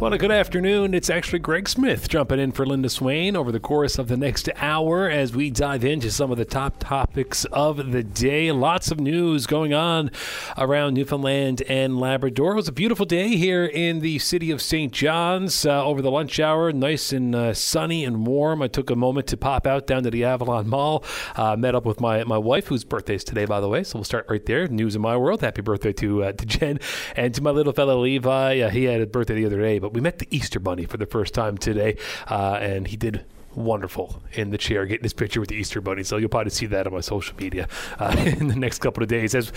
Well, 0.00 0.16
good 0.16 0.30
afternoon. 0.30 0.94
It's 0.94 1.10
actually 1.10 1.40
Greg 1.40 1.68
Smith 1.68 2.08
jumping 2.08 2.40
in 2.40 2.52
for 2.52 2.64
Linda 2.64 2.88
Swain 2.88 3.36
over 3.36 3.52
the 3.52 3.60
course 3.60 3.98
of 3.98 4.08
the 4.08 4.16
next 4.16 4.48
hour 4.56 5.10
as 5.10 5.36
we 5.36 5.50
dive 5.50 5.84
into 5.84 6.10
some 6.10 6.32
of 6.32 6.38
the 6.38 6.46
top 6.46 6.76
topics 6.78 7.44
of 7.52 7.92
the 7.92 8.02
day. 8.02 8.50
Lots 8.50 8.90
of 8.90 8.98
news 8.98 9.46
going 9.46 9.74
on 9.74 10.10
around 10.56 10.94
Newfoundland 10.94 11.62
and 11.68 12.00
Labrador. 12.00 12.52
It 12.52 12.56
was 12.56 12.68
a 12.68 12.72
beautiful 12.72 13.04
day 13.04 13.36
here 13.36 13.66
in 13.66 14.00
the 14.00 14.18
city 14.20 14.50
of 14.50 14.62
St. 14.62 14.90
John's 14.90 15.66
uh, 15.66 15.84
over 15.84 16.00
the 16.00 16.10
lunch 16.10 16.40
hour. 16.40 16.72
Nice 16.72 17.12
and 17.12 17.34
uh, 17.34 17.52
sunny 17.52 18.02
and 18.06 18.26
warm. 18.26 18.62
I 18.62 18.68
took 18.68 18.88
a 18.88 18.96
moment 18.96 19.26
to 19.26 19.36
pop 19.36 19.66
out 19.66 19.86
down 19.86 20.02
to 20.04 20.10
the 20.10 20.24
Avalon 20.24 20.66
Mall. 20.66 21.04
Uh, 21.36 21.56
met 21.56 21.74
up 21.74 21.84
with 21.84 22.00
my, 22.00 22.24
my 22.24 22.38
wife, 22.38 22.68
whose 22.68 22.84
birthday 22.84 23.16
is 23.16 23.24
today, 23.24 23.44
by 23.44 23.60
the 23.60 23.68
way. 23.68 23.84
So 23.84 23.98
we'll 23.98 24.04
start 24.04 24.24
right 24.30 24.46
there. 24.46 24.66
News 24.66 24.96
in 24.96 25.02
my 25.02 25.18
world. 25.18 25.42
Happy 25.42 25.60
birthday 25.60 25.92
to 25.92 26.24
uh, 26.24 26.32
to 26.40 26.46
Jen 26.46 26.80
and 27.16 27.34
to 27.34 27.42
my 27.42 27.50
little 27.50 27.74
fellow 27.74 28.00
Levi. 28.00 28.70
He 28.70 28.84
had 28.84 29.02
a 29.02 29.06
birthday 29.06 29.34
the 29.34 29.44
other 29.44 29.60
day, 29.60 29.78
but 29.78 29.89
we 29.92 30.00
met 30.00 30.18
the 30.18 30.28
Easter 30.30 30.60
Bunny 30.60 30.84
for 30.84 30.96
the 30.96 31.06
first 31.06 31.34
time 31.34 31.58
today, 31.58 31.96
uh, 32.28 32.58
and 32.60 32.86
he 32.88 32.96
did 32.96 33.24
wonderful 33.54 34.22
in 34.32 34.50
the 34.50 34.58
chair 34.58 34.86
getting 34.86 35.02
his 35.02 35.12
picture 35.12 35.40
with 35.40 35.48
the 35.48 35.56
Easter 35.56 35.80
Bunny. 35.80 36.02
So 36.02 36.16
you'll 36.16 36.28
probably 36.28 36.50
see 36.50 36.66
that 36.66 36.86
on 36.86 36.92
my 36.92 37.00
social 37.00 37.36
media 37.36 37.68
uh, 37.98 38.14
in 38.38 38.48
the 38.48 38.56
next 38.56 38.78
couple 38.78 39.02
of 39.02 39.08
days. 39.08 39.34
As 39.34 39.52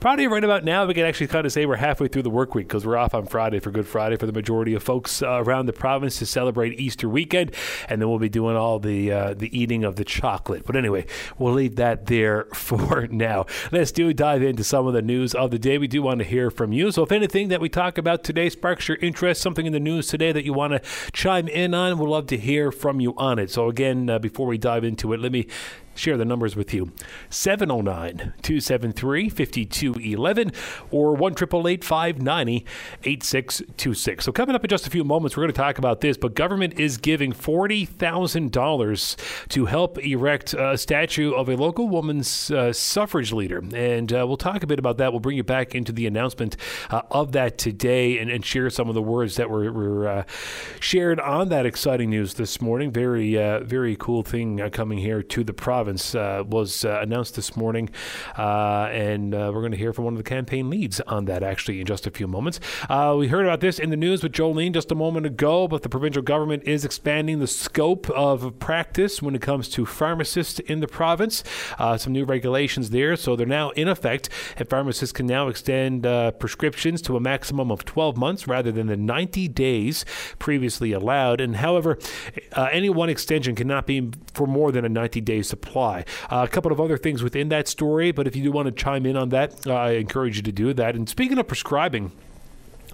probably 0.00 0.26
right 0.26 0.44
about 0.44 0.64
now, 0.64 0.86
we 0.86 0.94
can 0.94 1.04
actually 1.04 1.28
kind 1.28 1.46
of 1.46 1.52
say 1.52 1.66
we're 1.66 1.76
halfway 1.76 2.08
through 2.08 2.22
the 2.22 2.30
work 2.30 2.54
week 2.54 2.68
because 2.68 2.86
we're 2.86 2.96
off 2.96 3.14
on 3.14 3.26
Friday 3.26 3.60
for 3.60 3.70
Good 3.70 3.86
Friday 3.86 4.16
for 4.16 4.26
the 4.26 4.32
majority 4.32 4.74
of 4.74 4.82
folks 4.82 5.22
uh, 5.22 5.42
around 5.42 5.66
the 5.66 5.72
province 5.72 6.18
to 6.18 6.26
celebrate 6.26 6.78
Easter 6.80 7.08
weekend, 7.08 7.54
and 7.88 8.00
then 8.00 8.08
we'll 8.08 8.18
be 8.18 8.28
doing 8.28 8.56
all 8.56 8.78
the 8.78 9.12
uh, 9.12 9.34
the 9.34 9.56
eating 9.58 9.84
of 9.84 9.96
the 9.96 10.04
chocolate. 10.04 10.64
But 10.66 10.76
anyway, 10.76 11.06
we'll 11.38 11.54
leave 11.54 11.76
that 11.76 12.06
there 12.06 12.44
for 12.54 13.06
now. 13.08 13.46
Let's 13.70 13.92
do 13.92 14.12
dive 14.12 14.42
into 14.42 14.64
some 14.64 14.86
of 14.86 14.94
the 14.94 15.02
news 15.02 15.34
of 15.34 15.50
the 15.50 15.58
day. 15.58 15.78
We 15.78 15.88
do 15.88 16.02
want 16.02 16.18
to 16.18 16.24
hear 16.24 16.50
from 16.50 16.72
you. 16.72 16.90
So 16.90 17.02
if 17.02 17.12
anything 17.12 17.48
that 17.48 17.60
we 17.60 17.68
talk 17.68 17.98
about 17.98 18.24
today 18.24 18.48
sparks 18.48 18.88
your 18.88 18.98
interest, 18.98 19.40
something 19.40 19.66
in 19.66 19.72
the 19.72 19.80
news 19.80 20.08
today 20.08 20.32
that 20.32 20.44
you 20.44 20.52
want 20.52 20.72
to 20.72 20.80
chime 21.12 21.48
in 21.48 21.74
on, 21.74 21.98
we'd 21.98 22.08
love 22.08 22.26
to 22.28 22.36
hear 22.36 22.72
from 22.72 23.00
you 23.00 23.14
on 23.16 23.27
it. 23.36 23.50
So, 23.50 23.68
again, 23.68 24.08
uh, 24.08 24.18
before 24.20 24.46
we 24.46 24.58
dive 24.58 24.84
into 24.84 25.12
it, 25.12 25.18
let 25.18 25.32
me 25.32 25.48
share 25.98 26.16
the 26.16 26.24
numbers 26.24 26.56
with 26.56 26.72
you 26.72 26.92
709 27.30 28.34
273 28.42 29.28
5211 29.28 30.52
or 30.90 31.14
1 31.14 31.34
590 31.34 32.66
8626. 33.04 34.24
So, 34.24 34.32
coming 34.32 34.54
up 34.54 34.64
in 34.64 34.68
just 34.68 34.86
a 34.86 34.90
few 34.90 35.04
moments, 35.04 35.36
we're 35.36 35.42
going 35.42 35.52
to 35.52 35.56
talk 35.56 35.78
about 35.78 36.00
this, 36.00 36.16
but 36.16 36.34
government 36.34 36.78
is 36.78 36.96
giving 36.96 37.32
$40,000 37.32 39.48
to 39.48 39.66
help 39.66 39.98
erect 39.98 40.54
a 40.54 40.78
statue 40.78 41.32
of 41.32 41.48
a 41.48 41.56
local 41.56 41.88
woman's 41.88 42.50
uh, 42.50 42.72
suffrage 42.72 43.32
leader. 43.32 43.62
And 43.74 44.12
uh, 44.12 44.24
we'll 44.26 44.36
talk 44.36 44.62
a 44.62 44.66
bit 44.66 44.78
about 44.78 44.98
that. 44.98 45.12
We'll 45.12 45.20
bring 45.20 45.36
you 45.36 45.44
back 45.44 45.74
into 45.74 45.92
the 45.92 46.06
announcement 46.06 46.56
uh, 46.90 47.02
of 47.10 47.32
that 47.32 47.58
today 47.58 48.18
and, 48.18 48.30
and, 48.30 48.38
share 48.48 48.70
some 48.70 48.88
of 48.88 48.94
the 48.94 49.02
words 49.02 49.36
that 49.36 49.50
were, 49.50 49.70
were 49.70 50.08
uh, 50.08 50.24
shared 50.80 51.20
on 51.20 51.50
that 51.50 51.66
exciting 51.66 52.08
news 52.08 52.34
this 52.34 52.62
morning. 52.62 52.90
Very, 52.90 53.36
uh, 53.36 53.60
very 53.60 53.94
cool 53.96 54.22
thing 54.22 54.60
uh, 54.60 54.70
coming 54.70 54.98
here 54.98 55.22
to 55.22 55.44
the 55.44 55.52
province 55.52 55.87
province 55.88 56.14
uh, 56.14 56.44
was 56.46 56.84
uh, 56.84 56.98
announced 57.00 57.34
this 57.34 57.56
morning, 57.56 57.88
uh, 58.36 58.90
and 58.92 59.32
we're 59.32 59.62
going 59.62 59.72
to 59.72 59.78
hear 59.78 59.94
from 59.94 60.04
one 60.04 60.12
of 60.12 60.18
the 60.18 60.28
campaign 60.28 60.68
leads 60.68 61.00
on 61.00 61.24
that 61.24 61.42
actually 61.42 61.80
in 61.80 61.86
just 61.86 62.06
a 62.06 62.10
few 62.10 62.26
moments. 62.28 62.60
we 63.16 63.28
heard 63.28 63.46
about 63.46 63.60
this 63.60 63.78
in 63.78 63.88
the 63.88 63.96
news 63.96 64.22
with 64.22 64.32
Jolene 64.32 64.74
just 64.74 64.92
a 64.92 64.94
moment 64.94 65.24
ago, 65.24 65.66
but 65.66 65.82
the 65.82 65.88
provincial 65.88 66.20
government 66.20 66.62
is 66.64 66.84
expanding 66.84 67.38
the 67.38 67.46
scope 67.46 68.10
of 68.10 68.58
practice 68.58 69.22
when 69.22 69.34
it 69.34 69.40
comes 69.40 69.66
to 69.70 69.86
pharmacists 69.86 70.58
in 70.58 70.80
the 70.80 70.86
province. 70.86 71.42
some 71.96 72.12
new 72.12 72.26
regulations 72.26 72.90
there, 72.90 73.16
so 73.16 73.34
they're 73.34 73.46
now 73.46 73.70
in 73.70 73.88
effect, 73.88 74.28
and 74.58 74.68
pharmacists 74.68 75.14
can 75.14 75.26
now 75.26 75.48
extend 75.48 76.02
prescriptions 76.38 77.00
to 77.00 77.16
a 77.16 77.20
maximum 77.20 77.70
of 77.70 77.86
12 77.86 78.18
months 78.18 78.46
rather 78.46 78.70
than 78.70 78.88
the 78.88 78.96
90 78.96 79.48
days 79.48 80.04
previously 80.38 80.92
allowed. 80.92 81.40
And 81.40 81.56
however, 81.56 81.98
uh, 82.52 82.68
any 82.72 82.90
one 82.90 83.08
extension 83.08 83.54
cannot 83.54 83.86
be 83.86 84.10
for 84.34 84.46
more 84.46 84.70
than 84.70 84.84
a 84.84 84.88
90 84.90 85.22
day 85.22 85.40
supply 85.42 85.77
apply. 85.78 86.04
Uh, 86.30 86.44
a 86.44 86.48
couple 86.48 86.72
of 86.72 86.80
other 86.80 86.96
things 86.96 87.22
within 87.22 87.48
that 87.50 87.68
story, 87.68 88.10
but 88.12 88.26
if 88.26 88.34
you 88.34 88.42
do 88.42 88.50
want 88.52 88.66
to 88.66 88.72
chime 88.72 89.06
in 89.06 89.16
on 89.16 89.28
that, 89.30 89.66
uh, 89.66 89.74
I 89.74 89.90
encourage 89.92 90.36
you 90.36 90.42
to 90.42 90.52
do 90.52 90.74
that. 90.74 90.94
And 90.96 91.08
speaking 91.08 91.38
of 91.38 91.46
prescribing, 91.46 92.12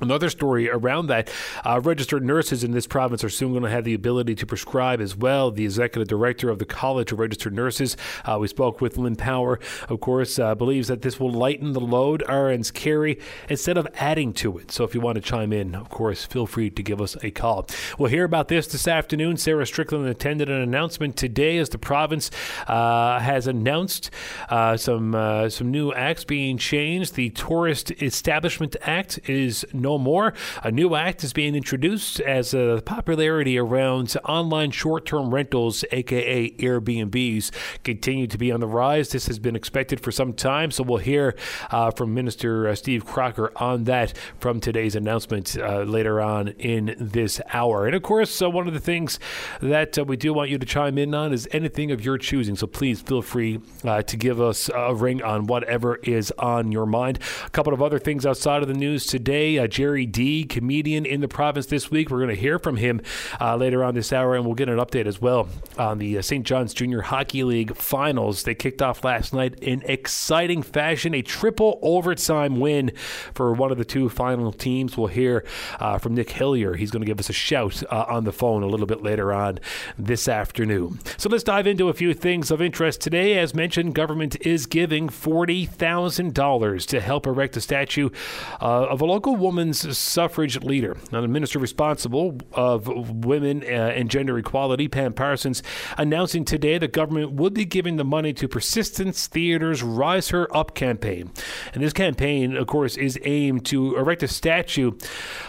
Another 0.01 0.29
story 0.29 0.69
around 0.69 1.07
that 1.07 1.31
uh, 1.65 1.81
registered 1.83 2.25
nurses 2.25 2.65
in 2.65 2.73
this 2.73 2.87
province 2.87 3.23
are 3.23 3.29
soon 3.29 3.53
going 3.53 3.63
to 3.63 3.71
have 3.71 3.85
the 3.85 3.95
ability 3.95 4.35
to 4.35 4.47
prescribe 4.47 5.01
as 5.01 5.17
well. 5.17 5.51
The 5.51 5.65
executive 5.65 6.09
director 6.09 6.51
of 6.51 6.59
the 6.59 6.65
College 6.65 7.13
of 7.13 7.19
Registered 7.19 7.55
Nurses, 7.55 7.97
uh, 8.25 8.37
we 8.41 8.49
spoke 8.49 8.81
with 8.81 8.97
Lynn 8.97 9.17
Power, 9.17 9.61
of 9.89 10.01
course, 10.01 10.39
uh, 10.39 10.55
believes 10.55 10.89
that 10.89 11.03
this 11.03 11.21
will 11.21 11.31
lighten 11.31 11.73
the 11.73 11.81
load 11.81 12.25
RNs 12.29 12.73
carry 12.73 13.21
instead 13.49 13.79
of 13.79 13.87
adding 13.95 14.33
to 14.35 14.59
it. 14.59 14.73
So 14.73 14.83
if 14.85 14.95
you 14.95 15.01
want 15.01 15.17
to 15.17 15.21
chime 15.21 15.53
in, 15.53 15.75
of 15.75 15.91
course, 15.91 16.25
feel 16.25 16.47
free 16.47 16.71
to 16.71 16.83
give 16.83 17.01
us 17.01 17.17
a 17.23 17.31
call. 17.31 17.67
We'll 17.99 18.11
hear 18.11 18.25
about 18.25 18.49
this 18.49 18.67
this 18.67 18.89
afternoon. 18.89 19.37
Sarah 19.37 19.67
Strickland 19.67 20.07
attended 20.07 20.51
an 20.51 20.61
announcement 20.61 21.17
today 21.17 21.59
as 21.59 21.69
the 21.69 21.79
province 21.79 22.31
uh, 22.67 23.21
has 23.21 23.47
announced 23.47 24.11
uh, 24.49 24.77
some 24.77 25.15
uh, 25.15 25.49
some 25.49 25.71
new 25.71 25.93
acts 25.93 26.25
being 26.25 26.59
changed. 26.59 27.15
The 27.15 27.31
Tourist 27.31 27.91
Establishment 28.03 28.77
Act 28.83 29.21
is 29.29 29.65
no 29.85 29.99
more. 29.99 30.33
A 30.63 30.73
new 30.73 30.95
act 30.95 31.23
is 31.23 31.33
being 31.35 31.55
introduced 31.55 32.19
as 32.21 32.53
the 32.53 32.83
popularity 32.87 33.59
around 33.59 34.17
online 34.25 34.71
short 34.71 35.05
term 35.05 35.33
rentals, 35.33 35.85
aka 35.93 36.51
Airbnbs, 36.53 37.51
continue 37.85 38.27
to 38.27 38.39
be 38.39 38.51
on 38.51 38.61
the 38.61 38.67
rise. 38.67 39.11
This 39.11 39.27
has 39.27 39.39
been 39.39 39.55
expected 39.55 40.01
for 40.01 40.11
some 40.11 40.33
time, 40.33 40.71
so 40.71 40.83
we'll 40.83 40.99
hear 40.99 41.37
uh, 41.71 41.91
from 41.91 42.15
Minister 42.15 42.69
uh, 42.69 42.75
Steve 42.75 43.05
Crocker 43.05 43.53
on 43.57 43.85
that 43.85 44.15
from 44.41 44.59
today's 44.59 44.97
announcement 44.97 45.57
uh, 45.59 45.83
later 45.83 46.21
on 46.21 46.49
in 46.49 46.97
this 46.99 47.41
hour. 47.53 47.87
And 47.87 47.95
of 47.95 48.03
course, 48.03 48.41
uh, 48.41 48.49
one 48.49 48.67
of 48.67 48.73
the 48.73 48.81
things 48.81 49.19
that 49.61 49.99
uh, 49.99 50.05
we 50.05 50.17
do 50.17 50.33
want 50.33 50.49
you 50.49 50.59
to 50.59 50.67
chime 50.67 50.97
in 50.97 51.15
on 51.15 51.33
is 51.35 51.47
anything 51.53 51.91
of 51.91 52.03
your 52.03 52.17
choosing. 52.17 52.57
So 52.57 52.67
please 52.67 53.03
feel 53.03 53.21
free 53.21 53.61
uh, 53.85 54.03
to 54.03 54.17
give 54.17 54.41
us 54.41 54.71
a 54.75 54.95
ring 54.95 55.23
on 55.23 55.47
whatever 55.47 55.97
is 55.97 56.33
on 56.39 56.73
your 56.73 56.87
mind. 56.87 57.19
A 57.45 57.51
couple 57.51 57.75
of 57.75 57.83
other 57.83 57.99
things 57.99 58.25
outside 58.25 58.63
of 58.63 58.69
the 58.69 58.75
news 58.75 59.07
today. 59.07 59.59
Jerry 59.75 60.07
D, 60.07 60.45
comedian 60.45 61.05
in 61.05 61.21
the 61.21 61.27
province 61.27 61.67
this 61.67 61.91
week. 61.91 62.09
We're 62.09 62.19
going 62.19 62.29
to 62.29 62.41
hear 62.41 62.61
from 62.61 62.77
him 62.77 63.01
uh, 63.41 63.57
later 63.57 63.83
on 63.83 63.97
this 63.97 64.13
hour, 64.13 64.37
and 64.37 64.47
we'll 64.47 64.55
get 64.55 64.69
an 64.69 64.79
update 64.79 65.07
as 65.07 65.21
well 65.21 65.49
on 65.77 65.99
the 65.99 66.17
uh, 66.17 66.23
St. 66.23 66.47
John's 66.47 66.73
Junior 66.73 67.01
Hockey 67.01 67.43
League 67.43 67.75
finals. 67.75 68.45
They 68.45 68.55
kicked 68.55 68.81
off 68.81 69.03
last 69.03 69.35
night 69.35 69.59
in 69.61 69.83
exciting 69.87 70.63
fashion, 70.63 71.13
a 71.13 71.23
triple 71.23 71.81
overtime 71.83 72.61
win 72.61 72.93
for 73.35 73.53
one 73.53 73.73
of 73.73 73.79
the 73.79 73.85
two 73.85 74.09
final 74.09 74.53
teams. 74.53 74.97
We'll 74.97 75.09
hear 75.09 75.45
uh, 75.81 75.99
from 75.99 76.15
Nick 76.15 76.31
Hillier. 76.31 76.75
He's 76.75 76.93
going 76.93 77.03
to 77.03 77.07
give 77.07 77.19
us 77.19 77.29
a 77.29 77.33
shout 77.33 77.83
uh, 77.91 78.05
on 78.09 78.23
the 78.23 78.33
phone 78.33 78.63
a 78.63 78.69
little 78.69 78.87
bit 78.87 79.03
later 79.03 79.33
on 79.33 79.59
this 79.99 80.29
afternoon. 80.29 81.01
So 81.17 81.29
let's 81.29 81.43
dive 81.43 81.67
into 81.67 81.89
a 81.89 81.95
few 81.95 82.15
things 82.15 82.53
of 82.53 82.63
interest 82.63 83.01
today. 83.01 83.39
As 83.39 83.57
mentioned, 83.57 83.97
government 83.97 84.37
is 84.43 84.67
giving 84.67 85.09
$40,000 85.09 86.87
to 86.87 87.01
help 87.01 87.27
erect 87.27 87.57
a 87.57 87.61
statue 87.61 88.11
uh, 88.63 88.85
of 88.85 89.01
a 89.01 89.05
local 89.05 89.35
woman 89.35 89.64
women's 89.65 89.97
suffrage 89.97 90.63
leader. 90.63 90.95
Now, 91.11 91.23
the 91.23 91.29
minister 91.29 91.59
responsible 91.59 92.37
of 92.53 92.87
women 93.25 93.63
uh, 93.63 93.93
and 93.97 94.11
gender 94.11 94.37
equality, 94.37 94.89
Pam 94.89 95.15
Parsons, 95.15 95.63
announcing 95.97 96.45
today 96.45 96.77
the 96.77 96.87
government 96.87 97.33
would 97.33 97.55
be 97.55 97.65
giving 97.65 97.97
the 97.97 98.05
money 98.05 98.35
to 98.35 98.47
Persistence 98.47 99.27
Theater's 99.27 99.83
Rise 99.83 100.29
Her 100.29 100.55
Up 100.55 100.75
campaign. 100.75 101.33
And 101.73 101.83
this 101.83 101.95
campaign, 101.95 102.59
of 102.59 102.67
course, 102.67 102.99
is 102.99 103.19
aimed 103.23 103.65
to 103.67 103.97
erect 103.97 104.23
a 104.23 104.29
statue 104.29 104.93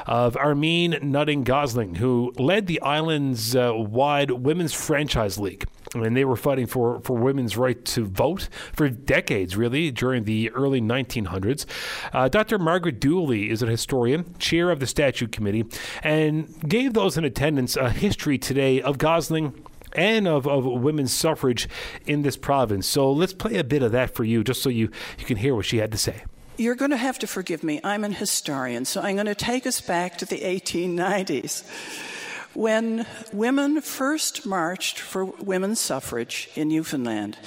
of 0.06 0.38
Armine 0.38 0.98
Nutting 1.02 1.44
Gosling, 1.44 1.96
who 1.96 2.32
led 2.38 2.68
the 2.68 2.80
island's 2.82 3.54
uh, 3.54 3.74
wide 3.76 4.32
women's 4.32 4.74
franchise 4.74 5.38
league 5.38 5.66
and 6.04 6.16
they 6.16 6.26
were 6.26 6.36
fighting 6.36 6.68
for, 6.68 7.00
for 7.02 7.16
women's 7.18 7.58
right 7.58 7.84
to 7.86 8.06
vote 8.06 8.50
for 8.74 8.90
decades, 8.90 9.56
really, 9.56 9.92
during 9.92 10.24
the 10.24 10.52
early 10.52 10.82
1900s. 10.82 11.66
Uh, 12.14 12.28
Dr. 12.28 12.60
Margaret 12.60 13.00
Duley 13.00 13.50
is 13.50 13.62
a 13.62 13.68
historian, 13.68 14.36
chair 14.38 14.72
of 14.72 14.80
the 14.80 14.88
Statue 14.88 15.28
Committee, 15.28 15.66
and 16.04 16.68
gave 16.68 16.94
those 16.94 17.18
in 17.18 17.26
attendance 17.26 17.76
a 17.76 17.90
history 17.90 18.38
today 18.38 18.82
of 18.82 18.98
Gosling 18.98 19.54
and 19.94 20.28
of, 20.28 20.48
of 20.48 20.66
women's 20.66 21.14
suffrage 21.14 21.70
in 22.06 22.22
this 22.22 22.38
province. 22.38 22.86
So 22.86 23.12
let's 23.12 23.34
play 23.34 23.56
a 23.56 23.64
bit 23.64 23.82
of 23.82 23.92
that 23.94 24.14
for 24.14 24.24
you, 24.24 24.44
just 24.44 24.62
so 24.62 24.70
you, 24.70 24.90
you 25.18 25.26
can 25.26 25.38
hear 25.38 25.56
what 25.56 25.66
she 25.66 25.78
had 25.78 25.92
to 25.92 25.98
say. 25.98 26.24
You're 26.58 26.76
going 26.76 26.92
to 26.92 26.98
have 26.98 27.20
to 27.20 27.28
forgive 27.28 27.64
me. 27.64 27.82
I'm 27.84 28.04
an 28.04 28.14
historian, 28.14 28.86
so 28.86 29.02
I'm 29.02 29.16
going 29.16 29.26
to 29.26 29.36
take 29.36 29.68
us 29.68 29.82
back 29.82 30.18
to 30.20 30.26
the 30.26 30.40
1890s. 30.40 32.15
When 32.56 33.06
women 33.34 33.82
first 33.82 34.46
marched 34.46 34.98
for 34.98 35.26
women's 35.26 35.82
suffrage 35.82 36.50
in 36.56 36.70
Newfoundland, 36.70 37.38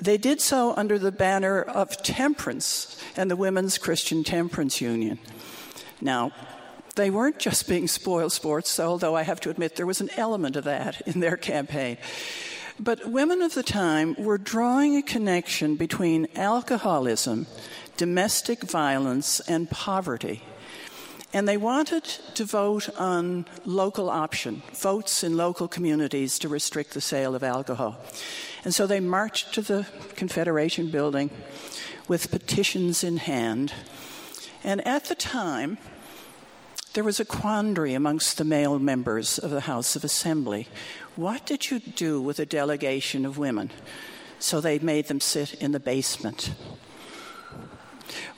they 0.00 0.18
did 0.18 0.40
so 0.40 0.74
under 0.76 0.98
the 0.98 1.12
banner 1.12 1.62
of 1.62 2.02
temperance 2.02 3.00
and 3.16 3.30
the 3.30 3.36
Women's 3.36 3.78
Christian 3.78 4.24
Temperance 4.24 4.80
Union. 4.80 5.20
Now, 6.00 6.32
They 6.96 7.10
weren't 7.10 7.38
just 7.38 7.68
being 7.68 7.88
spoil 7.88 8.30
sports, 8.30 8.80
although 8.80 9.14
I 9.14 9.22
have 9.22 9.38
to 9.40 9.50
admit 9.50 9.76
there 9.76 9.84
was 9.84 10.00
an 10.00 10.08
element 10.16 10.56
of 10.56 10.64
that 10.64 11.02
in 11.02 11.20
their 11.20 11.36
campaign. 11.36 11.98
But 12.80 13.10
women 13.10 13.42
of 13.42 13.52
the 13.52 13.62
time 13.62 14.14
were 14.18 14.38
drawing 14.38 14.96
a 14.96 15.02
connection 15.02 15.76
between 15.76 16.26
alcoholism, 16.34 17.46
domestic 17.98 18.62
violence, 18.62 19.40
and 19.40 19.70
poverty. 19.70 20.42
And 21.32 21.46
they 21.46 21.56
wanted 21.56 22.04
to 22.34 22.44
vote 22.44 22.88
on 22.98 23.46
local 23.64 24.08
option, 24.08 24.62
votes 24.72 25.22
in 25.24 25.36
local 25.36 25.68
communities 25.68 26.38
to 26.38 26.48
restrict 26.48 26.94
the 26.94 27.00
sale 27.00 27.34
of 27.34 27.42
alcohol. 27.42 27.98
And 28.64 28.74
so 28.74 28.86
they 28.86 29.00
marched 29.00 29.52
to 29.54 29.62
the 29.62 29.86
Confederation 30.14 30.90
building 30.90 31.30
with 32.08 32.30
petitions 32.30 33.02
in 33.04 33.18
hand. 33.18 33.72
And 34.64 34.86
at 34.86 35.06
the 35.06 35.14
time, 35.14 35.78
there 36.94 37.04
was 37.04 37.20
a 37.20 37.26
quandary 37.26 37.92
amongst 37.92 38.38
the 38.38 38.44
male 38.44 38.78
members 38.78 39.38
of 39.38 39.50
the 39.50 39.62
House 39.62 39.96
of 39.96 40.04
Assembly. 40.04 40.66
What 41.14 41.44
did 41.44 41.70
you 41.70 41.78
do 41.78 42.22
with 42.22 42.38
a 42.38 42.46
delegation 42.46 43.26
of 43.26 43.36
women? 43.36 43.70
So 44.38 44.60
they 44.60 44.78
made 44.78 45.08
them 45.08 45.20
sit 45.20 45.54
in 45.54 45.72
the 45.72 45.80
basement. 45.80 46.52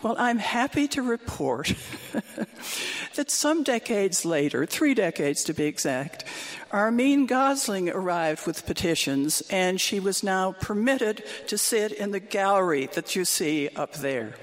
Well, 0.00 0.14
I'm 0.16 0.38
happy 0.38 0.86
to 0.88 1.02
report 1.02 1.74
that 3.16 3.32
some 3.32 3.64
decades 3.64 4.24
later, 4.24 4.64
three 4.64 4.94
decades 4.94 5.42
to 5.44 5.52
be 5.52 5.64
exact, 5.64 6.24
Armine 6.70 7.26
Gosling 7.26 7.90
arrived 7.90 8.46
with 8.46 8.64
petitions, 8.64 9.42
and 9.50 9.80
she 9.80 9.98
was 9.98 10.22
now 10.22 10.52
permitted 10.52 11.24
to 11.48 11.58
sit 11.58 11.90
in 11.90 12.12
the 12.12 12.20
gallery 12.20 12.86
that 12.94 13.16
you 13.16 13.24
see 13.24 13.70
up 13.74 13.94
there. 13.94 14.34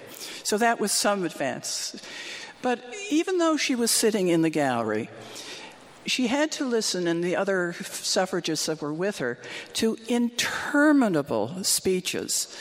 So 0.44 0.57
that 0.57 0.81
was 0.81 0.92
some 0.92 1.24
advance. 1.24 1.96
But 2.62 2.84
even 3.10 3.38
though 3.38 3.56
she 3.56 3.75
was 3.75 3.92
sitting 3.92 4.28
in 4.28 4.42
the 4.42 4.50
gallery, 4.50 5.10
she 6.06 6.28
had 6.28 6.51
to 6.54 6.66
listen, 6.66 7.08
and 7.08 7.24
the 7.24 7.38
other 7.38 7.74
suffragists 7.81 8.66
that 8.66 8.81
were 8.81 8.94
with 8.94 9.19
her, 9.19 9.40
to 9.75 9.98
interminable 10.10 11.63
speeches 11.63 12.54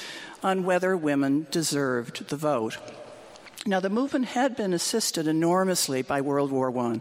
on 0.44 0.62
whether 0.62 0.96
women 0.96 1.46
deserved 1.50 2.28
the 2.28 2.36
vote. 2.36 2.78
Now, 3.66 3.80
the 3.80 3.88
movement 3.88 4.26
had 4.26 4.54
been 4.54 4.74
assisted 4.74 5.26
enormously 5.26 6.02
by 6.02 6.20
World 6.20 6.52
War 6.52 6.70
I, 6.78 7.00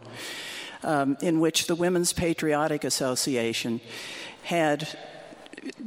um, 0.81 1.18
in 1.22 1.42
which 1.42 1.68
the 1.68 1.75
Women's 1.75 2.13
Patriotic 2.13 2.86
Association 2.86 3.81
had 4.44 4.98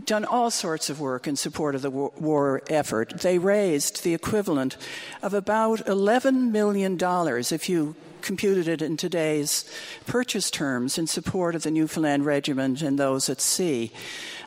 done 0.05 0.25
all 0.25 0.50
sorts 0.50 0.91
of 0.91 1.00
work 1.00 1.26
in 1.26 1.37
support 1.37 1.75
of 1.75 1.82
the 1.82 1.91
war 1.91 2.62
effort. 2.69 3.20
They 3.20 3.38
raised 3.38 4.05
the 4.05 4.14
equivalent 4.14 4.76
of 5.23 5.32
about 5.35 5.81
$11 5.87 6.50
million 6.50 6.99
if 7.00 7.69
you 7.69 7.97
computed 8.26 8.69
it 8.69 8.82
in 8.82 8.96
today's 8.96 9.64
purchase 10.06 10.50
terms 10.50 10.99
in 10.99 11.06
support 11.06 11.55
of 11.55 11.62
the 11.62 11.70
Newfoundland 11.70 12.26
Regiment 12.26 12.82
and 12.82 12.99
those 12.99 13.31
at 13.31 13.40
sea 13.40 13.93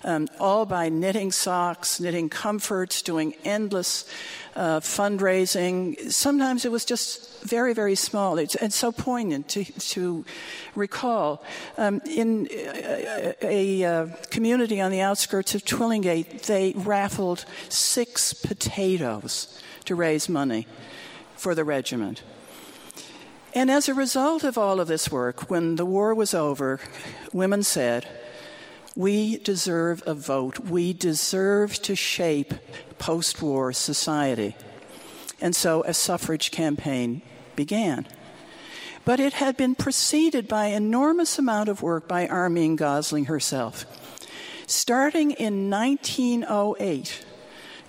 um, 0.03 0.27
all 0.39 0.65
by 0.65 0.89
knitting 0.89 1.31
socks, 1.31 1.99
knitting 1.99 2.29
comforts, 2.29 3.01
doing 3.01 3.33
endless 3.43 4.09
uh, 4.55 4.79
fundraising. 4.79 6.11
Sometimes 6.11 6.65
it 6.65 6.71
was 6.71 6.85
just 6.85 7.43
very, 7.43 7.73
very 7.73 7.95
small. 7.95 8.37
It's, 8.37 8.55
it's 8.55 8.75
so 8.75 8.91
poignant 8.91 9.47
to, 9.49 9.63
to 9.63 10.25
recall. 10.75 11.43
Um, 11.77 12.01
in 12.05 12.47
a, 12.51 13.35
a, 13.41 13.81
a, 13.83 14.07
community 14.29 14.81
on 14.81 14.91
the 14.91 15.01
outskirts 15.01 15.55
of 15.55 15.63
Twillingate, 15.63 16.43
they 16.43 16.73
raffled 16.75 17.45
six 17.69 18.33
potatoes 18.33 19.61
to 19.85 19.95
raise 19.95 20.29
money 20.29 20.67
for 21.35 21.55
the 21.55 21.63
regiment. 21.63 22.23
And 23.54 23.72
as 23.72 23.90
a 23.90 23.94
result 23.94 24.44
of 24.44 24.57
all 24.57 24.80
of 24.80 24.88
this 24.88 25.12
work, 25.12 25.50
when 25.50 25.75
the 25.75 25.86
war 25.86 26.13
was 26.13 26.34
over, 26.34 26.80
women 27.34 27.63
said, 27.63 28.07
we 28.96 29.38
deserve 29.38 30.04
a 30.06 30.13
vote. 30.13 30.60
We 30.60 30.94
deserve 30.94 31.81
to 31.84 31.96
shape 31.96 32.54
post 32.98 33.42
war 33.42 33.72
society. 33.72 34.56
And 35.40 35.56
so 35.56 35.84
a 35.84 35.94
suffrage 35.94 36.51
campaign 36.51 37.22
began. 37.56 38.07
But 39.06 39.19
it 39.19 39.34
had 39.34 39.56
been 39.56 39.75
preceded 39.75 40.48
by 40.48 40.66
enormous 40.66 41.40
amount 41.40 41.69
of 41.69 41.81
work 41.81 42.07
by 42.07 42.28
Armine 42.28 42.75
Gosling 42.75 43.25
herself. 43.25 43.86
Starting 44.68 45.31
in 45.31 45.69
1908, 45.69 47.25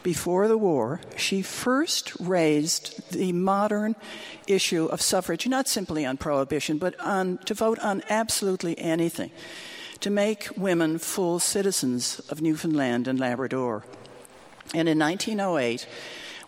before 0.02 0.48
the 0.48 0.58
war, 0.58 1.00
she 1.16 1.42
first 1.42 2.12
raised 2.18 3.12
the 3.12 3.32
modern 3.32 3.96
issue 4.46 4.86
of 4.86 5.02
suffrage, 5.02 5.46
not 5.46 5.68
simply 5.68 6.06
on 6.06 6.16
prohibition, 6.16 6.78
but 6.78 6.98
on, 7.00 7.38
to 7.44 7.54
vote 7.54 7.78
on 7.80 8.02
absolutely 8.08 8.78
anything 8.78 9.30
to 10.00 10.10
make 10.10 10.48
women 10.56 10.98
full 10.98 11.38
citizens 11.38 12.20
of 12.30 12.40
Newfoundland 12.40 13.06
and 13.06 13.20
Labrador. 13.20 13.84
And 14.74 14.88
in 14.88 14.98
1908, 14.98 15.86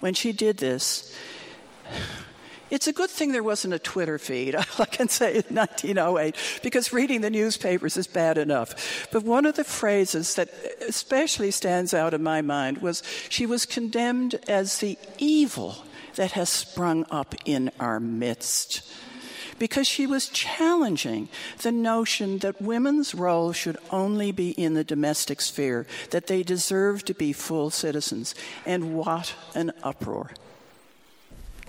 when 0.00 0.14
she 0.14 0.32
did 0.32 0.56
this, 0.56 1.14
it's 2.72 2.86
a 2.86 2.92
good 2.92 3.10
thing 3.10 3.32
there 3.32 3.42
wasn't 3.42 3.74
a 3.74 3.78
Twitter 3.78 4.18
feed, 4.18 4.56
I 4.78 4.86
can 4.86 5.08
say 5.08 5.36
in 5.36 5.54
1908, 5.54 6.34
because 6.62 6.90
reading 6.90 7.20
the 7.20 7.28
newspapers 7.28 7.98
is 7.98 8.06
bad 8.06 8.38
enough. 8.38 9.08
But 9.12 9.24
one 9.24 9.44
of 9.44 9.56
the 9.56 9.62
phrases 9.62 10.34
that 10.36 10.48
especially 10.88 11.50
stands 11.50 11.92
out 11.92 12.14
in 12.14 12.22
my 12.22 12.40
mind 12.40 12.78
was 12.78 13.02
she 13.28 13.44
was 13.44 13.66
condemned 13.66 14.36
as 14.48 14.78
the 14.78 14.98
evil 15.18 15.84
that 16.14 16.32
has 16.32 16.48
sprung 16.48 17.04
up 17.10 17.34
in 17.44 17.70
our 17.78 18.00
midst 18.00 18.90
because 19.58 19.86
she 19.86 20.06
was 20.06 20.28
challenging 20.28 21.28
the 21.60 21.70
notion 21.70 22.38
that 22.38 22.60
women's 22.60 23.14
role 23.14 23.52
should 23.52 23.76
only 23.90 24.32
be 24.32 24.52
in 24.52 24.72
the 24.72 24.82
domestic 24.82 25.42
sphere, 25.42 25.86
that 26.10 26.26
they 26.26 26.42
deserve 26.42 27.04
to 27.04 27.14
be 27.14 27.32
full 27.32 27.70
citizens. 27.70 28.34
And 28.64 28.94
what 28.94 29.34
an 29.54 29.72
uproar. 29.82 30.30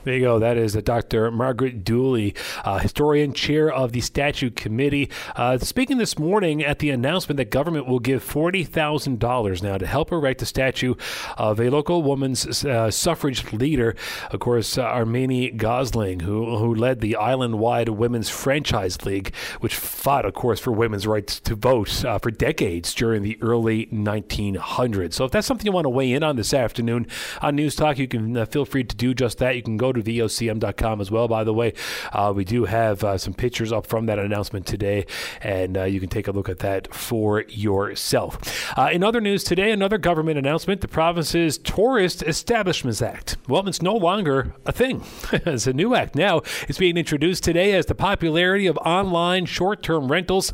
There 0.03 0.15
you 0.15 0.19
go. 0.19 0.37
That 0.37 0.57
is 0.57 0.73
Dr. 0.73 1.31
Margaret 1.31 1.85
Duley, 1.85 2.35
uh, 2.65 2.79
historian, 2.79 3.31
chair 3.31 3.71
of 3.71 3.93
the 3.93 4.01
Statue 4.01 4.49
Committee, 4.49 5.09
uh, 5.37 5.57
speaking 5.59 5.97
this 5.97 6.19
morning 6.19 6.61
at 6.61 6.79
the 6.79 6.89
announcement 6.89 7.37
that 7.37 7.49
government 7.49 7.87
will 7.87 7.99
give 7.99 8.21
$40,000 8.21 9.63
now 9.63 9.77
to 9.77 9.87
help 9.87 10.11
erect 10.11 10.41
a 10.41 10.45
statue 10.45 10.95
of 11.37 11.61
a 11.61 11.69
local 11.69 12.03
woman's 12.03 12.65
uh, 12.65 12.91
suffrage 12.91 13.53
leader, 13.53 13.95
of 14.31 14.41
course, 14.41 14.77
uh, 14.77 14.83
Armine 14.83 15.55
Gosling, 15.55 16.19
who, 16.19 16.57
who 16.57 16.75
led 16.75 16.99
the 16.99 17.15
island 17.15 17.59
wide 17.59 17.87
Women's 17.87 18.29
Franchise 18.29 19.05
League, 19.05 19.33
which 19.61 19.75
fought, 19.75 20.25
of 20.25 20.33
course, 20.33 20.59
for 20.59 20.73
women's 20.73 21.07
rights 21.07 21.39
to 21.39 21.55
vote 21.55 22.03
uh, 22.03 22.17
for 22.17 22.29
decades 22.29 22.93
during 22.93 23.21
the 23.21 23.37
early 23.41 23.85
1900s. 23.85 25.13
So 25.13 25.23
if 25.23 25.31
that's 25.31 25.47
something 25.47 25.65
you 25.65 25.71
want 25.71 25.85
to 25.85 25.89
weigh 25.89 26.11
in 26.11 26.23
on 26.23 26.35
this 26.35 26.53
afternoon 26.53 27.07
on 27.41 27.55
News 27.55 27.75
Talk, 27.75 27.97
you 27.97 28.09
can 28.09 28.35
uh, 28.35 28.45
feel 28.45 28.65
free 28.65 28.83
to 28.83 28.95
do 28.95 29.13
just 29.13 29.37
that. 29.37 29.55
You 29.55 29.63
can 29.63 29.77
go 29.77 29.92
to 29.93 30.01
VOCM.com 30.01 31.01
as 31.01 31.11
well, 31.11 31.27
by 31.27 31.43
the 31.43 31.53
way. 31.53 31.73
Uh, 32.11 32.33
we 32.35 32.43
do 32.43 32.65
have 32.65 33.03
uh, 33.03 33.17
some 33.17 33.33
pictures 33.33 33.71
up 33.71 33.85
from 33.85 34.05
that 34.07 34.19
announcement 34.19 34.65
today, 34.65 35.05
and 35.41 35.77
uh, 35.77 35.83
you 35.83 35.99
can 35.99 36.09
take 36.09 36.27
a 36.27 36.31
look 36.31 36.49
at 36.49 36.59
that 36.59 36.93
for 36.93 37.43
yourself. 37.47 38.77
Uh, 38.77 38.89
in 38.91 39.03
other 39.03 39.21
news 39.21 39.43
today, 39.43 39.71
another 39.71 39.97
government 39.97 40.37
announcement 40.37 40.81
the 40.81 40.87
province's 40.87 41.57
Tourist 41.57 42.23
Establishments 42.23 43.01
Act. 43.01 43.37
Well, 43.47 43.67
it's 43.67 43.81
no 43.81 43.95
longer 43.95 44.53
a 44.65 44.71
thing. 44.71 45.03
it's 45.31 45.67
a 45.67 45.73
new 45.73 45.95
act 45.95 46.15
now. 46.15 46.41
It's 46.67 46.77
being 46.77 46.97
introduced 46.97 47.43
today 47.43 47.73
as 47.73 47.85
the 47.85 47.95
popularity 47.95 48.67
of 48.67 48.77
online 48.77 49.45
short 49.45 49.83
term 49.83 50.11
rentals, 50.11 50.51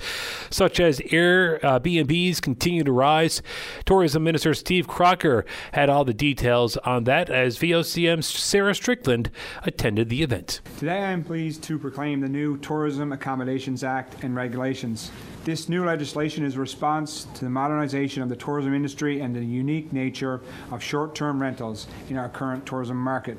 such 0.49 0.79
as 0.79 0.99
Airbnbs, 0.99 2.37
uh, 2.37 2.41
continue 2.41 2.83
to 2.83 2.91
rise. 2.91 3.41
Tourism 3.85 4.23
Minister 4.23 4.53
Steve 4.53 4.87
Crocker 4.87 5.45
had 5.73 5.89
all 5.89 6.05
the 6.05 6.13
details 6.13 6.77
on 6.77 7.05
that 7.05 7.29
as 7.29 7.57
VOCM's 7.57 8.25
Sarah 8.27 8.75
Strickland 8.75 9.28
attended 9.63 10.09
the 10.09 10.23
event. 10.23 10.61
Today 10.77 10.99
I 10.99 11.11
am 11.11 11.23
pleased 11.23 11.63
to 11.63 11.79
proclaim 11.79 12.21
the 12.21 12.29
new 12.29 12.57
Tourism 12.57 13.11
Accommodations 13.11 13.83
Act 13.83 14.23
and 14.23 14.35
regulations. 14.35 15.11
This 15.45 15.69
new 15.69 15.85
legislation 15.85 16.45
is 16.45 16.55
a 16.55 16.59
response 16.59 17.25
to 17.35 17.45
the 17.45 17.49
modernization 17.49 18.21
of 18.21 18.29
the 18.29 18.35
tourism 18.35 18.73
industry 18.73 19.21
and 19.21 19.35
the 19.35 19.43
unique 19.43 19.93
nature 19.93 20.41
of 20.71 20.83
short 20.83 21.15
term 21.15 21.41
rentals 21.41 21.87
in 22.09 22.17
our 22.17 22.29
current 22.29 22.65
tourism 22.65 22.97
market. 22.97 23.37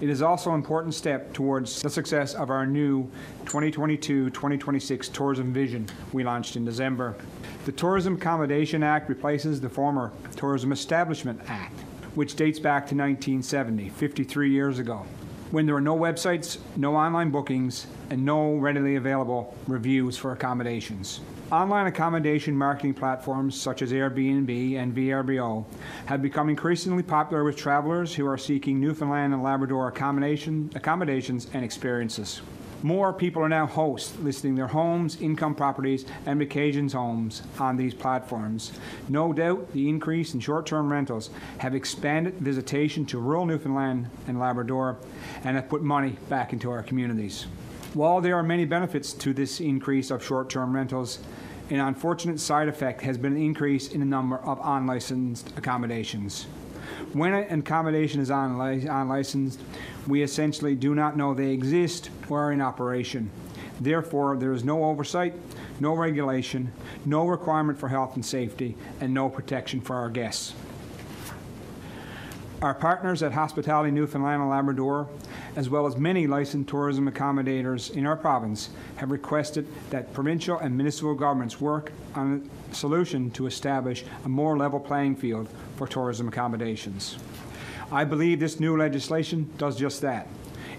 It 0.00 0.10
is 0.10 0.20
also 0.20 0.50
an 0.50 0.56
important 0.56 0.94
step 0.94 1.32
towards 1.32 1.80
the 1.80 1.88
success 1.88 2.34
of 2.34 2.50
our 2.50 2.66
new 2.66 3.04
2022 3.46 4.30
2026 4.30 5.08
tourism 5.08 5.52
vision 5.52 5.88
we 6.12 6.22
launched 6.22 6.56
in 6.56 6.64
December. 6.64 7.16
The 7.64 7.72
Tourism 7.72 8.16
Accommodation 8.16 8.82
Act 8.82 9.08
replaces 9.08 9.60
the 9.60 9.70
former 9.70 10.12
Tourism 10.36 10.70
Establishment 10.70 11.40
Act 11.48 11.85
which 12.16 12.34
dates 12.34 12.58
back 12.58 12.82
to 12.86 12.94
1970, 12.94 13.90
53 13.90 14.50
years 14.50 14.78
ago, 14.78 15.04
when 15.50 15.66
there 15.66 15.74
were 15.74 15.80
no 15.82 15.96
websites, 15.96 16.58
no 16.74 16.96
online 16.96 17.30
bookings, 17.30 17.86
and 18.10 18.24
no 18.24 18.54
readily 18.54 18.96
available 18.96 19.54
reviews 19.66 20.16
for 20.16 20.32
accommodations. 20.32 21.20
Online 21.52 21.86
accommodation 21.86 22.56
marketing 22.56 22.94
platforms 22.94 23.60
such 23.60 23.82
as 23.82 23.92
Airbnb 23.92 24.76
and 24.76 24.96
VRBO 24.96 25.64
have 26.06 26.22
become 26.22 26.48
increasingly 26.48 27.02
popular 27.02 27.44
with 27.44 27.56
travelers 27.56 28.14
who 28.14 28.26
are 28.26 28.38
seeking 28.38 28.80
Newfoundland 28.80 29.34
and 29.34 29.42
Labrador 29.42 29.86
accommodation, 29.86 30.70
accommodations 30.74 31.48
and 31.52 31.64
experiences. 31.64 32.40
More 32.82 33.12
people 33.12 33.42
are 33.42 33.48
now 33.48 33.66
hosts, 33.66 34.18
listing 34.18 34.54
their 34.54 34.66
homes, 34.66 35.20
income 35.20 35.54
properties, 35.54 36.04
and 36.26 36.38
vacations 36.38 36.92
homes 36.92 37.42
on 37.58 37.76
these 37.76 37.94
platforms. 37.94 38.72
No 39.08 39.32
doubt 39.32 39.72
the 39.72 39.88
increase 39.88 40.34
in 40.34 40.40
short 40.40 40.66
term 40.66 40.92
rentals 40.92 41.30
have 41.58 41.74
expanded 41.74 42.34
visitation 42.34 43.06
to 43.06 43.18
rural 43.18 43.46
Newfoundland 43.46 44.10
and 44.26 44.38
Labrador 44.38 44.98
and 45.44 45.56
have 45.56 45.68
put 45.68 45.82
money 45.82 46.16
back 46.28 46.52
into 46.52 46.70
our 46.70 46.82
communities. 46.82 47.46
While 47.94 48.20
there 48.20 48.36
are 48.36 48.42
many 48.42 48.66
benefits 48.66 49.12
to 49.14 49.32
this 49.32 49.58
increase 49.60 50.10
of 50.10 50.24
short 50.24 50.50
term 50.50 50.74
rentals, 50.74 51.20
an 51.70 51.80
unfortunate 51.80 52.38
side 52.38 52.68
effect 52.68 53.00
has 53.00 53.16
been 53.16 53.32
an 53.32 53.42
increase 53.42 53.90
in 53.90 54.00
the 54.00 54.06
number 54.06 54.36
of 54.38 54.60
unlicensed 54.62 55.56
accommodations. 55.56 56.46
When 57.12 57.32
an 57.34 57.60
accommodation 57.60 58.20
is 58.20 58.30
unlicensed, 58.30 59.60
we 60.06 60.22
essentially 60.22 60.74
do 60.74 60.94
not 60.94 61.16
know 61.16 61.34
they 61.34 61.52
exist 61.52 62.10
or 62.28 62.46
are 62.46 62.52
in 62.52 62.60
operation. 62.60 63.30
Therefore, 63.80 64.36
there 64.36 64.52
is 64.52 64.64
no 64.64 64.84
oversight, 64.84 65.34
no 65.80 65.94
regulation, 65.94 66.72
no 67.04 67.26
requirement 67.26 67.78
for 67.78 67.88
health 67.88 68.14
and 68.14 68.24
safety, 68.24 68.76
and 69.00 69.12
no 69.12 69.28
protection 69.28 69.80
for 69.80 69.96
our 69.96 70.08
guests. 70.08 70.54
Our 72.62 72.72
partners 72.72 73.22
at 73.22 73.32
Hospitality 73.32 73.90
Newfoundland 73.90 74.40
and 74.40 74.50
Labrador, 74.50 75.08
as 75.56 75.68
well 75.68 75.86
as 75.86 75.98
many 75.98 76.26
licensed 76.26 76.70
tourism 76.70 77.10
accommodators 77.10 77.94
in 77.94 78.06
our 78.06 78.16
province, 78.16 78.70
have 78.96 79.10
requested 79.10 79.66
that 79.90 80.14
provincial 80.14 80.58
and 80.58 80.74
municipal 80.74 81.14
governments 81.14 81.60
work 81.60 81.92
on 82.14 82.48
a 82.70 82.74
solution 82.74 83.30
to 83.32 83.46
establish 83.46 84.06
a 84.24 84.28
more 84.30 84.56
level 84.56 84.80
playing 84.80 85.16
field 85.16 85.48
for 85.76 85.86
tourism 85.86 86.28
accommodations. 86.28 87.18
I 87.92 88.04
believe 88.04 88.40
this 88.40 88.58
new 88.58 88.74
legislation 88.74 89.52
does 89.58 89.76
just 89.76 90.00
that. 90.00 90.26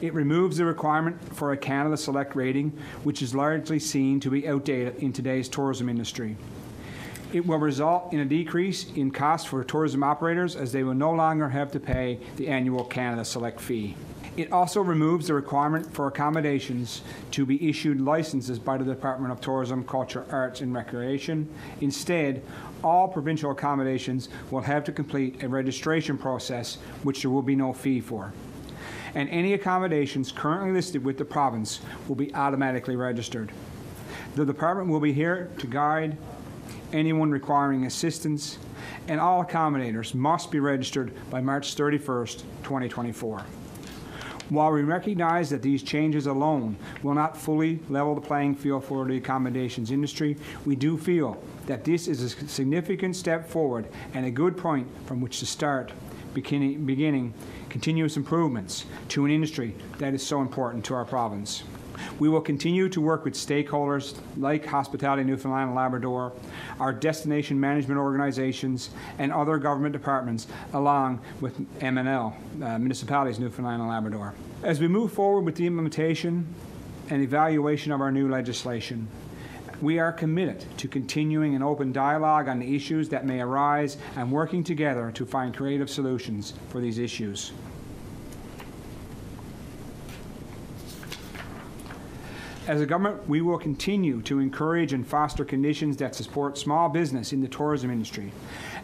It 0.01 0.15
removes 0.15 0.57
the 0.57 0.65
requirement 0.65 1.35
for 1.35 1.51
a 1.51 1.57
Canada 1.57 1.95
Select 1.95 2.35
rating, 2.35 2.75
which 3.03 3.21
is 3.21 3.35
largely 3.35 3.77
seen 3.77 4.19
to 4.21 4.31
be 4.31 4.47
outdated 4.47 4.95
in 4.97 5.13
today's 5.13 5.47
tourism 5.47 5.89
industry. 5.89 6.37
It 7.37 7.45
will 7.45 7.59
result 7.59 8.13
in 8.13 8.19
a 8.19 8.25
decrease 8.25 8.91
in 8.95 9.11
costs 9.11 9.47
for 9.47 9.63
tourism 9.63 10.01
operators 10.01 10.55
as 10.55 10.71
they 10.71 10.81
will 10.81 10.95
no 10.95 11.11
longer 11.11 11.47
have 11.49 11.71
to 11.73 11.79
pay 11.79 12.17
the 12.35 12.47
annual 12.47 12.83
Canada 12.83 13.23
Select 13.23 13.61
fee. 13.61 13.95
It 14.37 14.51
also 14.51 14.81
removes 14.81 15.27
the 15.27 15.35
requirement 15.35 15.93
for 15.93 16.07
accommodations 16.07 17.03
to 17.29 17.45
be 17.45 17.69
issued 17.69 18.01
licenses 18.01 18.57
by 18.57 18.79
the 18.79 18.85
Department 18.85 19.31
of 19.31 19.39
Tourism, 19.39 19.83
Culture, 19.83 20.25
Arts 20.31 20.61
and 20.61 20.73
Recreation. 20.73 21.47
Instead, 21.79 22.41
all 22.83 23.07
provincial 23.07 23.51
accommodations 23.51 24.29
will 24.49 24.61
have 24.61 24.83
to 24.85 24.91
complete 24.91 25.43
a 25.43 25.47
registration 25.47 26.17
process, 26.17 26.79
which 27.03 27.21
there 27.21 27.29
will 27.29 27.43
be 27.43 27.55
no 27.55 27.71
fee 27.71 28.01
for. 28.01 28.33
And 29.13 29.29
any 29.29 29.53
accommodations 29.53 30.31
currently 30.31 30.71
listed 30.71 31.03
with 31.03 31.19
the 31.19 31.25
province 31.25 31.81
will 32.07 32.15
be 32.15 32.33
automatically 32.33 32.95
registered. 32.95 33.51
The 34.33 34.43
department 34.43 34.89
will 34.89 34.99
be 34.99 35.13
here 35.13 35.51
to 35.59 35.67
guide 35.67 36.17
anyone 36.93 37.31
requiring 37.31 37.85
assistance, 37.85 38.57
and 39.07 39.19
all 39.19 39.43
accommodators 39.43 40.13
must 40.13 40.51
be 40.51 40.59
registered 40.59 41.11
by 41.29 41.41
March 41.41 41.75
31st, 41.75 42.43
2024. 42.63 43.45
While 44.49 44.71
we 44.71 44.83
recognize 44.83 45.49
that 45.49 45.61
these 45.61 45.83
changes 45.83 46.25
alone 46.25 46.77
will 47.03 47.13
not 47.13 47.35
fully 47.35 47.79
level 47.89 48.15
the 48.15 48.21
playing 48.21 48.55
field 48.55 48.85
for 48.85 49.05
the 49.05 49.17
accommodations 49.17 49.91
industry, 49.91 50.37
we 50.65 50.75
do 50.75 50.97
feel 50.97 51.43
that 51.65 51.83
this 51.83 52.07
is 52.07 52.21
a 52.21 52.29
significant 52.47 53.17
step 53.17 53.49
forward 53.49 53.87
and 54.13 54.25
a 54.25 54.31
good 54.31 54.55
point 54.55 54.87
from 55.05 55.19
which 55.19 55.39
to 55.39 55.45
start 55.45 55.91
beginning, 56.33 56.85
beginning 56.85 57.33
continuous 57.69 58.15
improvements 58.15 58.85
to 59.09 59.25
an 59.25 59.31
industry 59.31 59.75
that 59.97 60.13
is 60.13 60.25
so 60.25 60.39
important 60.39 60.85
to 60.85 60.93
our 60.93 61.03
province. 61.03 61.63
We 62.19 62.29
will 62.29 62.41
continue 62.41 62.89
to 62.89 63.01
work 63.01 63.25
with 63.25 63.33
stakeholders 63.33 64.17
like 64.37 64.65
Hospitality 64.65 65.23
Newfoundland 65.23 65.69
and 65.69 65.75
Labrador, 65.75 66.33
our 66.79 66.93
destination 66.93 67.59
management 67.59 67.99
organizations, 67.99 68.89
and 69.17 69.31
other 69.31 69.57
government 69.57 69.93
departments, 69.93 70.47
along 70.73 71.21
with 71.41 71.57
MNL, 71.79 72.33
uh, 72.63 72.79
Municipalities 72.79 73.39
Newfoundland 73.39 73.81
and 73.81 73.89
Labrador. 73.89 74.33
As 74.63 74.79
we 74.79 74.87
move 74.87 75.11
forward 75.11 75.41
with 75.41 75.55
the 75.55 75.67
implementation 75.67 76.47
and 77.09 77.21
evaluation 77.21 77.91
of 77.91 78.01
our 78.01 78.11
new 78.11 78.29
legislation, 78.29 79.07
we 79.81 79.99
are 79.99 80.11
committed 80.11 80.65
to 80.77 80.87
continuing 80.87 81.53
an 81.53 81.61
open 81.61 81.91
dialogue 81.91 82.47
on 82.47 82.59
the 82.59 82.75
issues 82.75 83.09
that 83.09 83.25
may 83.25 83.41
arise 83.41 83.97
and 84.15 84.31
working 84.31 84.63
together 84.63 85.11
to 85.11 85.25
find 85.25 85.55
creative 85.55 85.89
solutions 85.89 86.53
for 86.69 86.81
these 86.81 86.97
issues. 86.97 87.51
As 92.67 92.81
a 92.81 92.85
government, 92.85 93.29
we 93.29 93.39
will 93.39 93.57
continue 93.57 94.21
to 94.23 94.39
encourage 94.39 94.91
and 94.91 95.07
foster 95.07 95.45
conditions 95.45 95.95
that 95.97 96.15
support 96.15 96.57
small 96.57 96.89
business 96.89 97.31
in 97.31 97.39
the 97.39 97.47
tourism 97.47 97.89
industry. 97.89 98.33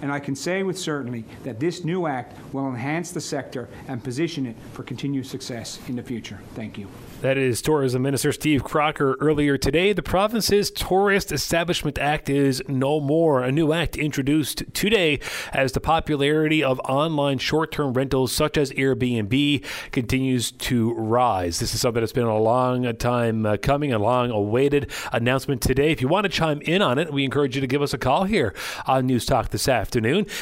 And 0.04 0.12
I 0.12 0.20
can 0.20 0.36
say 0.36 0.64
with 0.64 0.78
certainty 0.78 1.24
that 1.44 1.62
this 1.62 1.86
new 1.86 2.08
act 2.08 2.38
will 2.54 2.68
enhance 2.68 3.12
the 3.12 3.22
sector 3.22 3.70
and 3.88 4.04
position 4.04 4.46
it 4.46 4.58
for 4.74 4.84
continued 4.84 5.26
success 5.26 5.80
in 5.88 5.96
the 5.96 6.04
future. 6.04 6.42
Thank 6.56 6.78
you. 6.78 6.90
That 7.22 7.38
is 7.38 7.62
Tourism 7.62 8.02
Minister 8.02 8.34
Steve 8.34 8.66
Crocker 8.66 9.16
earlier 9.22 9.58
today. 9.58 9.94
The 9.94 10.04
province's 10.04 10.72
Tourist 10.72 11.32
Establishment 11.32 11.98
Act 12.00 12.30
is 12.30 12.62
no 12.68 13.00
more. 13.00 13.44
A 13.44 13.52
new 13.54 13.72
act 13.72 13.96
introduced 13.96 14.64
today 14.74 15.22
as 15.54 15.72
the 15.72 15.80
popularity 15.80 16.62
of 16.62 16.82
online 16.82 17.38
short 17.38 17.72
term 17.72 17.94
rentals 17.94 18.34
such 18.34 18.58
as 18.58 18.72
Airbnb 18.72 19.64
continues 19.94 20.52
to 20.52 20.94
rise. 20.96 21.62
This 21.62 21.74
is 21.74 21.80
something 21.80 22.02
that's 22.02 22.12
been 22.12 22.26
a 22.26 22.38
long 22.38 22.94
time 22.98 23.46
uh, 23.46 23.56
coming, 23.56 23.94
a 23.94 24.00
long 24.00 24.32
awaited 24.32 24.92
announcement 25.14 25.62
today. 25.62 25.92
If 25.92 26.02
you 26.02 26.10
want 26.10 26.26
to 26.26 26.30
chime 26.30 26.60
in 26.64 26.82
on 26.82 27.00
it, 27.00 27.14
we 27.14 27.24
encourage 27.24 27.56
you 27.56 27.62
to 27.62 27.68
give 27.68 27.82
us 27.82 27.94
a 27.94 27.98
call 27.98 28.26
here 28.26 28.54
on 28.86 29.06
News 29.06 29.26
Talk 29.26 29.48
this 29.48 29.70
afternoon 29.70 29.93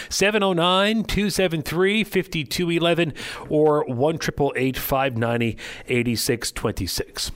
709 0.10 1.04
273 1.04 2.04
5211 2.04 3.14
or 3.50 3.84
1 3.86 4.18
590 4.18 5.58
8620. 5.88 6.62
26. 6.62 7.32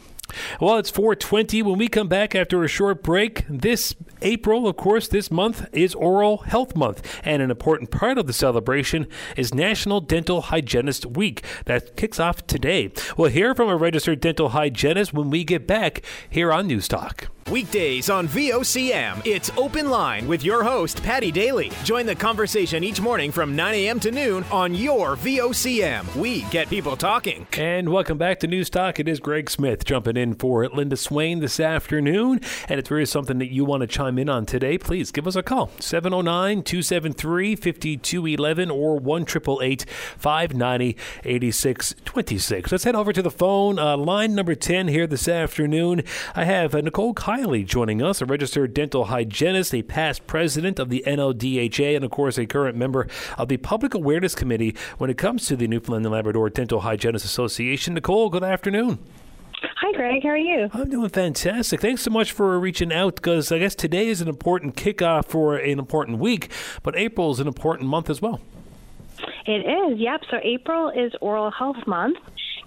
Well, 0.60 0.77
it's 0.77 0.89
420 0.89 1.62
when 1.62 1.77
we 1.77 1.88
come 1.88 2.07
back 2.07 2.34
after 2.34 2.63
a 2.63 2.67
short 2.67 3.03
break. 3.03 3.45
This 3.48 3.95
April, 4.22 4.67
of 4.67 4.75
course, 4.75 5.07
this 5.07 5.29
month 5.29 5.67
is 5.72 5.93
Oral 5.93 6.38
Health 6.38 6.75
Month, 6.75 7.22
and 7.24 7.41
an 7.41 7.51
important 7.51 7.91
part 7.91 8.17
of 8.17 8.25
the 8.25 8.34
celebration 8.34 9.07
is 9.38 9.53
National 9.53 10.01
Dental 10.01 10.41
Hygienist 10.41 11.05
Week 11.05 11.43
that 11.65 11.95
kicks 11.95 12.19
off 12.19 12.45
today. 12.48 12.91
We'll 13.17 13.29
hear 13.29 13.53
from 13.53 13.69
a 13.69 13.75
registered 13.75 14.19
dental 14.19 14.50
hygienist 14.50 15.13
when 15.13 15.29
we 15.29 15.43
get 15.43 15.67
back 15.67 16.01
here 16.29 16.51
on 16.51 16.67
News 16.67 16.88
Talk. 16.88 17.29
Weekdays 17.52 18.10
on 18.10 18.28
VOCM, 18.28 19.22
it's 19.24 19.52
Open 19.56 19.88
Line 19.88 20.28
with 20.28 20.44
your 20.44 20.64
host, 20.64 21.04
Paddy 21.04 21.32
Daly. 21.32 21.72
Join 21.84 22.08
the 22.08 22.16
conversation 22.16 22.84
each 22.84 23.00
morning 23.00 23.32
from 23.32 23.56
9 23.56 23.72
a.m. 23.75 24.00
to 24.00 24.10
noon 24.10 24.44
on 24.52 24.74
your 24.74 25.16
VOCM. 25.16 26.16
We 26.16 26.42
get 26.46 26.70
people 26.70 26.98
talking. 26.98 27.46
And 27.56 27.90
welcome 27.90 28.18
back 28.18 28.40
to 28.40 28.48
News 28.48 28.72
Talk. 28.72 29.00
It 29.00 29.08
is 29.08 29.20
Greg 29.20 29.52
Smith 29.52 29.86
jumping 29.86 30.18
in 30.18 30.34
for 30.34 30.68
Linda 30.70 30.98
Swain 30.98 31.40
this 31.40 31.60
afternoon. 31.60 32.42
And 32.68 32.80
if 32.80 32.88
there 32.88 32.98
is 32.98 33.12
something 33.12 33.38
that 33.38 33.54
you 33.54 33.64
want 33.64 33.82
to 33.82 33.88
chime 33.88 34.18
in 34.18 34.28
on 34.28 34.48
today, 34.48 34.80
please 34.80 35.12
give 35.12 35.28
us 35.28 35.36
a 35.36 35.44
call 35.44 35.70
709 35.80 36.64
273 36.64 37.56
5211 37.56 38.72
or 38.72 38.98
1 38.98 39.25
590 40.18 40.98
8626. 41.24 42.72
Let's 42.72 42.86
head 42.86 42.96
over 42.96 43.14
to 43.14 43.22
the 43.22 43.30
phone. 43.30 43.78
Uh, 43.78 43.98
line 43.98 44.34
number 44.34 44.56
10 44.56 44.88
here 44.88 45.06
this 45.06 45.28
afternoon. 45.28 46.02
I 46.34 46.46
have 46.46 46.74
uh, 46.74 46.82
Nicole 46.82 47.14
Kiley 47.36 47.65
joining 47.65 48.01
us, 48.01 48.22
a 48.22 48.25
registered 48.25 48.74
dental 48.74 49.06
hygienist, 49.06 49.74
a 49.74 49.82
past 49.82 50.25
president 50.25 50.80
of 50.80 50.88
the 50.88 51.04
NLDHA, 51.06 51.98
and 51.98 52.06
of 52.06 52.10
course 52.10 52.38
a 52.38 52.46
current 52.46 52.77
member 52.77 53.10
of 53.38 53.50
the 53.50 53.58
Public 53.58 53.94
Awareness 53.94 54.34
Committee 54.34 54.74
when 55.00 55.10
it 55.10 55.18
comes 55.18 55.46
to 55.48 55.58
the 55.58 55.68
Newfoundland 55.68 56.06
and 56.06 56.13
Labrador 56.13 56.50
Dental 56.50 56.80
Hygienists 56.80 57.25
Association. 57.25 57.94
Nicole, 57.94 58.30
good 58.30 58.44
afternoon. 58.44 59.00
Hi, 59.82 59.92
Greg. 59.98 60.24
How 60.24 60.30
are 60.30 60.38
you? 60.38 60.70
I'm 60.72 60.89
doing 60.89 61.10
fantastic. 61.10 61.82
Thanks 61.82 62.04
so 62.04 62.10
much 62.12 62.32
for 62.32 62.58
reaching 62.58 62.94
out 62.94 63.15
because 63.15 63.51
I 63.51 63.60
guess 63.60 63.75
today 63.75 64.08
is 64.08 64.22
an 64.22 64.30
important 64.30 64.77
kickoff 64.77 65.25
for 65.25 65.58
an 65.58 65.77
important 65.77 66.20
week, 66.20 66.50
but 66.84 66.96
April 66.96 67.32
is 67.32 67.42
an 67.42 67.48
important 67.48 67.89
month 67.89 68.10
as 68.10 68.22
well. 68.22 68.39
It 69.46 69.92
is, 69.92 70.00
yep. 70.00 70.22
So 70.32 70.38
April 70.42 70.89
is 70.89 71.12
Oral 71.20 71.51
Health 71.51 71.86
Month. 71.86 72.18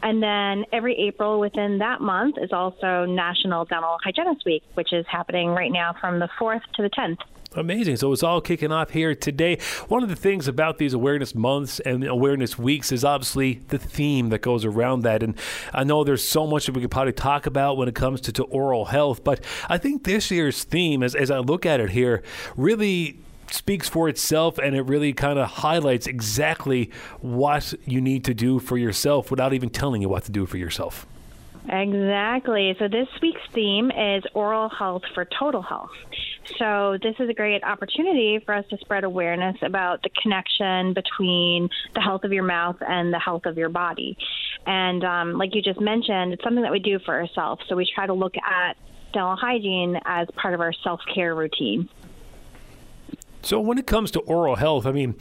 And 0.02 0.22
then 0.22 0.64
every 0.72 0.96
April 0.96 1.40
within 1.40 1.78
that 1.78 2.00
month 2.00 2.36
is 2.40 2.52
also 2.52 3.04
National 3.04 3.64
Dental 3.64 3.98
Hygienist 4.02 4.44
Week, 4.44 4.62
which 4.74 4.92
is 4.92 5.04
happening 5.08 5.48
right 5.50 5.72
now 5.72 5.94
from 6.00 6.18
the 6.18 6.28
4th 6.40 6.62
to 6.74 6.82
the 6.82 6.90
10th. 6.90 7.18
Amazing. 7.54 7.96
So 7.96 8.12
it's 8.12 8.22
all 8.22 8.40
kicking 8.40 8.70
off 8.70 8.90
here 8.90 9.14
today. 9.14 9.58
One 9.88 10.02
of 10.02 10.10
the 10.10 10.16
things 10.16 10.48
about 10.48 10.76
these 10.76 10.92
awareness 10.92 11.34
months 11.34 11.80
and 11.80 12.04
awareness 12.04 12.58
weeks 12.58 12.92
is 12.92 13.04
obviously 13.04 13.62
the 13.68 13.78
theme 13.78 14.28
that 14.28 14.42
goes 14.42 14.66
around 14.66 15.00
that. 15.02 15.22
And 15.22 15.34
I 15.72 15.82
know 15.82 16.04
there's 16.04 16.26
so 16.26 16.46
much 16.46 16.66
that 16.66 16.72
we 16.72 16.82
could 16.82 16.90
probably 16.90 17.14
talk 17.14 17.46
about 17.46 17.78
when 17.78 17.88
it 17.88 17.94
comes 17.94 18.20
to, 18.22 18.32
to 18.32 18.44
oral 18.44 18.86
health, 18.86 19.24
but 19.24 19.42
I 19.68 19.78
think 19.78 20.04
this 20.04 20.30
year's 20.30 20.62
theme, 20.62 21.02
as, 21.02 21.14
as 21.14 21.30
I 21.30 21.38
look 21.38 21.64
at 21.64 21.80
it 21.80 21.90
here, 21.90 22.22
really 22.56 23.18
speaks 23.52 23.88
for 23.88 24.08
itself 24.08 24.58
and 24.58 24.74
it 24.76 24.82
really 24.82 25.12
kind 25.12 25.38
of 25.38 25.48
highlights 25.48 26.06
exactly 26.06 26.90
what 27.20 27.74
you 27.84 28.00
need 28.00 28.24
to 28.24 28.34
do 28.34 28.58
for 28.58 28.76
yourself 28.76 29.30
without 29.30 29.52
even 29.52 29.70
telling 29.70 30.02
you 30.02 30.08
what 30.08 30.24
to 30.24 30.32
do 30.32 30.46
for 30.46 30.56
yourself. 30.56 31.06
Exactly. 31.68 32.74
So 32.78 32.88
this 32.88 33.08
week's 33.20 33.42
theme 33.52 33.90
is 33.90 34.24
oral 34.32 34.70
health 34.70 35.02
for 35.14 35.26
total 35.26 35.60
health. 35.60 35.90
So 36.58 36.96
this 37.02 37.14
is 37.18 37.28
a 37.28 37.34
great 37.34 37.62
opportunity 37.62 38.38
for 38.44 38.54
us 38.54 38.64
to 38.70 38.78
spread 38.78 39.04
awareness 39.04 39.56
about 39.60 40.02
the 40.02 40.08
connection 40.22 40.94
between 40.94 41.68
the 41.94 42.00
health 42.00 42.24
of 42.24 42.32
your 42.32 42.44
mouth 42.44 42.76
and 42.80 43.12
the 43.12 43.18
health 43.18 43.44
of 43.44 43.58
your 43.58 43.68
body. 43.68 44.16
And 44.66 45.04
um, 45.04 45.32
like 45.34 45.54
you 45.54 45.60
just 45.60 45.80
mentioned, 45.80 46.32
it's 46.32 46.42
something 46.42 46.62
that 46.62 46.72
we 46.72 46.78
do 46.78 46.98
for 47.00 47.14
ourselves. 47.14 47.62
So 47.68 47.76
we 47.76 47.90
try 47.94 48.06
to 48.06 48.14
look 48.14 48.34
at 48.36 48.76
dental 49.12 49.36
hygiene 49.36 49.98
as 50.04 50.28
part 50.36 50.54
of 50.54 50.60
our 50.60 50.72
self 50.72 51.00
care 51.14 51.34
routine. 51.34 51.88
So 53.42 53.60
when 53.60 53.78
it 53.78 53.86
comes 53.86 54.10
to 54.12 54.20
oral 54.20 54.56
health, 54.56 54.86
I 54.86 54.92
mean, 54.92 55.14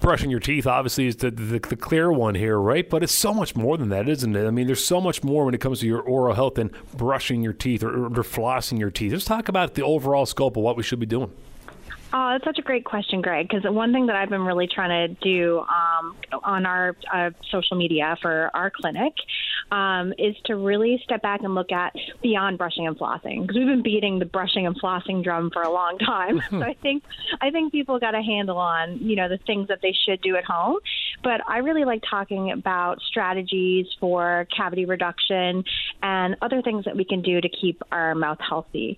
brushing 0.00 0.30
your 0.30 0.40
teeth 0.40 0.66
obviously 0.66 1.06
is 1.06 1.16
the, 1.16 1.30
the, 1.30 1.58
the, 1.58 1.76
clear 1.76 2.12
one 2.12 2.34
here, 2.34 2.58
right? 2.58 2.88
But 2.88 3.02
it's 3.02 3.14
so 3.14 3.32
much 3.32 3.56
more 3.56 3.76
than 3.76 3.88
that, 3.90 4.08
isn't 4.08 4.34
it? 4.34 4.46
I 4.46 4.50
mean, 4.50 4.66
there's 4.66 4.84
so 4.84 5.00
much 5.00 5.22
more 5.22 5.44
when 5.44 5.54
it 5.54 5.60
comes 5.60 5.80
to 5.80 5.86
your 5.86 6.00
oral 6.00 6.34
health 6.34 6.54
than 6.54 6.70
brushing 6.96 7.42
your 7.42 7.52
teeth 7.52 7.82
or, 7.82 8.06
or 8.06 8.10
flossing 8.10 8.78
your 8.78 8.90
teeth. 8.90 9.12
Let's 9.12 9.24
talk 9.24 9.48
about 9.48 9.74
the 9.74 9.84
overall 9.84 10.26
scope 10.26 10.56
of 10.56 10.62
what 10.62 10.76
we 10.76 10.82
should 10.82 11.00
be 11.00 11.06
doing. 11.06 11.32
Oh, 12.10 12.30
that's 12.32 12.44
such 12.44 12.58
a 12.58 12.62
great 12.62 12.84
question, 12.84 13.20
Greg. 13.20 13.48
Because 13.48 13.70
one 13.70 13.92
thing 13.92 14.06
that 14.06 14.16
I've 14.16 14.30
been 14.30 14.44
really 14.44 14.66
trying 14.66 15.08
to 15.08 15.14
do 15.22 15.58
um, 15.58 16.16
on 16.42 16.64
our 16.64 16.96
uh, 17.12 17.30
social 17.50 17.76
media 17.76 18.16
for 18.22 18.50
our 18.54 18.70
clinic 18.74 19.12
um, 19.70 20.14
is 20.18 20.34
to 20.46 20.56
really 20.56 21.00
step 21.04 21.20
back 21.20 21.42
and 21.42 21.54
look 21.54 21.70
at 21.70 21.92
beyond 22.22 22.56
brushing 22.56 22.86
and 22.86 22.98
flossing. 22.98 23.42
Because 23.42 23.56
we've 23.56 23.66
been 23.66 23.82
beating 23.82 24.18
the 24.18 24.24
brushing 24.24 24.66
and 24.66 24.80
flossing 24.80 25.22
drum 25.22 25.50
for 25.52 25.62
a 25.62 25.70
long 25.70 25.98
time. 26.06 26.40
so 26.50 26.62
I 26.62 26.74
think 26.80 27.02
I 27.42 27.50
think 27.50 27.72
people 27.72 27.98
got 27.98 28.14
a 28.14 28.22
handle 28.22 28.56
on 28.56 28.98
you 28.98 29.16
know 29.16 29.28
the 29.28 29.38
things 29.46 29.68
that 29.68 29.80
they 29.82 29.94
should 30.06 30.22
do 30.22 30.36
at 30.36 30.44
home. 30.44 30.78
But 31.22 31.42
I 31.46 31.58
really 31.58 31.84
like 31.84 32.02
talking 32.08 32.52
about 32.52 33.02
strategies 33.02 33.86
for 34.00 34.46
cavity 34.56 34.86
reduction 34.86 35.62
and 36.02 36.36
other 36.40 36.62
things 36.62 36.86
that 36.86 36.96
we 36.96 37.04
can 37.04 37.20
do 37.20 37.40
to 37.40 37.48
keep 37.48 37.82
our 37.92 38.14
mouth 38.14 38.38
healthy. 38.40 38.96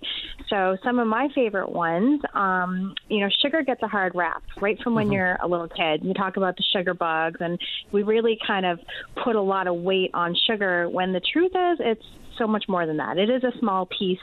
So 0.49 0.77
some 0.81 0.99
of 0.99 1.07
my 1.07 1.27
favorite 1.35 1.71
ones. 1.71 2.21
Um, 2.33 2.95
you 3.11 3.19
know, 3.19 3.29
sugar 3.41 3.61
gets 3.61 3.83
a 3.83 3.87
hard 3.87 4.15
rap 4.15 4.41
right 4.61 4.79
from 4.81 4.95
when 4.95 5.07
mm-hmm. 5.07 5.13
you're 5.13 5.37
a 5.43 5.47
little 5.47 5.67
kid. 5.67 6.03
You 6.03 6.13
talk 6.13 6.37
about 6.37 6.55
the 6.55 6.63
sugar 6.73 6.93
bugs, 6.93 7.37
and 7.41 7.59
we 7.91 8.03
really 8.03 8.39
kind 8.47 8.65
of 8.65 8.79
put 9.23 9.35
a 9.35 9.41
lot 9.41 9.67
of 9.67 9.75
weight 9.75 10.11
on 10.13 10.35
sugar 10.47 10.89
when 10.89 11.11
the 11.11 11.21
truth 11.33 11.51
is 11.53 11.79
it's 11.79 12.05
so 12.37 12.47
much 12.47 12.65
more 12.69 12.85
than 12.85 12.97
that. 12.97 13.17
It 13.17 13.29
is 13.29 13.43
a 13.43 13.51
small 13.59 13.85
piece 13.85 14.17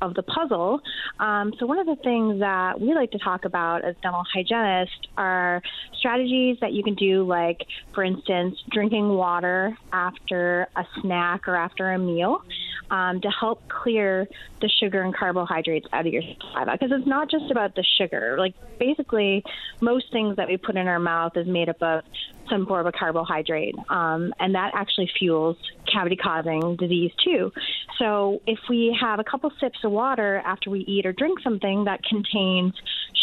of 0.00 0.14
the 0.14 0.22
puzzle. 0.22 0.80
Um, 1.18 1.52
so, 1.58 1.66
one 1.66 1.78
of 1.78 1.86
the 1.86 1.96
things 1.96 2.40
that 2.40 2.80
we 2.80 2.94
like 2.94 3.10
to 3.10 3.18
talk 3.18 3.44
about 3.44 3.84
as 3.84 3.94
dental 4.02 4.24
hygienists 4.32 5.08
are 5.16 5.60
strategies 5.98 6.56
that 6.60 6.72
you 6.72 6.82
can 6.82 6.94
do, 6.94 7.26
like, 7.26 7.66
for 7.94 8.04
instance, 8.04 8.56
drinking 8.70 9.08
water 9.08 9.76
after 9.92 10.68
a 10.76 10.84
snack 11.00 11.48
or 11.48 11.56
after 11.56 11.92
a 11.92 11.98
meal. 11.98 12.42
Um, 12.90 13.20
to 13.20 13.28
help 13.28 13.68
clear 13.68 14.26
the 14.60 14.68
sugar 14.80 15.02
and 15.02 15.14
carbohydrates 15.14 15.86
out 15.92 16.08
of 16.08 16.12
your 16.12 16.22
saliva 16.22 16.72
because 16.72 16.90
it's 16.90 17.06
not 17.06 17.30
just 17.30 17.48
about 17.48 17.76
the 17.76 17.84
sugar 17.98 18.34
like 18.36 18.52
basically 18.80 19.44
most 19.80 20.06
things 20.10 20.34
that 20.36 20.48
we 20.48 20.56
put 20.56 20.76
in 20.76 20.88
our 20.88 20.98
mouth 20.98 21.36
is 21.36 21.46
made 21.46 21.68
up 21.68 21.80
of 21.82 22.02
some 22.50 22.66
form 22.66 22.86
of 22.86 22.92
a 22.92 22.96
carbohydrate, 22.96 23.76
um, 23.88 24.34
and 24.38 24.54
that 24.54 24.72
actually 24.74 25.08
fuels 25.18 25.56
cavity 25.90 26.16
causing 26.16 26.76
disease 26.76 27.12
too. 27.24 27.52
So, 27.98 28.42
if 28.46 28.58
we 28.68 28.96
have 29.00 29.20
a 29.20 29.24
couple 29.24 29.50
sips 29.60 29.78
of 29.84 29.92
water 29.92 30.42
after 30.44 30.68
we 30.68 30.80
eat 30.80 31.06
or 31.06 31.12
drink 31.12 31.38
something 31.42 31.84
that 31.84 32.02
contains 32.02 32.74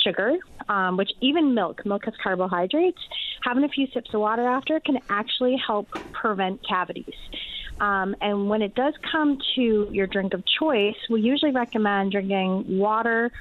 sugar, 0.03 0.37
um, 0.69 0.97
which 0.97 1.11
even 1.21 1.53
milk, 1.53 1.85
milk 1.85 2.05
has 2.05 2.13
carbohydrates, 2.23 3.01
having 3.43 3.63
a 3.63 3.69
few 3.69 3.87
sips 3.93 4.09
of 4.13 4.21
water 4.21 4.47
after 4.47 4.79
can 4.79 4.97
actually 5.09 5.57
help 5.65 5.89
prevent 6.13 6.61
cavities. 6.67 7.15
Um, 7.79 8.15
and 8.21 8.49
when 8.49 8.61
it 8.61 8.75
does 8.75 8.93
come 9.11 9.39
to 9.55 9.87
your 9.91 10.07
drink 10.07 10.33
of 10.33 10.43
choice, 10.59 10.95
we 11.09 11.21
usually 11.21 11.51
recommend 11.51 12.11
drinking 12.11 12.77
water 12.77 13.31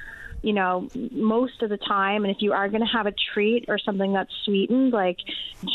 you 0.41 0.53
know, 0.53 0.87
most 1.11 1.61
of 1.61 1.69
the 1.69 1.77
time. 1.77 2.23
And 2.23 2.33
if 2.33 2.41
you 2.41 2.53
are 2.53 2.69
going 2.69 2.81
to 2.81 2.87
have 2.87 3.07
a 3.07 3.13
treat 3.33 3.65
or 3.67 3.77
something 3.77 4.13
that's 4.13 4.31
sweetened, 4.45 4.93
like 4.93 5.17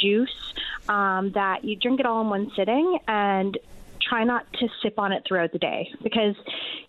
juice, 0.00 0.54
um, 0.88 1.32
that 1.32 1.64
you 1.64 1.76
drink 1.76 2.00
it 2.00 2.06
all 2.06 2.22
in 2.22 2.30
one 2.30 2.50
sitting 2.56 2.98
and 3.08 3.58
try 4.00 4.24
not 4.24 4.50
to 4.54 4.68
sip 4.82 4.98
on 4.98 5.12
it 5.12 5.24
throughout 5.26 5.52
the 5.52 5.58
day. 5.58 5.92
Because 6.02 6.36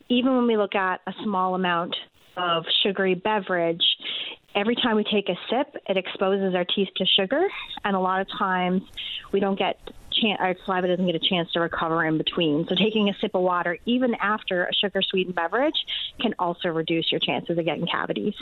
even 0.09 0.35
when 0.35 0.47
we 0.47 0.57
look 0.57 0.75
at 0.75 1.01
a 1.07 1.13
small 1.23 1.55
amount 1.55 1.95
of 2.37 2.65
sugary 2.83 3.15
beverage, 3.15 3.83
every 4.55 4.75
time 4.75 4.95
we 4.95 5.03
take 5.03 5.29
a 5.29 5.35
sip, 5.49 5.75
it 5.87 5.97
exposes 5.97 6.55
our 6.55 6.65
teeth 6.65 6.89
to 6.97 7.05
sugar. 7.05 7.45
And 7.83 7.95
a 7.95 7.99
lot 7.99 8.21
of 8.21 8.27
times 8.37 8.83
we 9.31 9.39
don't 9.39 9.57
get 9.57 9.79
chance, 10.13 10.39
our 10.39 10.55
saliva 10.65 10.87
doesn't 10.87 11.05
get 11.05 11.15
a 11.15 11.19
chance 11.19 11.51
to 11.53 11.59
recover 11.59 12.05
in 12.05 12.17
between. 12.17 12.65
So 12.67 12.75
taking 12.75 13.09
a 13.09 13.13
sip 13.19 13.35
of 13.35 13.41
water, 13.41 13.77
even 13.85 14.15
after 14.15 14.65
a 14.65 14.73
sugar 14.73 15.01
sweetened 15.01 15.35
beverage, 15.35 15.75
can 16.21 16.33
also 16.39 16.69
reduce 16.69 17.11
your 17.11 17.19
chances 17.19 17.57
of 17.57 17.65
getting 17.65 17.87
cavities. 17.87 18.35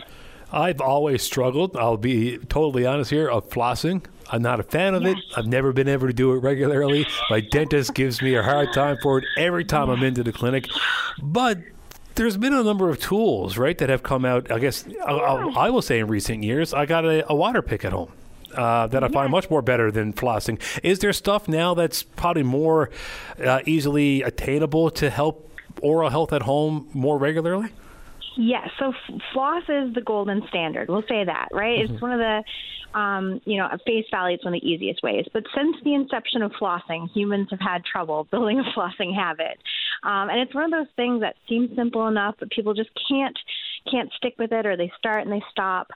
I've 0.54 0.82
always 0.82 1.24
struggled. 1.24 1.78
I'll 1.78 1.98
be 1.98 2.38
totally 2.38 2.86
honest 2.86 3.10
here 3.10 3.30
of 3.30 3.50
flossing. 3.50 4.06
I'm 4.30 4.42
not 4.42 4.60
a 4.60 4.64
fan 4.64 4.94
of 4.94 5.04
yes. 5.04 5.18
it. 5.18 5.38
I've 5.38 5.48
never 5.48 5.72
been 5.72 5.88
able 5.88 6.08
to 6.08 6.14
do 6.14 6.34
it 6.34 6.40
regularly. 6.40 7.08
My 7.30 7.42
dentist 7.42 7.94
gives 7.94 8.22
me 8.22 8.36
a 8.36 8.44
hard 8.44 8.74
time 8.74 8.98
for 9.02 9.20
it 9.20 9.26
every 9.38 9.66
time 9.66 9.90
I'm 9.90 10.04
into 10.04 10.24
the 10.24 10.34
clinic. 10.34 10.66
But 11.22 11.60
there's 12.16 12.38
been 12.38 12.54
a 12.54 12.64
number 12.64 12.90
of 12.90 13.00
tools, 13.00 13.58
right, 13.58 13.78
that 13.78 13.90
have 13.90 14.04
come 14.04 14.26
out. 14.26 14.52
I 14.52 14.60
guess 14.60 14.86
yeah. 14.88 15.04
I, 15.04 15.68
I, 15.68 15.70
will 15.70 15.82
say 15.82 16.00
in 16.00 16.08
recent 16.08 16.44
years, 16.44 16.74
I 16.74 16.86
got 16.86 17.06
a, 17.06 17.30
a 17.32 17.36
water 17.36 17.62
pick 17.62 17.86
at 17.86 17.94
home 17.94 18.12
uh, 18.54 18.88
that 18.88 19.04
I 19.04 19.08
find 19.08 19.32
much 19.32 19.50
more 19.50 19.62
better 19.62 19.92
than 19.92 20.14
flossing. 20.14 20.60
Is 20.84 21.00
there 21.00 21.14
stuff 21.14 21.48
now 21.48 21.74
that's 21.74 22.04
probably 22.04 22.44
more 22.44 22.90
uh, 23.44 23.62
easily 23.66 24.22
attainable 24.22 24.90
to 24.92 25.10
help 25.10 25.50
oral 25.82 26.10
health 26.10 26.34
at 26.34 26.44
home 26.44 26.90
more 26.94 27.18
regularly? 27.18 27.70
Yes. 28.38 28.70
So 28.80 28.94
floss 29.34 29.64
is 29.68 29.94
the 29.94 30.02
golden 30.02 30.48
standard. 30.48 30.90
We'll 30.90 31.04
say 31.04 31.26
that, 31.26 31.50
right? 31.52 31.80
Mm-hmm. 31.80 31.94
It's 31.94 32.02
one 32.02 32.12
of 32.12 32.20
the 32.20 32.44
um, 32.94 33.42
you 33.46 33.58
know, 33.58 33.68
at 33.72 33.82
face 33.86 34.06
value, 34.12 34.36
it's 34.36 34.44
one 34.44 34.54
of 34.54 34.62
the 34.62 34.68
easiest 34.68 35.02
ways. 35.04 35.26
But 35.34 35.44
since 35.56 35.78
the 35.84 35.94
inception 35.94 36.42
of 36.42 36.52
flossing, 36.54 37.10
humans 37.14 37.48
have 37.52 37.60
had 37.60 37.86
trouble 37.86 38.28
building 38.32 38.60
a 38.60 38.64
flossing 38.78 39.16
habit, 39.16 39.58
um, 40.04 40.30
and 40.30 40.40
it's 40.40 40.54
one 40.54 40.66
of 40.66 40.72
those 40.72 40.94
things 40.96 41.22
that 41.22 41.36
seems 41.48 41.76
simple 41.76 42.08
enough, 42.08 42.36
but 42.40 42.50
people 42.50 42.74
just 42.74 42.90
can't 43.10 43.38
can't 43.90 44.12
stick 44.14 44.36
with 44.38 44.52
it, 44.52 44.66
or 44.66 44.78
they 44.78 44.92
start 44.98 45.24
and 45.24 45.32
they 45.32 45.44
stop. 45.52 45.88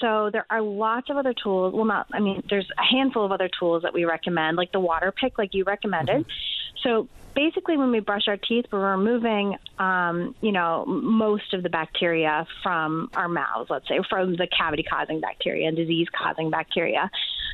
So 0.00 0.30
there 0.32 0.46
are 0.50 0.60
lots 0.60 1.10
of 1.10 1.16
other 1.16 1.34
tools. 1.34 1.74
Well, 1.74 1.84
not, 1.84 2.06
I 2.12 2.20
mean, 2.20 2.42
there's 2.48 2.68
a 2.78 2.82
handful 2.82 3.24
of 3.24 3.32
other 3.32 3.48
tools 3.58 3.82
that 3.82 3.92
we 3.92 4.04
recommend, 4.04 4.56
like 4.56 4.72
the 4.72 4.80
water 4.80 5.12
pick, 5.12 5.38
like 5.38 5.54
you 5.54 5.64
recommended. 5.64 6.22
Mm-hmm. 6.22 6.78
So 6.82 7.08
basically, 7.34 7.76
when 7.76 7.90
we 7.90 8.00
brush 8.00 8.28
our 8.28 8.36
teeth, 8.36 8.66
we're 8.70 8.96
removing, 8.96 9.56
um, 9.78 10.34
you 10.40 10.52
know, 10.52 10.84
most 10.86 11.54
of 11.54 11.62
the 11.62 11.68
bacteria 11.68 12.46
from 12.62 13.10
our 13.14 13.28
mouths, 13.28 13.70
let's 13.70 13.88
say, 13.88 14.00
from 14.08 14.36
the 14.36 14.46
cavity 14.46 14.82
causing 14.82 15.20
bacteria 15.20 15.68
and 15.68 15.76
disease 15.76 16.06
causing 16.16 16.50
bacteria. 16.50 17.10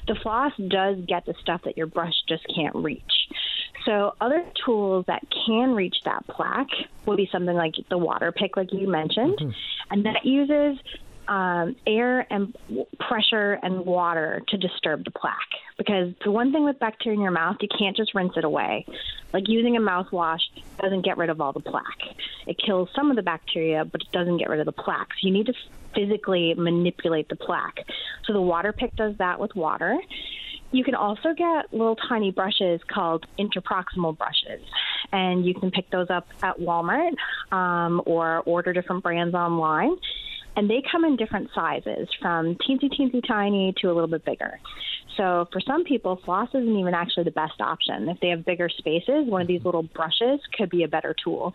The 0.07 0.15
floss 0.23 0.53
does 0.69 0.99
get 1.07 1.25
the 1.25 1.35
stuff 1.41 1.63
that 1.65 1.77
your 1.77 1.87
brush 1.87 2.15
just 2.29 2.45
can't 2.55 2.75
reach. 2.77 3.03
So, 3.85 4.15
other 4.21 4.45
tools 4.65 5.05
that 5.09 5.23
can 5.47 5.75
reach 5.75 5.97
that 6.05 6.27
plaque 6.27 6.71
would 7.05 7.19
be 7.19 7.29
something 7.31 7.55
like 7.55 7.75
the 7.91 7.99
water 7.99 8.33
pick, 8.33 8.57
like 8.57 8.73
you 8.73 8.89
mentioned, 8.89 9.39
mm-hmm. 9.39 9.51
and 9.91 10.07
that 10.07 10.25
uses 10.25 10.79
um, 11.29 11.77
air 11.87 12.27
and 12.31 12.55
pressure 13.01 13.59
and 13.63 13.85
water 13.85 14.43
to 14.49 14.57
disturb 14.57 15.05
the 15.05 15.11
plaque. 15.11 15.35
Because 15.79 16.15
the 16.25 16.31
one 16.31 16.53
thing 16.53 16.65
with 16.65 16.79
bacteria 16.79 17.17
in 17.17 17.23
your 17.23 17.33
mouth, 17.33 17.57
you 17.61 17.69
can't 17.79 17.97
just 17.97 18.15
rinse 18.15 18.33
it 18.37 18.45
away. 18.45 18.87
Like 19.33 19.49
using 19.49 19.77
a 19.77 19.81
mouthwash 19.81 20.41
doesn't 20.81 21.03
get 21.03 21.17
rid 21.17 21.31
of 21.31 21.41
all 21.41 21.53
the 21.53 21.61
plaque. 21.61 22.03
It 22.47 22.59
kills 22.59 22.89
some 22.95 23.11
of 23.11 23.17
the 23.17 23.23
bacteria, 23.23 23.85
but 23.85 24.03
it 24.03 24.13
doesn't 24.13 24.39
get 24.39 24.49
rid 24.49 24.61
of 24.61 24.67
the 24.67 24.73
plaque. 24.73 25.09
So 25.21 25.27
you 25.27 25.33
need 25.33 25.47
to 25.47 25.55
physically 25.95 26.55
manipulate 26.55 27.29
the 27.29 27.37
plaque. 27.37 27.81
So 28.27 28.33
the 28.33 28.41
water 28.41 28.73
pick 28.73 28.95
does 28.97 29.17
that 29.19 29.41
with 29.41 29.55
water. 29.55 29.97
You 30.73 30.83
can 30.83 30.97
also 30.97 31.35
get 31.35 31.73
little 31.73 31.95
tiny 31.95 32.33
brushes 32.33 32.81
called 32.89 33.27
interproximal 33.39 34.19
brushes, 34.19 34.61
and 35.13 35.47
you 35.47 35.55
can 35.55 35.71
pick 35.71 35.89
those 35.91 36.11
up 36.11 36.27
at 36.43 36.59
Walmart 36.59 37.13
um, 37.53 38.03
or 38.07 38.41
order 38.41 38.73
different 38.73 39.05
brands 39.05 39.37
online 39.37 39.97
and 40.57 40.69
they 40.71 40.83
come 40.91 41.05
in 41.05 41.17
different 41.17 41.51
sizes 41.55 42.09
from 42.21 42.57
teensy 42.57 42.91
teensy 42.91 43.27
tiny 43.27 43.75
to 43.81 43.89
a 43.89 43.93
little 43.93 44.09
bit 44.09 44.25
bigger. 44.25 44.61
So 45.17 45.49
for 45.53 45.61
some 45.61 45.85
people, 45.85 46.21
floss 46.25 46.49
isn't 46.51 46.77
even 46.77 46.95
actually 46.95 47.25
the 47.25 47.31
best 47.31 47.61
option. 47.61 48.09
If 48.09 48.21
they 48.21 48.29
have 48.29 48.45
bigger 48.45 48.69
spaces, 48.69 49.27
one 49.27 49.43
of 49.43 49.49
these 49.49 49.59
mm-hmm. 49.59 49.69
little 49.69 49.83
brushes 49.83 50.41
could 50.57 50.71
be 50.71 50.83
a 50.83 50.89
better 50.89 51.15
tool. 51.23 51.55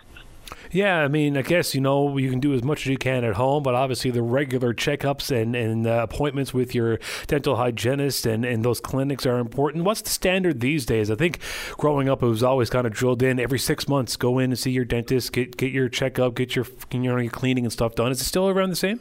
Yeah, 0.71 0.97
I 0.97 1.07
mean, 1.07 1.35
I 1.35 1.41
guess 1.41 1.73
you 1.73 1.81
know 1.81 2.17
you 2.17 2.29
can 2.29 2.39
do 2.39 2.53
as 2.53 2.63
much 2.63 2.81
as 2.81 2.87
you 2.87 2.97
can 2.97 3.23
at 3.23 3.35
home, 3.35 3.63
but 3.63 3.73
obviously 3.73 4.11
the 4.11 4.21
regular 4.21 4.73
checkups 4.73 5.31
and 5.35 5.55
and 5.55 5.87
uh, 5.87 6.05
appointments 6.09 6.53
with 6.53 6.75
your 6.75 6.99
dental 7.27 7.55
hygienist 7.55 8.25
and 8.25 8.45
and 8.45 8.63
those 8.63 8.79
clinics 8.79 9.25
are 9.25 9.39
important. 9.39 9.83
What's 9.83 10.01
the 10.01 10.09
standard 10.09 10.59
these 10.59 10.85
days? 10.85 11.09
I 11.09 11.15
think 11.15 11.39
growing 11.77 12.07
up 12.07 12.21
it 12.21 12.27
was 12.27 12.43
always 12.43 12.69
kind 12.69 12.85
of 12.85 12.93
drilled 12.93 13.23
in 13.23 13.39
every 13.39 13.59
six 13.59 13.87
months. 13.87 14.15
Go 14.15 14.37
in 14.37 14.51
and 14.51 14.59
see 14.59 14.71
your 14.71 14.85
dentist, 14.85 15.33
get 15.33 15.57
get 15.57 15.71
your 15.71 15.89
checkup, 15.89 16.35
get 16.35 16.55
your 16.55 16.65
you 16.91 16.99
know 16.99 17.17
your 17.17 17.31
cleaning 17.31 17.65
and 17.65 17.73
stuff 17.73 17.95
done. 17.95 18.11
Is 18.11 18.21
it 18.21 18.25
still 18.25 18.47
around 18.47 18.69
the 18.69 18.75
same? 18.75 18.99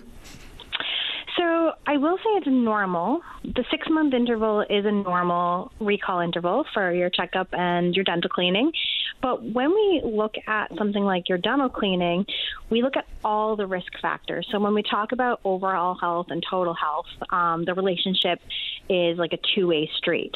So 1.37 1.73
I 1.87 1.97
will 1.99 2.17
say 2.17 2.31
it's 2.31 2.47
normal. 2.47 3.21
The 3.45 3.65
six 3.71 3.87
month 3.91 4.13
interval 4.13 4.63
is 4.63 4.85
a 4.85 4.91
normal 4.91 5.71
recall 5.81 6.21
interval 6.21 6.65
for 6.75 6.93
your 6.93 7.11
checkup 7.11 7.49
and 7.53 7.95
your 7.95 8.05
dental 8.05 8.29
cleaning. 8.29 8.73
But 9.21 9.43
when 9.43 9.71
we 9.71 10.03
look 10.05 10.35
at 10.47 10.71
something 10.77 11.03
like 11.03 11.29
your 11.29 11.39
dental 11.39 11.69
cleaning, 11.69 12.25
we 12.71 12.83
look 12.83 12.97
at 12.97 13.07
all 13.25 13.57
the 13.57 13.67
risk 13.67 13.93
factors. 14.01 14.47
So 14.51 14.61
when 14.61 14.75
we 14.75 14.83
talk 14.83 15.13
about 15.13 15.41
overall 15.45 15.97
health 16.01 16.27
and 16.31 16.43
total 16.49 16.75
health, 16.75 17.07
um, 17.31 17.65
the 17.65 17.75
relationship 17.75 18.41
is 18.89 19.19
like 19.19 19.33
a 19.33 19.39
two 19.55 19.67
way 19.67 19.91
street. 19.97 20.35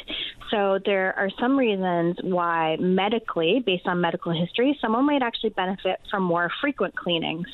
So 0.50 0.78
there 0.84 1.14
are 1.18 1.30
some 1.40 1.58
reasons 1.58 2.16
why 2.22 2.76
medically, 2.76 3.62
based 3.64 3.86
on 3.86 4.00
medical 4.00 4.32
history, 4.32 4.76
someone 4.80 5.06
might 5.06 5.22
actually 5.22 5.50
benefit 5.50 6.00
from 6.10 6.24
more 6.24 6.50
frequent 6.60 6.94
cleanings. 6.94 7.46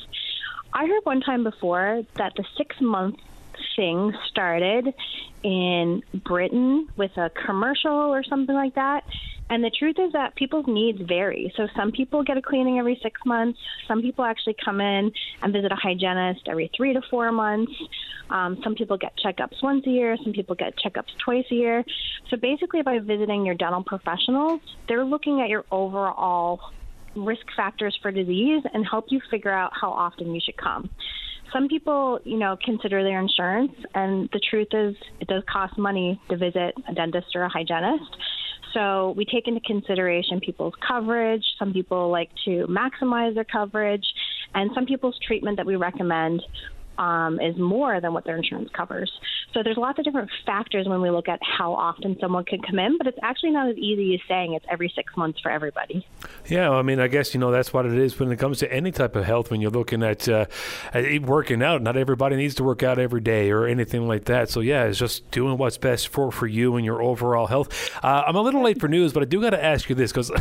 I 0.73 0.85
heard 0.85 1.01
one 1.03 1.21
time 1.21 1.43
before 1.43 2.03
that 2.17 2.33
the 2.35 2.43
six 2.57 2.75
month 2.81 3.15
thing 3.75 4.13
started 4.29 4.93
in 5.43 6.03
Britain 6.13 6.87
with 6.97 7.15
a 7.17 7.29
commercial 7.45 7.91
or 7.91 8.23
something 8.23 8.55
like 8.55 8.75
that. 8.75 9.03
And 9.49 9.63
the 9.63 9.71
truth 9.71 9.95
is 9.97 10.13
that 10.13 10.35
people's 10.35 10.67
needs 10.67 11.01
vary. 11.01 11.51
So 11.57 11.67
some 11.75 11.91
people 11.91 12.23
get 12.23 12.37
a 12.37 12.41
cleaning 12.41 12.77
every 12.77 12.99
six 13.01 13.19
months. 13.25 13.59
Some 13.87 14.01
people 14.01 14.23
actually 14.23 14.55
come 14.63 14.79
in 14.79 15.11
and 15.41 15.51
visit 15.53 15.71
a 15.71 15.75
hygienist 15.75 16.41
every 16.47 16.69
three 16.77 16.93
to 16.93 17.01
four 17.09 17.31
months. 17.31 17.71
Um, 18.29 18.59
some 18.63 18.75
people 18.75 18.97
get 18.97 19.13
checkups 19.17 19.63
once 19.63 19.87
a 19.87 19.89
year. 19.89 20.17
Some 20.23 20.33
people 20.33 20.55
get 20.55 20.75
checkups 20.77 21.17
twice 21.23 21.45
a 21.51 21.55
year. 21.55 21.83
So 22.29 22.37
basically, 22.37 22.83
by 22.83 22.99
visiting 22.99 23.43
your 23.43 23.55
dental 23.55 23.83
professionals, 23.83 24.61
they're 24.87 25.05
looking 25.05 25.41
at 25.41 25.49
your 25.49 25.65
overall 25.71 26.59
risk 27.15 27.45
factors 27.55 27.97
for 28.03 28.11
disease 28.11 28.61
and 28.71 28.85
help 28.87 29.05
you 29.09 29.19
figure 29.31 29.51
out 29.51 29.71
how 29.73 29.89
often 29.89 30.35
you 30.35 30.41
should 30.43 30.57
come 30.57 30.91
some 31.53 31.67
people, 31.67 32.19
you 32.23 32.37
know, 32.37 32.57
consider 32.63 33.03
their 33.03 33.19
insurance, 33.19 33.71
and 33.93 34.29
the 34.33 34.39
truth 34.49 34.69
is, 34.71 34.95
it 35.19 35.27
does 35.27 35.43
cost 35.51 35.77
money 35.77 36.19
to 36.29 36.37
visit 36.37 36.73
a 36.87 36.93
dentist 36.93 37.27
or 37.35 37.43
a 37.43 37.49
hygienist. 37.49 38.15
So 38.73 39.13
we 39.17 39.25
take 39.25 39.47
into 39.47 39.61
consideration 39.61 40.39
people's 40.39 40.73
coverage. 40.87 41.43
Some 41.57 41.73
people 41.73 42.11
like 42.11 42.29
to 42.45 42.67
maximize 42.67 43.33
their 43.33 43.43
coverage, 43.43 44.05
and 44.53 44.69
some 44.75 44.85
people's 44.85 45.17
treatment 45.25 45.57
that 45.57 45.65
we 45.65 45.75
recommend 45.75 46.41
um, 46.99 47.39
is 47.39 47.57
more 47.57 48.01
than 48.01 48.13
what 48.13 48.25
their 48.25 48.35
insurance 48.35 48.69
covers. 48.73 49.11
So 49.53 49.63
there's 49.63 49.77
lots 49.77 49.97
of 49.97 50.05
different 50.05 50.29
factors 50.45 50.87
when 50.87 51.01
we 51.01 51.09
look 51.09 51.27
at 51.27 51.39
how 51.41 51.73
often 51.73 52.17
someone 52.19 52.43
can 52.43 52.61
come 52.61 52.77
in, 52.77 52.97
but 52.97 53.07
it's 53.07 53.17
actually 53.23 53.51
not 53.51 53.69
as 53.69 53.77
easy 53.77 54.13
as 54.13 54.19
saying 54.27 54.53
it's 54.53 54.65
every 54.69 54.91
six 54.93 55.15
months 55.17 55.39
for 55.39 55.49
everybody. 55.49 56.05
Yeah, 56.47 56.69
I 56.69 56.81
mean, 56.81 56.99
I 56.99 57.07
guess 57.07 57.33
you 57.33 57.39
know 57.39 57.49
that's 57.49 57.73
what 57.73 57.85
it 57.85 57.93
is 57.93 58.19
when 58.19 58.31
it 58.31 58.37
comes 58.37 58.59
to 58.59 58.71
any 58.71 58.91
type 58.91 59.15
of 59.15 59.25
health. 59.25 59.49
When 59.49 59.61
you're 59.61 59.71
looking 59.71 60.03
at, 60.03 60.27
uh, 60.27 60.45
at 60.93 61.21
working 61.23 61.63
out, 61.63 61.81
not 61.81 61.97
everybody 61.97 62.35
needs 62.35 62.55
to 62.55 62.63
work 62.63 62.83
out 62.83 62.99
every 62.99 63.21
day 63.21 63.49
or 63.49 63.65
anything 63.65 64.07
like 64.07 64.25
that. 64.25 64.49
So 64.49 64.59
yeah, 64.59 64.83
it's 64.83 64.99
just 64.99 65.31
doing 65.31 65.57
what's 65.57 65.77
best 65.77 66.09
for 66.09 66.31
for 66.31 66.47
you 66.47 66.75
and 66.75 66.85
your 66.85 67.01
overall 67.01 67.47
health. 67.47 67.91
Uh, 68.03 68.23
I'm 68.27 68.35
a 68.35 68.41
little 68.41 68.61
late 68.61 68.79
for 68.79 68.89
news, 68.89 69.13
but 69.13 69.23
I 69.23 69.25
do 69.25 69.41
got 69.41 69.51
to 69.51 69.63
ask 69.63 69.89
you 69.89 69.95
this 69.95 70.11
because, 70.11 70.31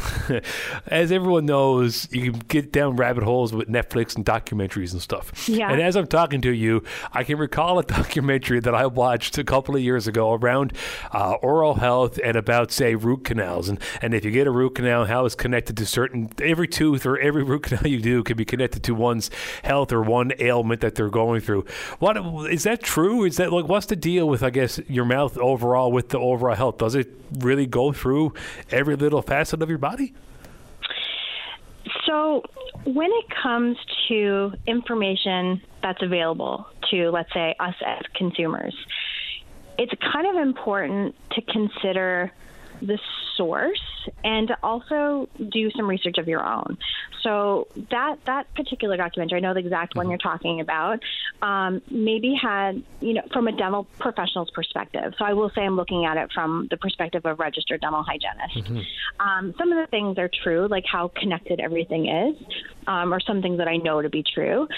as 0.89 1.13
everyone 1.13 1.47
knows, 1.47 2.09
you 2.13 2.33
can 2.33 2.41
get 2.49 2.73
down 2.73 2.97
rabbit 2.97 3.23
holes 3.23 3.53
with 3.53 3.69
Netflix 3.69 4.17
and 4.17 4.25
documentaries 4.25 4.93
and 4.93 5.01
stuff. 5.01 5.49
Yeah. 5.49 5.71
And 5.71 5.81
as 5.81 5.97
I'm 5.97 6.07
talking 6.07 6.41
to 6.43 6.48
you, 6.51 6.83
I 7.13 7.25
can 7.25 7.39
recall 7.39 7.79
a 7.79 7.83
documentary 7.99 8.61
that 8.61 8.75
I 8.75 8.87
watched 8.87 9.39
a 9.39 9.45
couple 9.45 9.77
of 9.77 9.83
years 9.83 10.07
ago 10.07 10.35
around 10.35 10.73
uh, 11.13 11.35
oral 11.35 11.75
health 11.75 12.19
and 12.23 12.37
about, 12.37 12.71
say, 12.73 12.95
root 12.95 13.25
canals. 13.25 13.69
And, 13.69 13.79
and 14.03 14.15
if 14.15 14.25
you 14.25 14.31
get 14.31 14.47
a 14.47 14.51
root 14.51 14.75
canal, 14.75 15.07
how 15.07 15.25
it's 15.25 15.35
connected 15.35 15.77
to 15.77 15.87
certain, 15.87 16.31
every 16.41 16.69
tooth 16.69 17.07
or 17.07 17.19
every 17.19 17.43
root 17.45 17.65
canal 17.65 17.87
you 17.87 18.01
do 18.01 18.23
can 18.23 18.37
be 18.37 18.45
connected 18.45 18.83
to 18.85 18.95
one's 18.95 19.31
health 19.63 19.93
or 19.93 20.03
one 20.03 20.33
ailment 20.39 20.81
that 20.81 20.95
they're 20.95 21.09
going 21.09 21.41
through. 21.41 21.65
What 21.99 22.17
is 22.51 22.65
that 22.65 22.83
true? 22.83 23.25
Is 23.25 23.37
that 23.37 23.53
like, 23.53 23.69
what's 23.69 23.87
the 23.87 23.97
deal 23.97 24.29
with, 24.29 24.43
I 24.43 24.51
guess, 24.51 24.79
your 24.89 25.05
mouth 25.05 25.37
overall 25.39 25.93
with 25.93 26.11
the 26.11 26.19
overall 26.19 26.57
health? 26.57 26.79
Does 26.79 26.95
it 26.95 27.09
really 27.39 27.67
go 27.67 27.93
through 27.93 28.35
every 28.71 28.97
little 28.97 29.23
facet 29.23 29.63
of 29.63 29.69
your 29.69 29.79
body? 29.79 30.15
So, 32.09 32.43
when 32.85 33.11
it 33.11 33.27
comes 33.43 33.77
to 34.09 34.53
information 34.67 35.61
that's 35.83 36.03
available 36.03 36.67
to, 36.91 37.11
let's 37.11 37.33
say, 37.35 37.55
us 37.61 37.75
as 37.85 38.03
consumers, 38.15 38.75
it's 39.77 39.93
kind 40.13 40.27
of 40.27 40.43
important 40.43 41.15
to 41.33 41.43
consider 41.43 42.33
the 42.81 42.99
source 43.37 43.81
and 44.25 44.55
also 44.63 45.29
do 45.51 45.71
some 45.71 45.87
research 45.87 46.19
of 46.19 46.29
your 46.29 46.45
own. 46.45 46.79
So 47.23 47.69
that 47.91 48.25
that 48.27 48.53
particular 48.55 48.97
documentary, 48.97 49.39
I 49.39 49.41
know 49.41 49.55
the 49.55 49.61
exact 49.61 49.95
one 49.95 50.05
mm-hmm. 50.05 50.11
you're 50.13 50.19
talking 50.19 50.61
about, 50.61 51.01
um, 51.43 51.83
maybe 51.91 52.35
had 52.41 52.83
you 53.01 53.15
know 53.15 53.23
from 53.33 53.49
a 53.49 53.53
dental 53.53 53.85
professional's 53.99 54.51
perspective. 54.51 55.15
So 55.19 55.25
I 55.25 55.33
will 55.33 55.51
say 55.51 55.63
I'm 55.63 55.77
looking 55.77 56.05
at 56.05 56.17
it 56.17 56.31
from 56.33 56.69
the 56.71 56.77
perspective 56.77 57.27
of 57.27 57.39
registered 57.39 57.81
dental 57.81 58.03
hygienist. 58.03 58.71
Mm-hmm. 58.71 59.29
Um, 59.29 59.55
some 59.59 59.73
of 59.73 59.79
the 59.79 59.91
things 59.91 60.19
are 60.19 60.31
true, 60.43 60.69
like 60.69 60.85
how 60.91 61.09
connected 61.09 61.61
everything 61.61 62.09
is, 62.09 62.37
um, 62.87 63.13
or 63.13 63.21
some 63.21 63.43
things 63.43 63.59
that 63.59 63.69
I 63.69 63.77
know 63.77 64.01
to 64.03 64.09
be 64.09 64.23
true, 64.23 64.69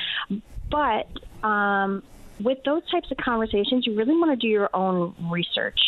but 0.70 1.08
um, 1.42 2.02
with 2.42 2.58
those 2.64 2.82
types 2.90 3.10
of 3.10 3.16
conversations, 3.18 3.86
you 3.86 3.94
really 3.94 4.16
want 4.16 4.30
to 4.30 4.36
do 4.36 4.48
your 4.48 4.70
own 4.74 5.14
research. 5.30 5.80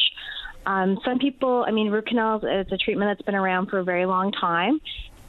Um, 0.66 0.98
some 1.04 1.18
people, 1.18 1.64
I 1.66 1.70
mean, 1.70 1.90
root 1.90 2.06
canals 2.06 2.44
is 2.44 2.70
a 2.72 2.76
treatment 2.76 3.10
that's 3.10 3.24
been 3.24 3.34
around 3.34 3.66
for 3.66 3.78
a 3.78 3.84
very 3.84 4.06
long 4.06 4.32
time. 4.32 4.80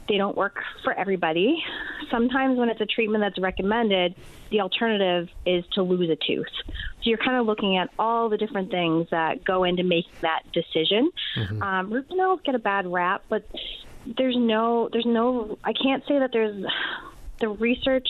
They 0.08 0.18
don't 0.18 0.36
work 0.36 0.62
for 0.82 0.92
everybody. 0.92 1.62
Sometimes, 2.10 2.58
when 2.58 2.68
it's 2.68 2.80
a 2.80 2.86
treatment 2.86 3.22
that's 3.22 3.38
recommended, 3.38 4.14
the 4.50 4.60
alternative 4.60 5.30
is 5.46 5.64
to 5.72 5.82
lose 5.82 6.10
a 6.10 6.16
tooth. 6.16 6.46
So 6.66 7.10
you're 7.10 7.18
kind 7.18 7.38
of 7.38 7.46
looking 7.46 7.76
at 7.78 7.90
all 7.98 8.28
the 8.28 8.36
different 8.36 8.70
things 8.70 9.08
that 9.10 9.44
go 9.44 9.64
into 9.64 9.82
making 9.82 10.12
that 10.20 10.42
decision. 10.52 11.10
Mm-hmm. 11.36 11.62
Um, 11.62 11.90
root 11.90 12.08
canals 12.08 12.40
get 12.44 12.54
a 12.54 12.58
bad 12.58 12.86
rap, 12.86 13.24
but 13.28 13.48
there's 14.06 14.36
no, 14.36 14.90
there's 14.92 15.06
no, 15.06 15.58
I 15.64 15.72
can't 15.72 16.06
say 16.06 16.18
that 16.18 16.32
there's 16.32 16.64
the 17.40 17.48
research 17.48 18.08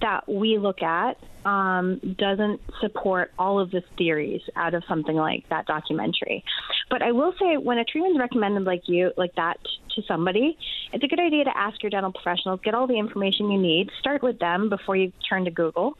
that 0.00 0.28
we 0.28 0.58
look 0.58 0.82
at 0.82 1.16
um, 1.44 2.00
doesn't 2.18 2.60
support 2.80 3.32
all 3.38 3.58
of 3.58 3.70
the 3.70 3.82
theories 3.96 4.42
out 4.56 4.74
of 4.74 4.82
something 4.88 5.16
like 5.16 5.48
that 5.50 5.66
documentary. 5.66 6.44
But 6.90 7.02
I 7.02 7.12
will 7.12 7.32
say, 7.38 7.56
when 7.56 7.78
a 7.78 7.84
treatment 7.84 8.16
is 8.16 8.20
recommended 8.20 8.64
like 8.64 8.82
you, 8.86 9.12
like 9.16 9.34
that 9.36 9.58
to 9.96 10.02
somebody, 10.06 10.56
it's 10.92 11.02
a 11.02 11.08
good 11.08 11.20
idea 11.20 11.44
to 11.44 11.56
ask 11.56 11.82
your 11.82 11.90
dental 11.90 12.12
professionals, 12.12 12.60
get 12.62 12.74
all 12.74 12.86
the 12.86 12.98
information 12.98 13.50
you 13.50 13.60
need, 13.60 13.90
start 14.00 14.22
with 14.22 14.38
them 14.38 14.68
before 14.68 14.96
you 14.96 15.12
turn 15.28 15.44
to 15.44 15.50
Google 15.50 15.94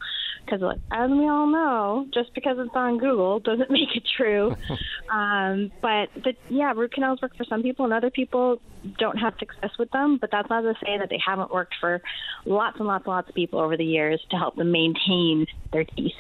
because 0.49 0.77
as 0.91 1.11
we 1.11 1.29
all 1.29 1.47
know, 1.47 2.07
just 2.13 2.35
because 2.35 2.57
it's 2.59 2.75
on 2.75 2.99
Google 2.99 3.41
doesn't 3.41 3.71
make 3.71 3.95
it 3.95 4.05
true. 4.17 4.55
um, 5.13 5.71
but 5.83 6.09
the, 6.15 6.35
yeah, 6.49 6.73
root 6.73 6.93
canals 6.93 7.21
work 7.23 7.33
for 7.37 7.45
some 7.45 7.63
people, 7.63 7.85
and 7.85 7.95
other 7.95 8.11
people 8.11 8.61
don't 8.99 9.17
have 9.17 9.35
success 9.39 9.71
with 9.79 9.91
them. 9.91 10.19
But 10.21 10.31
that's 10.31 10.49
not 10.49 10.63
to 10.63 10.75
say 10.85 10.99
that 10.99 11.09
they 11.11 11.21
haven't 11.25 11.53
worked 11.53 11.75
for 11.81 12.01
lots 12.45 12.77
and 12.79 12.89
lots 12.89 13.05
and 13.07 13.13
lots 13.13 13.29
of 13.29 13.35
people 13.35 13.61
over 13.61 13.77
the 13.77 13.85
years 13.85 14.21
to 14.31 14.37
help 14.37 14.57
them 14.57 14.73
maintain 14.73 15.47
their 15.73 15.85
teeth. 15.85 16.13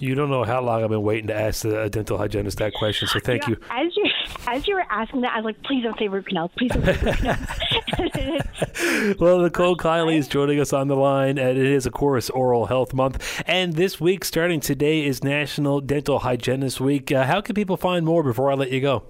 You 0.00 0.14
don't 0.14 0.30
know 0.30 0.44
how 0.44 0.62
long 0.62 0.82
I've 0.82 0.88
been 0.88 1.02
waiting 1.02 1.26
to 1.26 1.34
ask 1.34 1.62
the 1.62 1.90
dental 1.90 2.16
hygienist 2.16 2.56
that 2.58 2.72
question, 2.72 3.06
so 3.06 3.20
thank 3.20 3.46
you. 3.46 3.56
Know, 3.56 3.76
you. 3.76 3.86
As 3.86 3.96
you 3.96 4.10
as 4.46 4.66
you 4.66 4.74
were 4.74 4.86
asking 4.88 5.20
that, 5.20 5.34
I 5.34 5.36
was 5.36 5.44
like, 5.44 5.62
please 5.62 5.82
don't 5.82 5.98
say 5.98 6.08
root 6.08 6.26
canals. 6.26 6.50
Please 6.56 6.72
don't 6.72 6.84
say 6.84 6.92
root 6.92 7.16
canals. 7.16 9.16
well, 9.20 9.40
Nicole 9.40 9.76
Kiley 9.76 10.16
is 10.16 10.26
joining 10.26 10.58
us 10.58 10.72
on 10.72 10.88
the 10.88 10.96
line, 10.96 11.36
and 11.36 11.58
it 11.58 11.66
is, 11.66 11.84
of 11.84 11.92
course, 11.92 12.30
Oral 12.30 12.66
Health 12.66 12.94
Month. 12.94 13.42
And 13.46 13.74
this 13.74 14.00
week, 14.00 14.24
starting 14.24 14.60
today, 14.60 15.04
is 15.04 15.22
National 15.22 15.82
Dental 15.82 16.20
Hygienist 16.20 16.80
Week. 16.80 17.12
Uh, 17.12 17.26
how 17.26 17.42
can 17.42 17.54
people 17.54 17.76
find 17.76 18.06
more 18.06 18.22
before 18.22 18.50
I 18.50 18.54
let 18.54 18.70
you 18.70 18.80
go? 18.80 19.04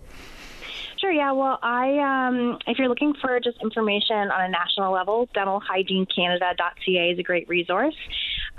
Sure. 1.00 1.12
Yeah. 1.12 1.33
Well, 1.33 1.59
I 1.62 2.29
um, 2.29 2.59
if 2.66 2.79
you're 2.79 2.88
looking 2.88 3.14
for 3.22 3.40
just 3.40 3.57
information 3.62 4.16
on 4.16 4.44
a 4.44 4.48
national 4.48 4.92
level, 4.92 5.29
dentalhygienecanada.ca 5.35 7.11
is 7.11 7.18
a 7.18 7.22
great 7.22 7.48
resource. 7.48 7.94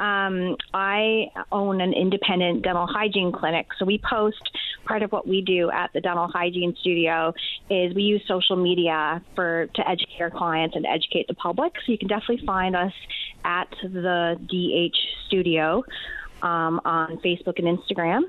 Um, 0.02 0.58
I 0.74 1.28
own 1.52 1.80
an 1.80 1.94
independent 1.94 2.64
dental 2.64 2.88
hygiene 2.88 3.32
clinic, 3.32 3.68
so 3.78 3.86
we 3.86 4.02
post 4.10 4.42
part 4.84 5.04
of 5.04 5.12
what 5.12 5.28
we 5.28 5.42
do 5.42 5.70
at 5.70 5.92
the 5.94 6.02
dental 6.02 6.28
hygiene 6.28 6.76
studio 6.82 7.32
is 7.70 7.94
we 7.94 8.02
use 8.02 8.24
social 8.28 8.56
media 8.56 9.24
for 9.36 9.68
to 9.76 9.88
educate 9.88 10.20
our 10.20 10.32
clients 10.32 10.76
and 10.76 10.88
educate 10.88 11.28
the 11.28 11.36
public. 11.36 11.74
So 11.86 11.92
you 11.92 12.00
can 12.00 12.08
definitely 12.08 12.44
find 12.48 12.76
us 12.76 12.94
at 13.46 13.70
the 13.84 14.38
DH 14.50 14.98
studio. 15.28 15.84
Um, 16.42 16.82
on 16.86 17.18
Facebook 17.18 17.60
and 17.60 17.78
Instagram. 17.78 18.22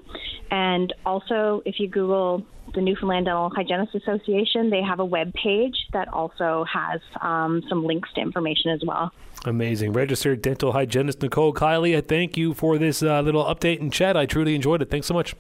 And 0.51 0.93
also, 1.07 1.63
if 1.65 1.81
you 1.81 1.89
Google 1.89 2.45
the 2.75 2.81
Newfoundland 2.81 3.27
Dental 3.27 3.51
Hygienists 3.51 3.95
Association. 3.95 4.71
They 4.71 4.83
have 4.83 5.01
a 5.01 5.05
web 5.05 5.33
page 5.35 5.77
that 5.93 6.09
also 6.09 6.65
has 6.73 7.01
um, 7.21 7.63
some 7.69 7.85
links 7.85 8.09
to 8.15 8.21
information 8.21 8.71
as 8.71 8.83
well. 8.87 9.13
Amazing. 9.45 9.93
Registered 9.93 10.41
dental 10.41 10.73
hygienist 10.73 11.21
Nicole 11.21 11.53
Kiley, 11.53 11.97
I 11.97 12.01
thank 12.01 12.37
you 12.37 12.55
for 12.55 12.79
this 12.79 13.03
uh, 13.03 13.21
little 13.21 13.45
update 13.45 13.81
and 13.81 13.93
chat. 13.93 14.17
I 14.17 14.27
truly 14.27 14.55
enjoyed 14.55 14.83
it. 14.83 14.91
Thanks 14.91 15.07
so 15.07 15.15
much. 15.15 15.35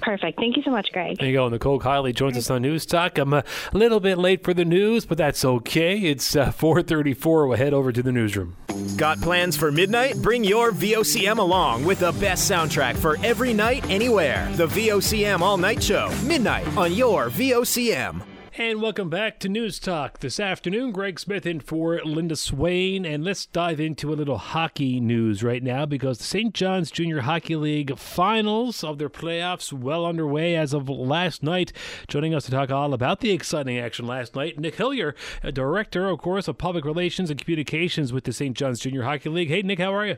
Perfect. 0.00 0.38
Thank 0.38 0.56
you 0.56 0.62
so 0.62 0.70
much, 0.70 0.90
Greg. 0.92 1.18
There 1.18 1.28
you 1.28 1.34
go. 1.34 1.48
Nicole 1.48 1.80
Kiley 1.80 2.14
joins 2.14 2.36
us 2.36 2.50
on 2.50 2.62
News 2.62 2.86
Talk. 2.86 3.18
I'm 3.18 3.32
a 3.32 3.44
little 3.72 4.00
bit 4.00 4.18
late 4.18 4.44
for 4.44 4.54
the 4.54 4.64
news, 4.64 5.04
but 5.06 5.18
that's 5.18 5.44
okay. 5.44 5.98
It's 5.98 6.36
uh, 6.36 6.50
4:34. 6.52 7.48
We'll 7.48 7.56
head 7.56 7.74
over 7.74 7.92
to 7.92 8.02
the 8.02 8.12
newsroom. 8.12 8.56
Got 8.96 9.20
plans 9.20 9.56
for 9.56 9.72
midnight? 9.72 10.16
Bring 10.22 10.44
your 10.44 10.70
VOCM 10.70 11.38
along 11.38 11.84
with 11.84 12.00
the 12.00 12.12
best 12.12 12.50
soundtrack 12.50 12.96
for 12.96 13.16
every 13.24 13.52
night, 13.52 13.88
anywhere. 13.90 14.48
The 14.54 14.66
VOCM 14.66 15.40
All 15.40 15.56
Night 15.56 15.82
Show, 15.82 16.12
midnight 16.24 16.66
on 16.76 16.94
your 16.94 17.28
VOCM. 17.30 18.22
And 18.60 18.82
welcome 18.82 19.08
back 19.08 19.38
to 19.38 19.48
News 19.48 19.78
Talk 19.78 20.18
this 20.18 20.40
afternoon. 20.40 20.90
Greg 20.90 21.20
Smith 21.20 21.46
in 21.46 21.60
for 21.60 22.00
Linda 22.04 22.34
Swain. 22.34 23.06
And 23.06 23.22
let's 23.22 23.46
dive 23.46 23.78
into 23.78 24.12
a 24.12 24.16
little 24.18 24.36
hockey 24.36 24.98
news 24.98 25.44
right 25.44 25.62
now 25.62 25.86
because 25.86 26.18
the 26.18 26.24
St. 26.24 26.52
John's 26.52 26.90
Junior 26.90 27.20
Hockey 27.20 27.54
League 27.54 27.96
finals 27.96 28.82
of 28.82 28.98
their 28.98 29.08
playoffs 29.08 29.72
well 29.72 30.04
underway 30.04 30.56
as 30.56 30.74
of 30.74 30.88
last 30.88 31.40
night. 31.40 31.72
Joining 32.08 32.34
us 32.34 32.46
to 32.46 32.50
talk 32.50 32.72
all 32.72 32.94
about 32.94 33.20
the 33.20 33.30
exciting 33.30 33.78
action 33.78 34.08
last 34.08 34.34
night, 34.34 34.58
Nick 34.58 34.74
Hillier, 34.74 35.14
Director, 35.52 36.08
of 36.08 36.18
course, 36.18 36.48
of 36.48 36.58
Public 36.58 36.84
Relations 36.84 37.30
and 37.30 37.40
Communications 37.40 38.12
with 38.12 38.24
the 38.24 38.32
St. 38.32 38.56
John's 38.56 38.80
Junior 38.80 39.04
Hockey 39.04 39.28
League. 39.28 39.50
Hey, 39.50 39.62
Nick, 39.62 39.78
how 39.78 39.94
are 39.94 40.04
you? 40.04 40.16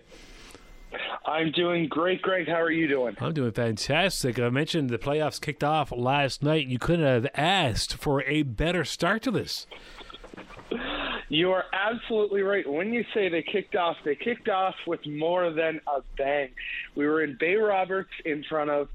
I'm 1.27 1.53
doing 1.53 1.89
great, 1.89 2.23
Greg. 2.23 2.49
How 2.49 2.61
are 2.61 2.71
you 2.71 2.89
doing? 2.89 3.17
I'm 3.21 3.33
doing 3.33 3.53
fantastic. 3.53 4.39
I 4.39 4.49
mentioned 4.49 4.91
the 4.91 4.99
playoffs 4.99 5.41
kicked 5.41 5.63
off 5.63 5.93
last 5.93 6.43
night. 6.43 6.67
You 6.67 6.79
couldn't 6.79 7.05
have 7.07 7.27
asked 7.35 7.97
for 7.97 8.23
a 8.25 8.43
better 8.43 8.85
start 8.85 9.23
to 9.23 9.31
this. 9.31 9.67
You 11.29 11.53
are 11.53 11.65
absolutely 11.73 12.43
right. 12.43 12.69
When 12.69 12.93
you 12.93 13.05
say 13.15 13.29
they 13.29 13.43
kicked 13.43 13.77
off, 13.77 13.97
they 14.05 14.17
kicked 14.17 14.49
off 14.49 14.75
with 14.87 15.07
more 15.07 15.53
than 15.53 15.81
a 15.87 16.01
bang. 16.19 16.51
We 16.97 17.07
were 17.07 17.23
in 17.23 17.37
Bay 17.39 17.55
Roberts 17.55 18.11
in 18.25 18.43
front 18.49 18.71
of 18.71 18.89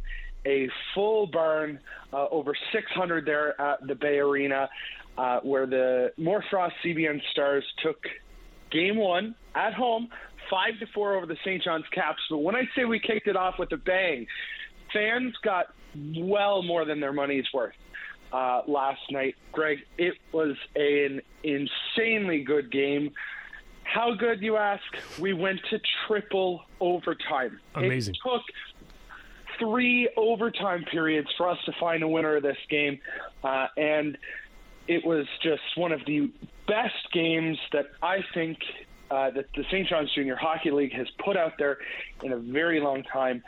a 0.45 0.69
full 0.93 1.27
barn, 1.27 1.79
uh, 2.11 2.27
over 2.29 2.53
600 2.73 3.25
there 3.25 3.59
at 3.59 3.87
the 3.87 3.95
Bay 3.95 4.19
Arena, 4.19 4.69
uh, 5.17 5.39
where 5.43 5.65
the 5.65 6.11
Moore 6.17 6.43
Frost 6.49 6.75
CBN 6.83 7.21
Stars 7.31 7.63
took 7.81 8.03
game 8.69 8.97
one 8.97 9.35
at 9.55 9.73
home 9.73 10.09
five 10.49 10.79
to 10.79 10.87
four 10.93 11.15
over 11.15 11.25
the 11.25 11.37
St. 11.43 11.63
John's 11.63 11.85
Caps. 11.91 12.21
But 12.29 12.39
when 12.39 12.55
I 12.55 12.63
say 12.75 12.85
we 12.85 12.99
kicked 12.99 13.27
it 13.27 13.35
off 13.35 13.55
with 13.59 13.71
a 13.71 13.77
bang, 13.77 14.27
fans 14.93 15.33
got 15.43 15.67
well 16.17 16.61
more 16.61 16.85
than 16.85 16.99
their 16.99 17.13
money's 17.13 17.45
worth 17.53 17.75
uh, 18.33 18.61
last 18.67 19.01
night. 19.11 19.35
Greg, 19.51 19.79
it 19.97 20.15
was 20.31 20.55
an 20.75 21.21
insanely 21.43 22.43
good 22.43 22.71
game. 22.71 23.11
How 23.83 24.13
good, 24.15 24.41
you 24.41 24.57
ask? 24.57 24.83
We 25.19 25.33
went 25.33 25.61
to 25.69 25.79
triple 26.07 26.63
overtime. 26.79 27.59
Amazing. 27.75 28.15
It 28.15 28.29
took 28.29 28.41
three 29.59 30.09
overtime 30.17 30.83
periods 30.91 31.29
for 31.37 31.47
us 31.47 31.57
to 31.65 31.71
find 31.79 32.03
a 32.03 32.07
winner 32.07 32.35
of 32.35 32.43
this 32.43 32.57
game, 32.69 32.99
uh, 33.43 33.67
and 33.77 34.17
it 34.87 35.05
was 35.05 35.27
just 35.41 35.61
one 35.75 35.91
of 35.91 36.01
the 36.05 36.31
best 36.67 37.11
games 37.13 37.57
that 37.71 37.85
I 38.01 38.23
think 38.33 38.57
uh, 39.15 39.31
that 39.31 39.45
the 39.55 39.63
St. 39.65 39.87
John's 39.87 40.13
Junior 40.13 40.35
Hockey 40.35 40.71
League 40.71 40.93
has 40.93 41.07
put 41.23 41.37
out 41.37 41.53
there 41.57 41.77
in 42.21 42.33
a 42.33 42.37
very 42.37 42.81
long 42.81 43.03
time. 43.03 43.41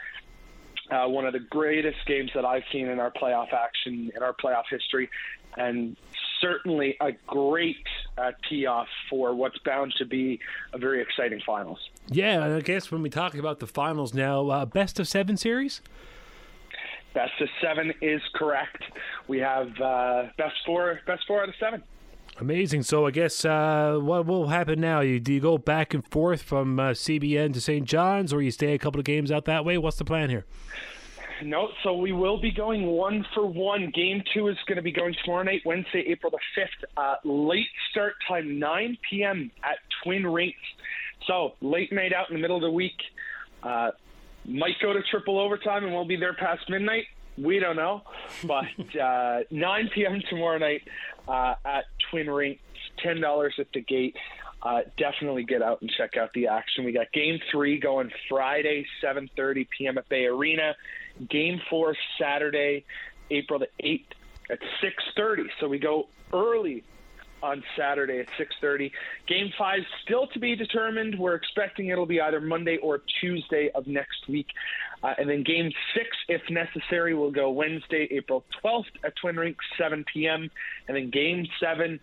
Uh, 0.90 1.06
one 1.06 1.26
of 1.26 1.34
the 1.34 1.40
greatest 1.40 1.98
games 2.06 2.32
that 2.34 2.46
I've 2.46 2.64
seen 2.72 2.88
in 2.88 3.00
our 3.00 3.12
playoff 3.12 3.52
action, 3.52 4.10
in 4.16 4.24
our 4.24 4.34
playoff 4.34 4.64
history, 4.70 5.10
and 5.58 5.98
certainly 6.40 6.96
a 7.02 7.12
great 7.26 7.86
uh, 8.18 8.32
tee 8.48 8.66
off 8.66 8.88
for 9.10 9.36
what's 9.36 9.58
bound 9.60 9.94
to 9.98 10.06
be 10.06 10.40
a 10.72 10.78
very 10.78 11.02
exciting 11.02 11.42
finals. 11.46 11.80
Yeah, 12.10 12.44
and 12.46 12.54
I 12.54 12.62
guess 12.62 12.90
when 12.90 13.02
we 13.02 13.10
talk 13.10 13.36
about 13.36 13.60
the 13.60 13.68
finals 13.68 14.14
now, 14.14 14.48
uh, 14.48 14.66
best 14.66 14.98
of 15.02 15.10
seven 15.10 15.36
series? 15.36 15.82
Best 17.14 17.34
of 17.42 17.50
seven 17.62 17.94
is 18.02 18.22
correct. 18.34 18.84
We 19.28 19.40
have 19.40 19.68
uh, 19.82 20.28
best 20.38 20.56
four, 20.66 21.02
best 21.06 21.24
four 21.28 21.42
out 21.44 21.50
of 21.50 21.56
seven. 21.60 21.84
Amazing. 22.40 22.84
So 22.84 23.08
I 23.08 23.12
guess 23.12 23.46
uh, 23.46 23.98
what 24.00 24.28
will 24.28 24.48
happen 24.48 24.80
now? 24.80 25.02
You, 25.02 25.20
do 25.20 25.34
you 25.34 25.40
go 25.40 25.58
back 25.58 25.94
and 25.94 26.06
forth 26.08 26.44
from 26.44 26.80
uh, 26.80 26.90
CBN 26.92 27.54
to 27.54 27.62
St. 27.62 27.86
John's, 27.86 28.32
or 28.32 28.42
you 28.42 28.52
stay 28.52 28.74
a 28.74 28.78
couple 28.78 29.00
of 29.00 29.06
games 29.06 29.32
out 29.32 29.46
that 29.46 29.66
way? 29.66 29.78
What's 29.78 29.98
the 29.98 30.06
plan 30.06 30.30
here? 30.30 30.46
No, 31.44 31.70
so 31.84 31.96
we 31.96 32.12
will 32.12 32.40
be 32.40 32.52
going 32.52 32.86
one 32.86 33.26
for 33.34 33.46
one. 33.46 33.92
Game 33.94 34.24
two 34.34 34.48
is 34.48 34.58
going 34.68 34.78
to 34.78 34.82
be 34.82 34.92
going 34.92 35.16
tomorrow 35.24 35.44
night, 35.44 35.62
Wednesday, 35.66 36.04
April 36.08 36.32
the 36.32 36.62
5th. 36.62 36.86
Uh, 36.96 37.16
late 37.24 37.68
start 37.92 38.14
time, 38.28 38.60
9 38.60 38.98
p.m. 39.10 39.52
at 39.64 39.78
Twin 40.04 40.26
Rinks. 40.26 40.58
So 41.26 41.54
late 41.62 41.92
night 41.92 42.14
out 42.14 42.30
in 42.30 42.36
the 42.36 42.42
middle 42.42 42.58
of 42.58 42.64
the 42.64 42.72
week. 42.72 42.98
Uh, 43.64 43.92
might 44.46 44.76
go 44.82 44.94
to 44.94 45.02
triple 45.12 45.40
overtime 45.40 45.84
and 45.84 45.94
we'll 45.94 46.06
be 46.06 46.16
there 46.16 46.34
past 46.34 46.70
midnight. 46.70 47.06
We 47.38 47.60
don't 47.60 47.76
know. 47.76 48.04
But 48.44 48.66
uh, 49.02 49.40
9 49.52 49.90
p.m. 49.94 50.22
tomorrow 50.30 50.58
night 50.58 50.84
uh, 51.28 51.56
at 51.64 51.86
Twin 52.10 52.30
Rinks, 52.30 52.62
$10 53.04 53.60
at 53.60 53.68
the 53.74 53.82
gate. 53.82 54.16
Uh, 54.62 54.82
definitely 54.98 55.44
get 55.44 55.62
out 55.62 55.82
and 55.82 55.92
check 55.92 56.18
out 56.18 56.34
the 56.34 56.48
action. 56.48 56.84
We 56.84 56.92
got 56.92 57.12
Game 57.14 57.40
Three 57.52 57.80
going 57.80 58.12
Friday, 58.28 58.88
7:30 59.04 59.68
p.m. 59.70 60.00
at 60.00 60.10
Bay 60.10 60.26
Arena. 60.26 60.76
Game 61.30 61.62
Four 61.70 61.96
Saturday, 62.20 62.84
April 63.30 63.60
the 63.60 63.70
8th 63.84 64.08
at 64.50 64.60
6:30. 64.82 65.44
So 65.60 65.68
we 65.68 65.78
go 65.78 66.08
early 66.34 66.84
on 67.44 67.64
Saturday 67.76 68.20
at 68.20 68.28
6:30. 68.38 68.92
Game 69.28 69.52
five 69.58 69.82
still 70.04 70.28
to 70.28 70.40
be 70.40 70.56
determined. 70.56 71.18
We're 71.18 71.36
expecting 71.36 71.88
it'll 71.88 72.06
be 72.06 72.22
either 72.22 72.42
Monday 72.42 72.78
or 72.78 73.02
Tuesday 73.22 73.70
of 73.76 73.88
next 73.88 74.28
week. 74.28 74.48
Uh, 75.04 75.14
and 75.18 75.30
then 75.30 75.44
game 75.44 75.72
six, 75.94 76.10
if 76.28 76.42
necessary, 76.50 77.14
will 77.14 77.32
go 77.32 77.52
Wednesday, 77.52 78.08
April 78.12 78.44
12th 78.64 78.86
at 79.04 79.16
Twin 79.16 79.36
Rinks, 79.38 79.64
7 79.78 80.04
p.m. 80.12 80.50
And 80.88 80.98
then 80.98 81.12
game 81.12 81.48
seven, 81.60 82.00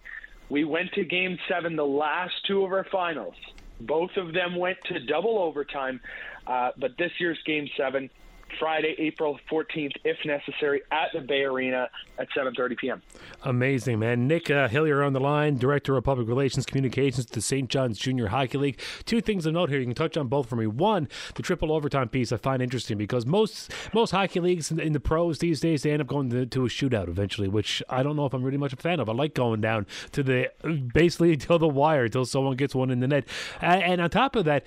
we 0.48 0.64
went 0.64 0.92
to 0.92 1.04
game 1.04 1.38
seven, 1.48 1.74
the 1.74 1.86
last 1.86 2.34
two 2.46 2.64
of 2.64 2.72
our 2.72 2.84
finals. 2.84 3.34
Both 3.80 4.16
of 4.16 4.32
them 4.32 4.54
went 4.54 4.78
to 4.84 5.00
double 5.00 5.38
overtime, 5.38 6.00
uh, 6.46 6.70
but 6.78 6.96
this 6.96 7.10
year's 7.18 7.38
game 7.44 7.68
seven 7.76 8.10
Friday, 8.58 8.94
April 8.98 9.38
14th, 9.50 9.92
if 10.04 10.16
necessary, 10.24 10.82
at 10.90 11.08
the 11.12 11.20
Bay 11.20 11.42
Arena 11.42 11.88
at 12.18 12.28
7:30 12.36 12.78
p.m. 12.78 13.02
Amazing, 13.42 13.98
man. 13.98 14.28
Nick 14.28 14.50
uh, 14.50 14.68
Hillier 14.68 15.02
on 15.02 15.12
the 15.12 15.20
line, 15.20 15.56
Director 15.56 15.96
of 15.96 16.04
Public 16.04 16.28
Relations 16.28 16.66
Communications 16.66 17.26
at 17.26 17.32
the 17.32 17.40
St. 17.40 17.68
John's 17.68 17.98
Junior 17.98 18.28
Hockey 18.28 18.58
League. 18.58 18.80
Two 19.04 19.20
things 19.20 19.46
of 19.46 19.54
note 19.54 19.70
here. 19.70 19.78
You 19.78 19.86
can 19.86 19.94
touch 19.94 20.16
on 20.16 20.28
both 20.28 20.48
for 20.48 20.56
me. 20.56 20.66
One, 20.66 21.08
the 21.34 21.42
triple 21.42 21.72
overtime 21.72 22.08
piece 22.08 22.32
I 22.32 22.36
find 22.36 22.62
interesting 22.62 22.98
because 22.98 23.26
most 23.26 23.72
most 23.92 24.10
hockey 24.10 24.40
leagues 24.40 24.70
in, 24.70 24.80
in 24.80 24.92
the 24.92 25.00
pros 25.00 25.38
these 25.38 25.60
days 25.60 25.82
they 25.82 25.90
end 25.90 26.02
up 26.02 26.06
going 26.06 26.30
to, 26.30 26.46
to, 26.46 26.64
a 26.64 26.68
shootout 26.68 27.08
eventually, 27.08 27.48
which 27.48 27.82
I 27.88 28.02
don't 28.02 28.16
know 28.16 28.26
if 28.26 28.34
I'm 28.34 28.42
really 28.42 28.58
much 28.58 28.72
a 28.72 28.76
fan 28.76 29.00
of. 29.00 29.08
I 29.08 29.12
like 29.12 29.34
going 29.34 29.60
down 29.60 29.86
to 30.12 30.22
the 30.22 30.50
basically 30.92 31.32
until 31.34 31.58
the 31.58 31.68
wire 31.68 32.04
until 32.04 32.24
someone 32.24 32.56
gets 32.56 32.74
one 32.74 32.90
in 32.90 33.00
the 33.00 33.08
net. 33.08 33.26
And, 33.60 33.82
and 33.82 34.00
on 34.00 34.10
top 34.10 34.36
of 34.36 34.44
that, 34.44 34.64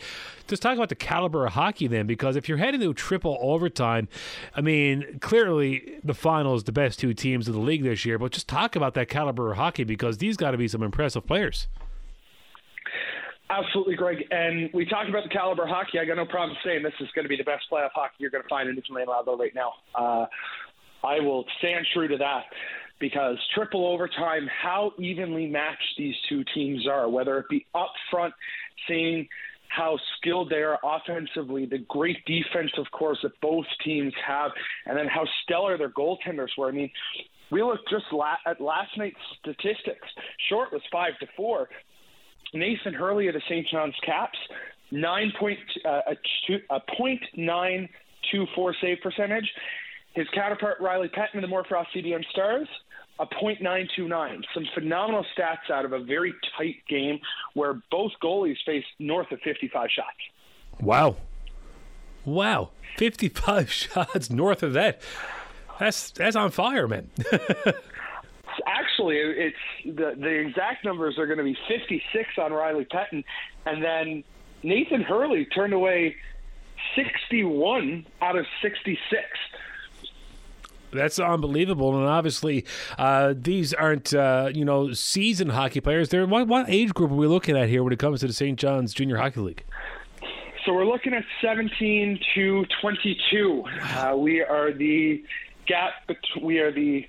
just 0.47 0.61
talk 0.61 0.75
about 0.75 0.89
the 0.89 0.95
caliber 0.95 1.45
of 1.45 1.53
hockey 1.53 1.87
then, 1.87 2.07
because 2.07 2.35
if 2.35 2.47
you're 2.47 2.57
heading 2.57 2.81
to 2.81 2.93
triple 2.93 3.37
overtime, 3.41 3.76
I 3.79 4.61
mean, 4.61 5.19
clearly 5.19 5.99
the 6.03 6.13
final 6.13 6.55
is 6.55 6.63
the 6.63 6.71
best 6.71 6.99
two 6.99 7.13
teams 7.13 7.47
of 7.47 7.53
the 7.53 7.59
league 7.59 7.83
this 7.83 8.05
year. 8.05 8.17
But 8.17 8.31
just 8.31 8.47
talk 8.47 8.75
about 8.75 8.93
that 8.95 9.09
caliber 9.09 9.51
of 9.51 9.57
hockey 9.57 9.83
because 9.83 10.17
these 10.17 10.37
got 10.37 10.51
to 10.51 10.57
be 10.57 10.67
some 10.67 10.83
impressive 10.83 11.25
players. 11.25 11.67
Absolutely, 13.49 13.95
Greg. 13.95 14.25
And 14.29 14.69
we 14.73 14.85
talked 14.85 15.09
about 15.09 15.23
the 15.23 15.29
caliber 15.29 15.65
hockey. 15.65 15.99
I 15.99 16.05
got 16.05 16.17
no 16.17 16.25
problem 16.25 16.57
saying 16.65 16.83
this 16.83 16.93
is 16.99 17.07
going 17.15 17.23
to 17.23 17.29
be 17.29 17.37
the 17.37 17.45
best 17.45 17.63
playoff 17.71 17.91
hockey 17.93 18.15
you're 18.19 18.29
going 18.29 18.43
to 18.43 18.49
find 18.49 18.67
in 18.67 18.75
Newfoundland 18.75 19.07
Labrador 19.09 19.37
right 19.37 19.55
now. 19.55 19.73
Uh, 19.95 20.25
I 21.03 21.19
will 21.21 21.45
stand 21.59 21.85
true 21.93 22.07
to 22.09 22.17
that 22.17 22.43
because 22.99 23.37
triple 23.53 23.87
overtime, 23.87 24.49
how 24.61 24.91
evenly 24.97 25.47
matched 25.47 25.95
these 25.97 26.15
two 26.27 26.43
teams 26.53 26.87
are, 26.87 27.07
whether 27.09 27.37
it 27.37 27.45
be 27.49 27.65
up 27.73 27.93
front, 28.11 28.33
seeing 28.87 29.27
how 29.69 29.97
skilled 30.17 30.49
they 30.49 30.63
are 30.63 30.79
offensively, 30.83 31.65
the 31.65 31.79
great 31.89 32.23
defense, 32.25 32.71
of 32.77 32.85
course, 32.91 33.19
that 33.23 33.39
both 33.41 33.65
teams 33.83 34.13
have, 34.25 34.51
and 34.85 34.97
then 34.97 35.07
how 35.07 35.25
stellar 35.43 35.77
their 35.77 35.89
goaltenders 35.89 36.49
were. 36.57 36.69
I 36.69 36.71
mean, 36.71 36.89
we 37.51 37.63
looked 37.63 37.89
just 37.89 38.05
la- 38.11 38.37
at 38.45 38.59
last 38.59 38.97
night's 38.97 39.17
statistics. 39.39 40.07
Short 40.49 40.71
was 40.71 40.81
five 40.91 41.17
to 41.19 41.27
four. 41.35 41.69
Nathan 42.53 42.93
Hurley 42.93 43.27
of 43.27 43.33
the 43.33 43.41
St. 43.49 43.67
John's 43.71 43.95
Caps, 44.05 44.37
nine 44.91 45.31
point 45.39 45.59
uh, 45.85 46.01
a, 46.07 46.15
two, 46.47 46.59
a 46.69 46.79
point 46.97 47.21
nine 47.35 47.89
two 48.31 48.45
four 48.55 48.75
save 48.81 48.97
percentage. 49.01 49.49
His 50.13 50.27
counterpart 50.33 50.77
Riley 50.81 51.09
Petton 51.09 51.37
of 51.37 51.41
the 51.41 51.47
Moore 51.47 51.65
Frost 51.67 51.89
CBN 51.95 52.25
Stars, 52.31 52.67
a 53.19 53.25
.929. 53.25 54.43
Some 54.53 54.65
phenomenal 54.73 55.25
stats 55.37 55.71
out 55.71 55.85
of 55.85 55.93
a 55.93 55.99
very 55.99 56.33
tight 56.57 56.77
game 56.87 57.19
where 57.53 57.81
both 57.91 58.11
goalies 58.21 58.57
faced 58.65 58.87
north 58.99 59.31
of 59.31 59.39
55 59.41 59.89
shots. 59.89 60.07
Wow. 60.79 61.17
Wow. 62.25 62.69
55 62.97 63.71
shots 63.71 64.29
north 64.29 64.63
of 64.63 64.73
that. 64.73 65.01
That's 65.79 66.11
that's 66.11 66.35
on 66.35 66.51
fire, 66.51 66.87
man. 66.87 67.09
Actually, 68.65 69.17
it's 69.17 69.55
the 69.85 70.15
the 70.17 70.27
exact 70.27 70.83
numbers 70.83 71.17
are 71.19 71.27
going 71.27 71.37
to 71.37 71.43
be 71.43 71.57
56 71.67 72.29
on 72.39 72.51
Riley 72.51 72.85
Petton, 72.85 73.23
and 73.65 73.83
then 73.83 74.23
Nathan 74.63 75.01
Hurley 75.01 75.45
turned 75.45 75.73
away 75.73 76.15
61 76.95 78.05
out 78.21 78.35
of 78.35 78.45
66. 78.61 78.99
That's 80.91 81.19
unbelievable, 81.19 81.97
and 81.97 82.07
obviously, 82.07 82.65
uh, 82.97 83.33
these 83.35 83.73
aren't 83.73 84.13
uh, 84.13 84.51
you 84.53 84.63
know 84.63 84.93
seasoned 84.93 85.51
hockey 85.51 85.81
players. 85.81 86.09
They're 86.09 86.25
what, 86.25 86.47
what 86.47 86.69
age 86.69 86.93
group 86.93 87.11
are 87.11 87.15
we 87.15 87.27
looking 87.27 87.57
at 87.57 87.69
here 87.69 87.83
when 87.83 87.93
it 87.93 87.99
comes 87.99 88.21
to 88.21 88.27
the 88.27 88.33
St. 88.33 88.57
John's 88.57 88.93
Junior 88.93 89.17
Hockey 89.17 89.41
League? 89.41 89.63
So 90.65 90.73
we're 90.73 90.85
looking 90.85 91.13
at 91.13 91.23
17 91.41 92.19
to 92.35 92.65
22. 92.81 93.63
Uh, 93.81 94.15
we 94.17 94.41
are 94.41 94.73
the 94.73 95.23
gap. 95.65 96.05
Bet- 96.07 96.17
we 96.41 96.59
are 96.59 96.71
the 96.73 97.07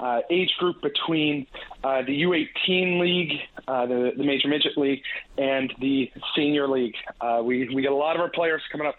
uh, 0.00 0.20
age 0.30 0.52
group 0.58 0.82
between 0.82 1.46
uh, 1.84 2.02
the 2.02 2.22
U18 2.22 3.00
league, 3.00 3.32
uh, 3.68 3.86
the, 3.86 4.12
the 4.16 4.24
major 4.24 4.48
midget 4.48 4.76
league, 4.76 5.00
and 5.38 5.72
the 5.80 6.10
senior 6.34 6.68
league. 6.68 6.94
Uh, 7.20 7.42
we 7.44 7.68
we 7.74 7.82
get 7.82 7.92
a 7.92 7.96
lot 7.96 8.16
of 8.16 8.22
our 8.22 8.30
players 8.30 8.62
coming 8.70 8.86
up 8.86 8.96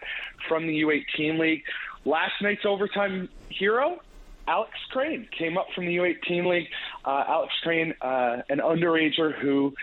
from 0.48 0.66
the 0.66 0.82
U18 0.82 1.38
league. 1.38 1.62
Last 2.04 2.32
night's 2.40 2.64
overtime 2.64 3.28
hero. 3.50 4.00
Alex 4.48 4.72
Crane 4.90 5.28
came 5.36 5.58
up 5.58 5.66
from 5.74 5.84
the 5.84 5.96
U18 5.96 6.46
league. 6.46 6.68
Uh, 7.04 7.24
Alex 7.28 7.52
Crane, 7.62 7.94
uh, 8.00 8.38
an 8.48 8.58
underager 8.58 9.38
who 9.38 9.74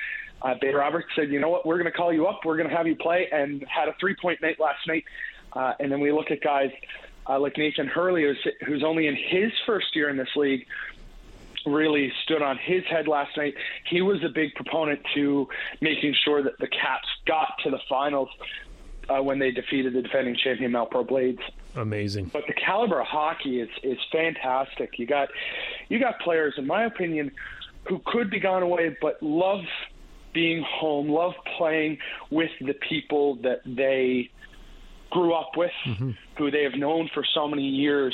uh, 0.41 0.55
Bay 0.59 0.73
Roberts 0.73 1.07
said, 1.15 1.29
you 1.29 1.39
know 1.39 1.49
what, 1.49 1.65
we're 1.65 1.77
going 1.77 1.91
to 1.91 1.95
call 1.95 2.11
you 2.11 2.25
up, 2.25 2.39
we're 2.43 2.57
going 2.57 2.69
to 2.69 2.75
have 2.75 2.87
you 2.87 2.95
play, 2.95 3.27
and 3.31 3.63
had 3.67 3.87
a 3.87 3.95
three 3.99 4.15
point 4.19 4.41
night 4.41 4.59
last 4.59 4.87
night. 4.87 5.03
Uh, 5.53 5.73
and 5.79 5.91
then 5.91 6.01
we 6.01 6.11
look 6.11 6.31
at 6.31 6.41
guys 6.41 6.71
uh, 7.29 7.39
like 7.39 7.57
Nathan 7.57 7.87
Hurley, 7.87 8.23
who's, 8.23 8.47
who's 8.65 8.83
only 8.83 9.07
in 9.07 9.15
his 9.15 9.51
first 9.65 9.95
year 9.95 10.09
in 10.09 10.17
this 10.17 10.35
league, 10.35 10.65
really 11.65 12.11
stood 12.23 12.41
on 12.41 12.57
his 12.57 12.83
head 12.85 13.07
last 13.07 13.37
night. 13.37 13.53
He 13.89 14.01
was 14.01 14.23
a 14.23 14.29
big 14.29 14.53
proponent 14.55 15.01
to 15.15 15.47
making 15.81 16.15
sure 16.23 16.43
that 16.43 16.57
the 16.59 16.67
Caps 16.67 17.07
got 17.25 17.53
to 17.63 17.71
the 17.71 17.79
finals 17.87 18.29
uh, 19.09 19.21
when 19.21 19.39
they 19.39 19.51
defeated 19.51 19.93
the 19.93 20.01
defending 20.01 20.35
champion 20.35 20.71
Mount 20.71 20.91
Pearl 20.91 21.03
Blades. 21.03 21.41
Amazing. 21.75 22.29
But 22.31 22.43
the 22.47 22.53
caliber 22.53 23.01
of 23.01 23.07
hockey 23.07 23.59
is 23.59 23.69
is 23.83 23.97
fantastic. 24.11 24.97
You 24.97 25.05
got 25.05 25.29
you 25.89 25.99
got 25.99 26.19
players, 26.19 26.53
in 26.57 26.67
my 26.67 26.85
opinion, 26.85 27.31
who 27.87 28.01
could 28.05 28.29
be 28.29 28.39
gone 28.39 28.63
away, 28.63 28.95
but 29.01 29.21
love 29.21 29.61
being 30.33 30.63
home, 30.67 31.09
love 31.09 31.33
playing 31.57 31.97
with 32.29 32.51
the 32.61 32.73
people 32.73 33.35
that 33.43 33.61
they 33.65 34.29
grew 35.09 35.33
up 35.33 35.51
with, 35.55 35.71
mm-hmm. 35.85 36.11
who 36.37 36.51
they 36.51 36.63
have 36.63 36.73
known 36.73 37.09
for 37.13 37.23
so 37.33 37.47
many 37.47 37.63
years, 37.63 38.13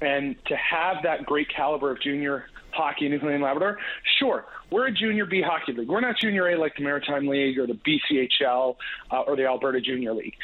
and 0.00 0.36
to 0.46 0.56
have 0.56 0.96
that 1.02 1.24
great 1.24 1.48
caliber 1.54 1.90
of 1.90 2.00
junior 2.02 2.46
hockey 2.76 3.06
in 3.06 3.12
Newfoundland 3.12 3.36
and 3.36 3.44
Labrador, 3.44 3.78
sure, 4.18 4.46
we're 4.70 4.88
a 4.88 4.92
junior 4.92 5.26
B 5.26 5.42
hockey 5.44 5.72
league. 5.72 5.88
We're 5.88 6.00
not 6.00 6.16
junior 6.20 6.48
A 6.48 6.58
like 6.58 6.76
the 6.76 6.82
Maritime 6.82 7.26
League 7.26 7.58
or 7.58 7.66
the 7.66 7.78
BCHL 7.86 8.76
uh, 9.10 9.20
or 9.20 9.36
the 9.36 9.46
Alberta 9.46 9.80
Junior 9.80 10.12
League. 10.12 10.34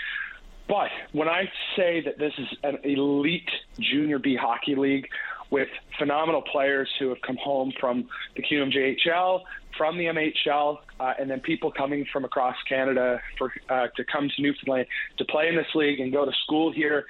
But 0.68 0.90
when 1.12 1.28
I 1.28 1.44
say 1.76 2.00
that 2.04 2.18
this 2.18 2.32
is 2.38 2.46
an 2.62 2.78
elite 2.84 3.50
junior 3.78 4.18
B 4.18 4.36
hockey 4.40 4.74
league 4.74 5.06
with 5.50 5.68
phenomenal 5.98 6.42
players 6.42 6.88
who 6.98 7.10
have 7.10 7.20
come 7.20 7.36
home 7.36 7.72
from 7.78 8.08
the 8.36 8.42
QMJHL, 8.42 9.42
from 9.76 9.98
the 9.98 10.04
MHL, 10.04 10.78
uh, 10.98 11.12
and 11.20 11.30
then 11.30 11.40
people 11.40 11.70
coming 11.70 12.06
from 12.10 12.24
across 12.24 12.56
Canada 12.66 13.20
for 13.36 13.52
uh, 13.68 13.88
to 13.96 14.04
come 14.10 14.30
to 14.34 14.42
Newfoundland 14.42 14.86
to 15.18 15.24
play 15.26 15.48
in 15.48 15.56
this 15.56 15.66
league 15.74 16.00
and 16.00 16.12
go 16.12 16.24
to 16.24 16.32
school 16.44 16.72
here. 16.72 17.04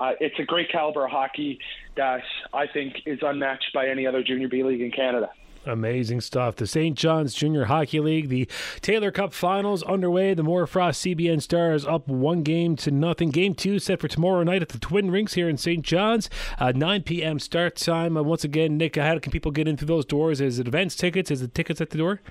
Uh, 0.00 0.12
it's 0.18 0.38
a 0.38 0.44
great 0.44 0.72
caliber 0.72 1.04
of 1.04 1.10
hockey 1.10 1.58
that 1.96 2.22
I 2.54 2.66
think 2.66 3.02
is 3.06 3.18
unmatched 3.22 3.72
by 3.74 3.88
any 3.88 4.06
other 4.06 4.22
junior 4.22 4.48
B 4.48 4.64
league 4.64 4.80
in 4.80 4.90
Canada. 4.90 5.30
Amazing 5.66 6.22
stuff. 6.22 6.56
The 6.56 6.66
St. 6.66 6.96
John's 6.96 7.34
Junior 7.34 7.66
Hockey 7.66 8.00
League, 8.00 8.30
the 8.30 8.48
Taylor 8.80 9.10
Cup 9.10 9.34
Finals 9.34 9.82
underway. 9.82 10.32
The 10.32 10.42
Morfrost 10.42 11.00
CBN 11.04 11.42
Stars 11.42 11.84
up 11.84 12.08
one 12.08 12.42
game 12.42 12.76
to 12.76 12.90
nothing. 12.90 13.28
Game 13.28 13.54
two 13.54 13.78
set 13.78 14.00
for 14.00 14.08
tomorrow 14.08 14.42
night 14.42 14.62
at 14.62 14.70
the 14.70 14.78
Twin 14.78 15.10
Rinks 15.10 15.34
here 15.34 15.50
in 15.50 15.58
St. 15.58 15.84
John's. 15.84 16.30
Uh, 16.58 16.72
9 16.74 17.02
p.m. 17.02 17.38
start 17.38 17.76
time. 17.76 18.16
Uh, 18.16 18.22
once 18.22 18.42
again, 18.42 18.78
Nick, 18.78 18.96
how 18.96 19.18
can 19.18 19.32
people 19.32 19.52
get 19.52 19.68
in 19.68 19.76
through 19.76 19.88
those 19.88 20.06
doors? 20.06 20.40
Is 20.40 20.58
it 20.58 20.66
advance 20.66 20.96
tickets? 20.96 21.30
Is 21.30 21.42
it 21.42 21.54
tickets 21.54 21.82
at 21.82 21.90
the 21.90 21.98
door? 21.98 22.22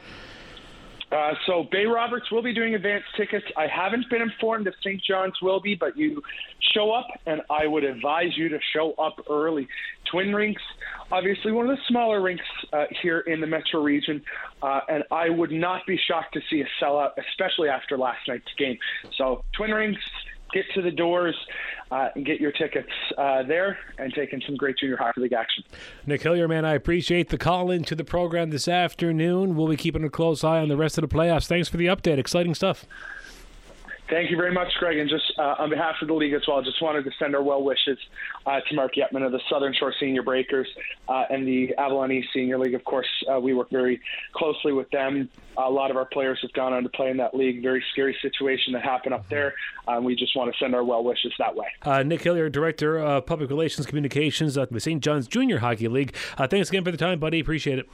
Uh, 1.11 1.33
so 1.47 1.67
Bay 1.71 1.85
Roberts 1.85 2.31
will 2.31 2.43
be 2.43 2.53
doing 2.53 2.75
advance 2.75 3.03
tickets. 3.17 3.45
I 3.57 3.67
haven't 3.67 4.09
been 4.09 4.21
informed 4.21 4.67
if 4.67 4.75
St. 4.79 5.01
John's 5.03 5.41
will 5.41 5.59
be, 5.59 5.75
but 5.75 5.97
you 5.97 6.21
show 6.73 6.91
up, 6.91 7.07
and 7.25 7.41
I 7.49 7.65
would 7.65 7.83
advise 7.83 8.37
you 8.37 8.49
to 8.49 8.59
show 8.73 8.93
up 8.93 9.15
early. 9.29 9.67
Twin 10.11 10.33
Rinks, 10.33 10.61
obviously 11.11 11.51
one 11.51 11.69
of 11.69 11.75
the 11.75 11.81
smaller 11.87 12.21
rinks 12.21 12.45
uh, 12.73 12.85
here 13.01 13.19
in 13.19 13.41
the 13.41 13.47
metro 13.47 13.81
region, 13.81 14.21
uh, 14.61 14.81
and 14.87 15.03
I 15.11 15.29
would 15.29 15.51
not 15.51 15.85
be 15.87 15.97
shocked 15.97 16.33
to 16.33 16.41
see 16.49 16.61
a 16.61 16.83
sellout, 16.83 17.11
especially 17.17 17.69
after 17.69 17.97
last 17.97 18.27
night's 18.27 18.53
game. 18.57 18.77
So 19.17 19.43
Twin 19.55 19.71
Rinks, 19.71 20.01
get 20.53 20.65
to 20.75 20.81
the 20.81 20.91
doors 20.91 21.35
uh, 21.91 22.09
and 22.15 22.25
get 22.25 22.39
your 22.39 22.51
tickets 22.51 22.89
uh, 23.17 23.43
there 23.43 23.77
and 23.97 24.13
take 24.13 24.33
in 24.33 24.41
some 24.45 24.55
great 24.55 24.77
junior 24.77 24.97
hockey 24.97 25.21
league 25.21 25.33
action. 25.33 25.63
Nick 26.05 26.21
Hillier, 26.21 26.47
man, 26.47 26.65
I 26.65 26.73
appreciate 26.73 27.29
the 27.29 27.37
call 27.37 27.71
into 27.71 27.95
the 27.95 28.03
program 28.03 28.49
this 28.49 28.67
afternoon. 28.67 29.55
We'll 29.55 29.67
be 29.67 29.77
keeping 29.77 30.03
a 30.03 30.09
close 30.09 30.43
eye 30.43 30.59
on 30.59 30.69
the 30.69 30.77
rest 30.77 30.97
of 30.97 31.07
the 31.07 31.13
playoffs. 31.13 31.47
Thanks 31.47 31.69
for 31.69 31.77
the 31.77 31.87
update. 31.87 32.17
Exciting 32.17 32.55
stuff. 32.55 32.85
Thank 34.09 34.31
you 34.31 34.37
very 34.37 34.51
much, 34.51 34.69
Greg. 34.79 34.97
And 34.97 35.07
just 35.09 35.31
uh, 35.37 35.55
on 35.59 35.69
behalf 35.69 35.95
of 36.01 36.07
the 36.07 36.13
league 36.15 36.33
as 36.33 36.41
well, 36.47 36.61
just 36.63 36.81
wanted 36.81 37.05
to 37.05 37.11
send 37.19 37.35
our 37.35 37.43
well 37.43 37.63
wishes 37.63 37.97
uh, 38.45 38.59
to 38.67 38.75
Mark 38.75 38.93
Yetman 38.95 39.23
of 39.23 39.31
the 39.31 39.39
Southern 39.49 39.73
Shore 39.73 39.93
Senior 39.99 40.23
Breakers 40.23 40.67
uh, 41.07 41.25
and 41.29 41.47
the 41.47 41.75
Avalon 41.75 42.11
East 42.11 42.29
Senior 42.33 42.57
League. 42.57 42.73
Of 42.73 42.83
course, 42.85 43.07
uh, 43.31 43.39
we 43.39 43.53
work 43.53 43.69
very 43.69 44.01
closely 44.33 44.73
with 44.73 44.89
them. 44.89 45.29
A 45.57 45.69
lot 45.69 45.91
of 45.91 45.97
our 45.97 46.05
players 46.05 46.39
have 46.41 46.53
gone 46.53 46.73
on 46.73 46.83
to 46.83 46.89
play 46.89 47.09
in 47.09 47.17
that 47.17 47.35
league. 47.35 47.61
Very 47.61 47.83
scary 47.91 48.15
situation 48.21 48.73
that 48.73 48.81
happened 48.81 49.13
up 49.13 49.29
there. 49.29 49.53
Um, 49.87 50.03
we 50.03 50.15
just 50.15 50.35
want 50.35 50.51
to 50.51 50.57
send 50.57 50.73
our 50.73 50.83
well 50.83 51.03
wishes 51.03 51.33
that 51.37 51.55
way. 51.55 51.67
Uh, 51.83 52.01
Nick 52.01 52.21
Hillier, 52.21 52.49
Director 52.49 52.97
of 52.97 53.25
Public 53.27 53.49
Relations 53.49 53.85
Communications 53.85 54.57
at 54.57 54.71
the 54.71 54.79
St. 54.79 55.03
John's 55.03 55.27
Junior 55.27 55.59
Hockey 55.59 55.87
League. 55.87 56.15
Uh, 56.37 56.47
thanks 56.47 56.69
again 56.69 56.83
for 56.83 56.91
the 56.91 56.97
time, 56.97 57.19
buddy. 57.19 57.39
Appreciate 57.39 57.77
it. 57.77 57.89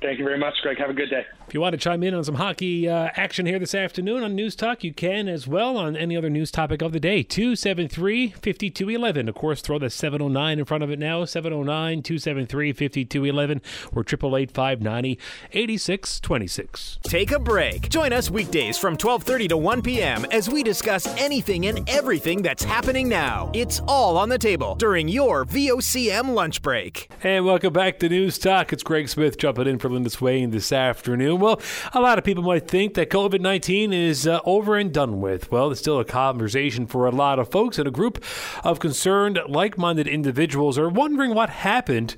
Thank 0.00 0.18
you 0.18 0.24
very 0.24 0.38
much, 0.38 0.54
Greg. 0.62 0.78
Have 0.78 0.90
a 0.90 0.94
good 0.94 1.10
day. 1.10 1.26
If 1.46 1.54
you 1.54 1.60
want 1.60 1.72
to 1.72 1.78
chime 1.78 2.02
in 2.04 2.14
on 2.14 2.24
some 2.24 2.36
hockey 2.36 2.88
uh, 2.88 3.08
action 3.16 3.44
here 3.44 3.58
this 3.58 3.74
afternoon 3.74 4.22
on 4.22 4.34
News 4.34 4.54
Talk, 4.54 4.82
you 4.82 4.94
can 4.94 5.28
as 5.28 5.46
well 5.46 5.76
on 5.76 5.96
any 5.96 6.16
other 6.16 6.30
news 6.30 6.50
topic 6.50 6.80
of 6.80 6.92
the 6.92 7.00
day. 7.00 7.22
273 7.22 8.28
5211. 8.28 9.28
Of 9.28 9.34
course, 9.34 9.60
throw 9.60 9.78
the 9.78 9.90
709 9.90 10.58
in 10.60 10.64
front 10.64 10.84
of 10.84 10.90
it 10.90 10.98
now 10.98 11.24
709 11.24 12.02
273 12.02 12.72
5211 12.72 13.60
or 13.92 14.02
888 14.02 14.50
590 14.52 15.18
8626. 15.52 16.98
Take 17.02 17.32
a 17.32 17.38
break. 17.38 17.90
Join 17.90 18.12
us 18.12 18.30
weekdays 18.30 18.78
from 18.78 18.92
1230 18.92 19.48
to 19.48 19.56
1 19.56 19.82
p.m. 19.82 20.24
as 20.26 20.48
we 20.48 20.62
discuss 20.62 21.06
anything 21.18 21.66
and 21.66 21.86
everything 21.90 22.40
that's 22.42 22.64
happening 22.64 23.08
now. 23.08 23.50
It's 23.52 23.80
all 23.88 24.16
on 24.16 24.28
the 24.28 24.38
table 24.38 24.76
during 24.76 25.08
your 25.08 25.44
VOCM 25.44 26.32
lunch 26.32 26.62
break. 26.62 27.10
And 27.22 27.44
welcome 27.44 27.72
back 27.72 27.98
to 27.98 28.08
News 28.08 28.38
Talk. 28.38 28.72
It's 28.72 28.84
Greg 28.84 29.08
Smith 29.08 29.36
jumping 29.36 29.66
in 29.66 29.78
for 29.80 29.89
Linda 29.90 30.10
in 30.28 30.50
this 30.50 30.72
afternoon. 30.72 31.40
Well, 31.40 31.60
a 31.92 32.00
lot 32.00 32.18
of 32.18 32.24
people 32.24 32.42
might 32.42 32.68
think 32.68 32.94
that 32.94 33.10
COVID 33.10 33.40
19 33.40 33.92
is 33.92 34.26
uh, 34.26 34.40
over 34.44 34.76
and 34.76 34.92
done 34.92 35.20
with. 35.20 35.50
Well, 35.50 35.70
it's 35.70 35.80
still 35.80 36.00
a 36.00 36.04
conversation 36.04 36.86
for 36.86 37.06
a 37.06 37.10
lot 37.10 37.38
of 37.38 37.50
folks, 37.50 37.78
and 37.78 37.88
a 37.88 37.90
group 37.90 38.24
of 38.64 38.80
concerned, 38.80 39.38
like 39.48 39.76
minded 39.76 40.06
individuals 40.06 40.78
are 40.78 40.88
wondering 40.88 41.34
what 41.34 41.50
happened 41.50 42.16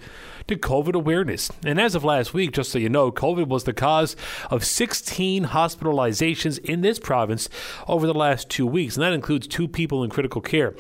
to 0.49 0.57
COVID 0.57 0.95
awareness. 0.95 1.51
And 1.65 1.81
as 1.81 1.95
of 1.95 2.05
last 2.05 2.35
week, 2.35 2.53
just 2.53 2.71
so 2.71 2.79
you 2.79 2.89
know, 2.89 3.11
COVID 3.11 3.49
was 3.49 3.65
the 3.65 3.73
cause 3.73 4.17
of 4.51 4.65
16 4.65 5.47
hospitalizations 5.47 6.59
in 6.59 6.81
this 6.81 6.99
province 6.99 7.49
over 7.89 8.07
the 8.07 8.15
last 8.15 8.49
two 8.49 8.67
weeks, 8.67 8.97
and 8.97 9.03
that 9.03 9.13
includes 9.13 9.47
two 9.47 9.69
people 9.69 10.05
in 10.05 10.11
critical 10.11 10.41
care. 10.41 10.75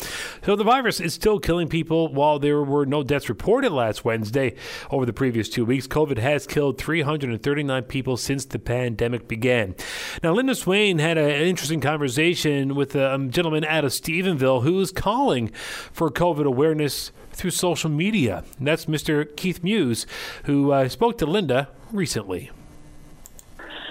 So 0.44 0.56
the 0.56 0.64
virus 0.64 1.00
is 1.00 1.14
still 1.14 1.38
killing 1.38 1.68
people 1.68 2.12
while 2.12 2.38
there 2.38 2.62
were 2.62 2.86
no 2.86 3.02
deaths 3.02 3.28
reported 3.28 3.72
last 3.72 4.04
Wednesday 4.04 4.54
over 4.90 5.06
the 5.06 5.12
previous 5.12 5.48
two 5.48 5.64
weeks. 5.64 5.86
COVID 5.86 6.18
has 6.18 6.46
killed 6.46 6.78
339 6.78 7.84
people 7.84 8.16
since 8.16 8.44
the 8.44 8.58
pandemic 8.58 9.28
began. 9.28 9.74
Now, 10.22 10.32
Linda 10.32 10.54
Swain 10.54 10.98
had 10.98 11.18
a, 11.18 11.24
an 11.24 11.46
interesting 11.46 11.80
conversation 11.80 12.74
with 12.74 12.94
a 12.94 13.26
gentleman 13.30 13.64
out 13.64 13.84
of 13.84 13.92
Stephenville 13.92 14.62
who 14.62 14.80
is 14.80 14.92
calling 14.92 15.48
for 15.92 16.10
COVID 16.10 16.44
awareness 16.44 17.12
through 17.32 17.50
social 17.50 17.90
media. 17.90 18.44
And 18.58 18.66
that's 18.66 18.86
Mr. 18.86 19.36
Keith 19.36 19.62
Muse, 19.62 20.06
who 20.44 20.72
uh, 20.72 20.88
spoke 20.88 21.18
to 21.18 21.26
Linda 21.26 21.68
recently. 21.92 22.50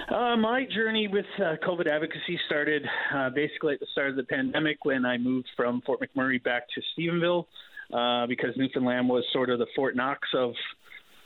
Uh, 0.10 0.36
my 0.36 0.66
journey 0.66 1.08
with 1.08 1.26
uh, 1.38 1.56
COVID 1.66 1.88
advocacy 1.88 2.38
started 2.46 2.86
uh, 3.16 3.30
basically 3.30 3.76
at 3.76 3.80
the 3.80 3.86
start 3.94 4.10
of 4.10 4.18
the 4.18 4.24
pandemic 4.24 4.84
when 4.84 5.06
I 5.06 5.18
moved 5.18 5.48
from 5.56 5.82
Fort 5.82 6.02
McMurray 6.02 6.44
back 6.44 6.64
to 6.76 6.82
Stephenville 6.94 7.46
uh, 7.94 8.28
because 8.28 8.50
Newfoundland 8.58 9.08
was 9.08 9.24
sort 9.32 9.50
of 9.50 9.60
the 9.60 9.68
Fort 9.76 9.96
Knox 9.96 10.28
of 10.36 10.54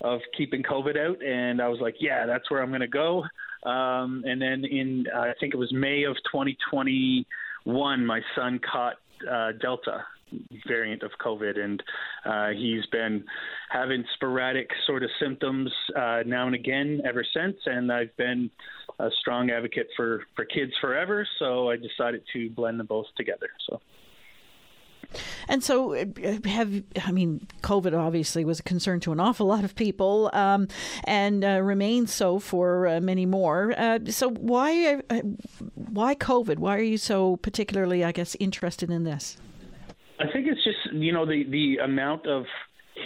of 0.02 0.20
keeping 0.38 0.62
COVID 0.62 0.98
out, 0.98 1.24
and 1.24 1.62
I 1.62 1.68
was 1.70 1.80
like, 1.80 1.96
yeah, 2.00 2.26
that's 2.26 2.52
where 2.52 2.62
I'm 2.62 2.70
going 2.70 2.82
to 2.82 2.88
go. 2.88 3.24
Um, 3.64 4.24
and 4.26 4.42
then 4.42 4.66
in 4.66 5.06
I 5.16 5.32
think 5.40 5.54
it 5.54 5.58
was 5.58 5.72
May 5.74 6.04
of 6.04 6.16
2021, 6.32 8.06
my 8.06 8.22
son 8.36 8.60
caught 8.60 8.98
uh, 9.30 9.54
Delta, 9.62 10.06
variant 10.68 11.04
of 11.04 11.12
COVID, 11.24 11.60
and 11.60 11.84
uh, 12.26 12.50
he's 12.50 12.86
been 12.88 13.24
having 13.70 14.04
sporadic 14.14 14.70
sort 14.86 15.04
of 15.04 15.10
symptoms 15.20 15.72
uh, 15.96 16.24
now 16.26 16.46
and 16.48 16.56
again 16.56 17.02
ever 17.06 17.26
since. 17.34 17.58
And 17.66 17.92
I've 17.92 18.16
been 18.18 18.50
a 19.00 19.10
strong 19.20 19.50
advocate 19.50 19.88
for 19.96 20.24
for 20.36 20.46
kids 20.46 20.74
forever, 20.82 21.28
so 21.40 21.70
I 21.70 21.78
decided 21.78 22.24
to 22.34 22.50
blend 22.50 22.80
them 22.80 22.88
both 22.88 23.08
together. 23.18 23.50
So. 23.70 23.82
And 25.48 25.64
so, 25.64 25.96
uh, 25.96 26.06
have 26.46 26.84
I 27.04 27.12
mean, 27.12 27.48
COVID 27.62 27.98
obviously 27.98 28.46
was 28.46 28.60
a 28.60 28.64
concern 28.64 29.00
to 29.02 29.12
an 29.12 29.20
awful 29.20 29.46
lot 29.48 29.64
of 29.64 29.76
people, 29.76 30.30
um, 30.34 30.68
and 31.04 31.44
uh, 31.44 31.62
remains 31.62 32.14
so 32.14 32.40
for 32.40 32.88
uh, 32.88 33.02
many 33.02 33.26
more. 33.26 33.74
Uh, 33.78 34.00
so, 34.10 34.30
why 34.30 35.02
uh, 35.10 35.22
why 35.76 36.16
COVID? 36.16 36.58
Why 36.58 36.78
are 36.78 36.82
you 36.82 36.98
so 36.98 37.38
particularly, 37.38 38.04
I 38.04 38.12
guess, 38.12 38.36
interested 38.40 38.90
in 38.90 39.04
this? 39.04 39.38
I 40.20 40.32
think 40.32 40.48
it's 40.48 40.64
just 40.64 40.94
you 40.94 41.12
know 41.12 41.26
the 41.26 41.44
the 41.50 41.78
amount 41.84 42.28
of 42.28 42.46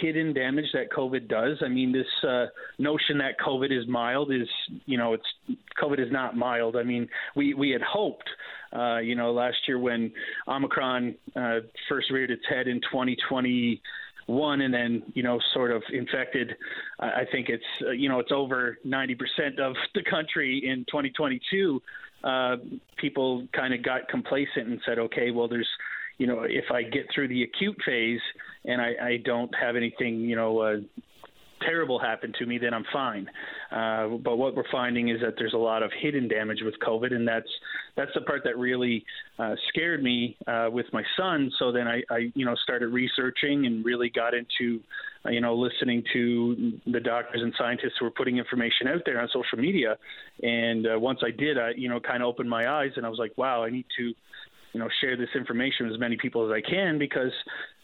hidden 0.00 0.32
damage 0.32 0.66
that 0.72 0.90
COVID 0.90 1.28
does. 1.28 1.58
I 1.64 1.68
mean, 1.68 1.92
this 1.92 2.06
uh, 2.28 2.46
notion 2.78 3.18
that 3.18 3.38
COVID 3.44 3.76
is 3.76 3.86
mild 3.88 4.32
is, 4.32 4.48
you 4.86 4.96
know, 4.96 5.14
it's 5.14 5.58
COVID 5.82 5.98
is 5.98 6.12
not 6.12 6.36
mild. 6.36 6.76
I 6.76 6.82
mean, 6.82 7.08
we 7.34 7.54
we 7.54 7.70
had 7.70 7.82
hoped, 7.82 8.28
uh, 8.72 8.98
you 8.98 9.14
know, 9.14 9.32
last 9.32 9.56
year 9.66 9.78
when 9.78 10.12
Omicron 10.46 11.14
uh, 11.34 11.58
first 11.88 12.10
reared 12.10 12.30
its 12.30 12.44
head 12.48 12.68
in 12.68 12.80
2020 12.82 13.80
one 14.26 14.60
and 14.60 14.72
then 14.72 15.02
you 15.14 15.24
know 15.24 15.40
sort 15.54 15.72
of 15.72 15.82
infected 15.92 16.54
i 17.00 17.22
think 17.32 17.48
it's 17.48 17.64
uh, 17.84 17.90
you 17.90 18.08
know 18.08 18.20
it's 18.20 18.30
over 18.30 18.78
90% 18.86 19.58
of 19.58 19.74
the 19.94 20.02
country 20.08 20.62
in 20.64 20.84
2022 20.84 21.82
uh, 22.22 22.56
people 22.96 23.44
kind 23.52 23.74
of 23.74 23.82
got 23.82 24.06
complacent 24.08 24.68
and 24.68 24.80
said 24.86 25.00
okay 25.00 25.32
well 25.32 25.48
there's 25.48 25.66
you 26.20 26.26
know 26.26 26.42
if 26.42 26.70
i 26.70 26.82
get 26.82 27.06
through 27.12 27.26
the 27.28 27.42
acute 27.42 27.76
phase 27.84 28.20
and 28.66 28.80
i, 28.80 28.92
I 29.02 29.16
don't 29.24 29.50
have 29.60 29.74
anything 29.74 30.20
you 30.20 30.36
know 30.36 30.58
uh, 30.58 30.76
terrible 31.60 31.98
happen 31.98 32.32
to 32.38 32.46
me, 32.46 32.58
then 32.58 32.74
I'm 32.74 32.84
fine. 32.92 33.28
Uh, 33.70 34.16
but 34.22 34.36
what 34.36 34.56
we're 34.56 34.70
finding 34.70 35.08
is 35.08 35.20
that 35.20 35.34
there's 35.38 35.54
a 35.54 35.58
lot 35.58 35.82
of 35.82 35.90
hidden 36.00 36.28
damage 36.28 36.58
with 36.62 36.74
COVID, 36.86 37.12
and 37.12 37.26
that's 37.26 37.48
that's 37.96 38.10
the 38.14 38.22
part 38.22 38.42
that 38.44 38.58
really 38.58 39.04
uh, 39.38 39.54
scared 39.68 40.02
me 40.02 40.36
uh, 40.46 40.68
with 40.70 40.86
my 40.92 41.02
son. 41.16 41.50
So 41.58 41.72
then 41.72 41.86
I, 41.86 42.02
I, 42.10 42.30
you 42.34 42.44
know, 42.44 42.54
started 42.62 42.88
researching 42.88 43.66
and 43.66 43.84
really 43.84 44.10
got 44.10 44.32
into, 44.34 44.80
uh, 45.26 45.30
you 45.30 45.40
know, 45.40 45.54
listening 45.54 46.02
to 46.12 46.72
the 46.86 47.00
doctors 47.00 47.42
and 47.42 47.52
scientists 47.58 47.94
who 47.98 48.06
were 48.06 48.10
putting 48.10 48.38
information 48.38 48.88
out 48.88 49.02
there 49.04 49.20
on 49.20 49.28
social 49.28 49.58
media. 49.58 49.96
And 50.42 50.86
uh, 50.86 50.98
once 50.98 51.20
I 51.24 51.30
did, 51.30 51.58
I, 51.58 51.72
you 51.76 51.88
know, 51.88 52.00
kind 52.00 52.22
of 52.22 52.28
opened 52.28 52.48
my 52.48 52.68
eyes, 52.68 52.92
and 52.96 53.04
I 53.04 53.08
was 53.08 53.18
like, 53.18 53.36
wow, 53.36 53.64
I 53.64 53.70
need 53.70 53.86
to 53.98 54.12
you 54.72 54.80
know 54.80 54.88
share 55.00 55.16
this 55.16 55.28
information 55.34 55.86
with 55.86 55.94
as 55.94 56.00
many 56.00 56.16
people 56.16 56.46
as 56.46 56.52
I 56.52 56.60
can 56.60 56.98
because 56.98 57.32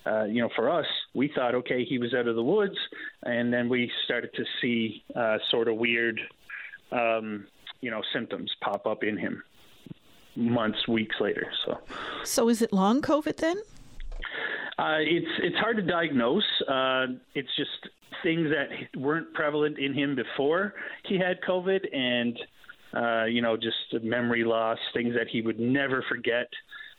uh, 0.06 0.24
you 0.24 0.40
know, 0.40 0.48
for 0.54 0.70
us, 0.70 0.86
we 1.14 1.30
thought, 1.34 1.54
okay, 1.54 1.84
he 1.84 1.98
was 1.98 2.14
out 2.14 2.28
of 2.28 2.36
the 2.36 2.42
woods, 2.42 2.76
and 3.24 3.52
then 3.52 3.68
we 3.68 3.90
started 4.04 4.30
to 4.34 4.44
see 4.60 5.02
uh, 5.16 5.36
sort 5.50 5.66
of 5.66 5.76
weird, 5.76 6.20
um, 6.92 7.46
you 7.80 7.90
know, 7.90 8.00
symptoms 8.12 8.50
pop 8.62 8.86
up 8.86 9.02
in 9.02 9.18
him 9.18 9.42
months, 10.36 10.86
weeks 10.86 11.16
later. 11.20 11.46
So, 11.64 11.78
so 12.24 12.48
is 12.48 12.62
it 12.62 12.72
long 12.72 13.02
COVID 13.02 13.36
then? 13.36 13.56
Uh, 14.78 14.98
it's 15.00 15.26
it's 15.42 15.56
hard 15.56 15.76
to 15.76 15.82
diagnose. 15.82 16.44
Uh, 16.68 17.06
it's 17.34 17.48
just 17.56 17.70
things 18.22 18.48
that 18.50 19.00
weren't 19.00 19.32
prevalent 19.34 19.78
in 19.78 19.94
him 19.94 20.14
before 20.14 20.74
he 21.04 21.18
had 21.18 21.40
COVID, 21.40 21.80
and 21.96 22.38
uh, 22.96 23.24
you 23.24 23.42
know, 23.42 23.56
just 23.56 24.02
memory 24.04 24.44
loss, 24.44 24.78
things 24.94 25.14
that 25.14 25.28
he 25.30 25.42
would 25.42 25.60
never 25.60 26.04
forget 26.08 26.48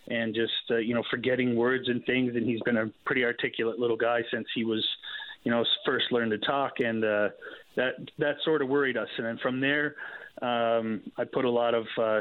and 0.09 0.33
just 0.33 0.51
uh, 0.71 0.77
you 0.77 0.93
know 0.93 1.03
forgetting 1.09 1.55
words 1.55 1.87
and 1.87 2.05
things. 2.05 2.35
And 2.35 2.47
he's 2.47 2.61
been 2.61 2.77
a 2.77 2.85
pretty 3.05 3.23
articulate 3.23 3.79
little 3.79 3.97
guy 3.97 4.21
since 4.31 4.47
he 4.55 4.63
was 4.63 4.85
you 5.43 5.51
know 5.51 5.63
first 5.85 6.05
learned 6.11 6.31
to 6.31 6.37
talk, 6.39 6.73
and 6.79 7.03
uh, 7.03 7.29
that 7.75 7.93
that 8.19 8.35
sort 8.45 8.61
of 8.61 8.69
worried 8.69 8.97
us. 8.97 9.09
And 9.17 9.25
then 9.25 9.39
from 9.41 9.59
there. 9.59 9.95
Um, 10.39 11.01
I 11.17 11.23
put 11.23 11.45
a 11.45 11.49
lot 11.49 11.73
of, 11.73 11.85
uh, 11.99 12.19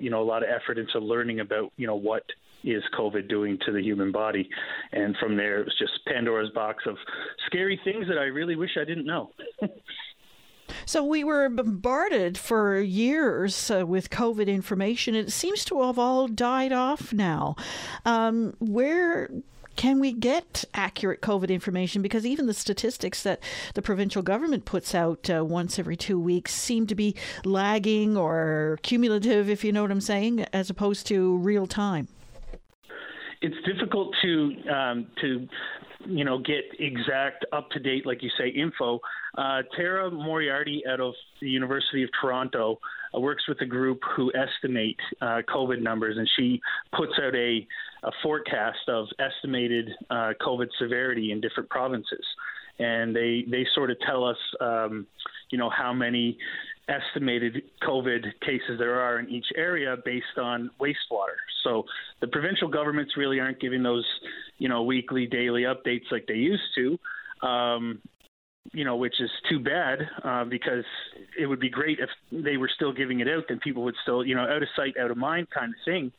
you 0.00 0.08
know, 0.08 0.22
a 0.22 0.24
lot 0.24 0.42
of 0.42 0.48
effort 0.48 0.78
into 0.78 0.98
learning 1.00 1.40
about, 1.40 1.70
you 1.76 1.86
know, 1.86 1.96
what 1.96 2.22
is 2.64 2.82
COVID 2.98 3.28
doing 3.28 3.58
to 3.66 3.72
the 3.72 3.82
human 3.82 4.10
body, 4.10 4.48
and 4.92 5.16
from 5.18 5.36
there 5.36 5.60
it 5.60 5.64
was 5.66 5.74
just 5.78 5.92
Pandora's 6.06 6.50
box 6.54 6.84
of 6.86 6.96
scary 7.46 7.80
things 7.84 8.06
that 8.08 8.18
I 8.18 8.24
really 8.24 8.56
wish 8.56 8.70
I 8.80 8.84
didn't 8.84 9.06
know. 9.06 9.30
So 10.88 11.04
we 11.04 11.22
were 11.22 11.50
bombarded 11.50 12.38
for 12.38 12.80
years 12.80 13.70
uh, 13.70 13.84
with 13.84 14.08
COVID 14.08 14.46
information. 14.46 15.14
It 15.14 15.30
seems 15.30 15.62
to 15.66 15.82
have 15.82 15.98
all 15.98 16.28
died 16.28 16.72
off 16.72 17.12
now. 17.12 17.56
Um, 18.06 18.54
where 18.58 19.28
can 19.76 20.00
we 20.00 20.12
get 20.12 20.64
accurate 20.72 21.20
COVID 21.20 21.50
information? 21.50 22.00
Because 22.00 22.24
even 22.24 22.46
the 22.46 22.54
statistics 22.54 23.22
that 23.24 23.42
the 23.74 23.82
provincial 23.82 24.22
government 24.22 24.64
puts 24.64 24.94
out 24.94 25.28
uh, 25.28 25.44
once 25.44 25.78
every 25.78 25.94
two 25.94 26.18
weeks 26.18 26.54
seem 26.54 26.86
to 26.86 26.94
be 26.94 27.14
lagging 27.44 28.16
or 28.16 28.78
cumulative, 28.80 29.50
if 29.50 29.62
you 29.64 29.72
know 29.72 29.82
what 29.82 29.90
I'm 29.90 30.00
saying, 30.00 30.46
as 30.54 30.70
opposed 30.70 31.06
to 31.08 31.36
real 31.36 31.66
time. 31.66 32.08
It's 33.42 33.62
difficult 33.66 34.14
to 34.22 34.54
um, 34.72 35.06
to 35.20 35.48
you 36.08 36.24
know 36.24 36.38
get 36.38 36.64
exact 36.78 37.44
up 37.52 37.70
to 37.70 37.78
date, 37.78 38.06
like 38.06 38.22
you 38.22 38.30
say, 38.38 38.48
info 38.48 39.00
uh, 39.36 39.62
Tara 39.76 40.10
Moriarty 40.10 40.82
out 40.88 41.00
of 41.00 41.14
the 41.40 41.48
University 41.48 42.02
of 42.02 42.10
Toronto 42.20 42.80
uh, 43.14 43.20
works 43.20 43.46
with 43.48 43.60
a 43.60 43.66
group 43.66 44.00
who 44.16 44.32
estimate 44.34 44.98
uh, 45.20 45.42
COVID 45.48 45.80
numbers, 45.80 46.16
and 46.16 46.28
she 46.36 46.60
puts 46.96 47.12
out 47.22 47.34
a, 47.34 47.66
a 48.04 48.10
forecast 48.22 48.88
of 48.88 49.06
estimated 49.18 49.90
uh, 50.10 50.32
COVID 50.40 50.68
severity 50.78 51.32
in 51.32 51.40
different 51.40 51.68
provinces. 51.68 52.24
And 52.80 53.14
they, 53.14 53.44
they 53.50 53.66
sort 53.74 53.90
of 53.90 53.96
tell 54.06 54.24
us, 54.24 54.36
um, 54.60 55.06
you 55.50 55.58
know, 55.58 55.68
how 55.68 55.92
many 55.92 56.38
estimated 56.88 57.62
COVID 57.82 58.24
cases 58.40 58.78
there 58.78 59.00
are 59.00 59.18
in 59.18 59.28
each 59.28 59.46
area 59.56 59.96
based 60.04 60.38
on 60.38 60.70
wastewater. 60.80 61.36
So 61.64 61.84
the 62.20 62.28
provincial 62.28 62.68
governments 62.68 63.12
really 63.16 63.40
aren't 63.40 63.60
giving 63.60 63.82
those, 63.82 64.06
you 64.58 64.68
know, 64.68 64.82
weekly, 64.82 65.26
daily 65.26 65.62
updates 65.62 66.10
like 66.10 66.26
they 66.26 66.34
used 66.34 66.62
to. 66.76 66.98
Um, 67.46 68.00
you 68.72 68.84
know, 68.84 68.96
which 68.96 69.18
is 69.20 69.30
too 69.48 69.58
bad 69.58 69.98
uh, 70.24 70.44
because 70.44 70.84
it 71.38 71.46
would 71.46 71.60
be 71.60 71.70
great 71.70 71.98
if 72.00 72.10
they 72.30 72.58
were 72.58 72.70
still 72.74 72.92
giving 72.92 73.20
it 73.20 73.28
out. 73.28 73.44
Then 73.48 73.60
people 73.60 73.82
would 73.84 73.94
still, 74.02 74.24
you 74.24 74.34
know, 74.34 74.42
out 74.42 74.62
of 74.62 74.68
sight, 74.76 74.94
out 75.00 75.10
of 75.10 75.16
mind 75.16 75.48
kind 75.50 75.72
of 75.72 75.84
thing. 75.84 76.12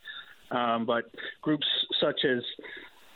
Um, 0.51 0.85
but 0.85 1.03
groups 1.41 1.67
such 2.01 2.21
as 2.25 2.41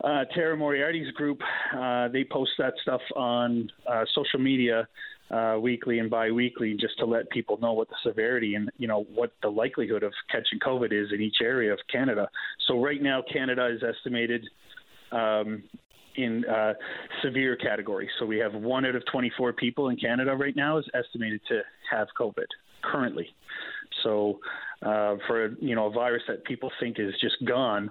uh, 0.04 0.26
Tara 0.36 0.58
Moriarty's 0.58 1.12
group, 1.12 1.40
uh, 1.78 2.08
they 2.10 2.24
post 2.24 2.52
that 2.58 2.74
stuff 2.82 3.02
on 3.16 3.70
uh, 3.88 4.04
social 4.14 4.40
media 4.40 4.88
uh, 5.32 5.58
weekly 5.60 6.00
and 6.00 6.10
biweekly, 6.10 6.76
just 6.80 6.98
to 7.00 7.06
let 7.06 7.30
people 7.30 7.58
know 7.60 7.74
what 7.74 7.90
the 7.90 7.96
severity 8.04 8.56
and 8.56 8.70
you 8.78 8.88
know 8.88 9.06
what 9.16 9.32
the 9.42 9.50
likelihood 9.50 10.04
of 10.04 10.12
catching 10.30 10.60
COVID 10.60 10.92
is 10.92 11.12
in 11.14 11.22
each 11.22 11.38
area 11.42 11.72
of 11.72 11.80
Canada. 11.92 12.28
So 12.68 12.82
right 12.82 13.02
now, 13.02 13.24
Canada 13.32 13.68
is 13.68 13.82
estimated 13.82 14.46
um, 15.12 15.64
in 16.16 16.44
uh, 16.46 16.74
severe 17.24 17.56
category. 17.56 18.10
So 18.20 18.26
we 18.26 18.38
have 18.38 18.54
one 18.54 18.86
out 18.86 18.96
of 18.96 19.04
24 19.12 19.54
people 19.54 19.90
in 19.90 19.98
Canada 19.98 20.36
right 20.36 20.56
now 20.56 20.78
is 20.78 20.86
estimated 20.94 21.42
to 21.48 21.62
have 21.90 22.08
COVID 22.20 22.46
currently. 22.84 23.28
So 24.04 24.40
uh, 24.82 25.16
for 25.28 25.56
you 25.62 25.76
know 25.76 25.88
a 25.88 25.92
virus 25.92 26.24
that 26.28 26.44
people 26.44 26.72
think 26.80 27.00
is 27.00 27.14
just 27.22 27.36
gone, 27.46 27.90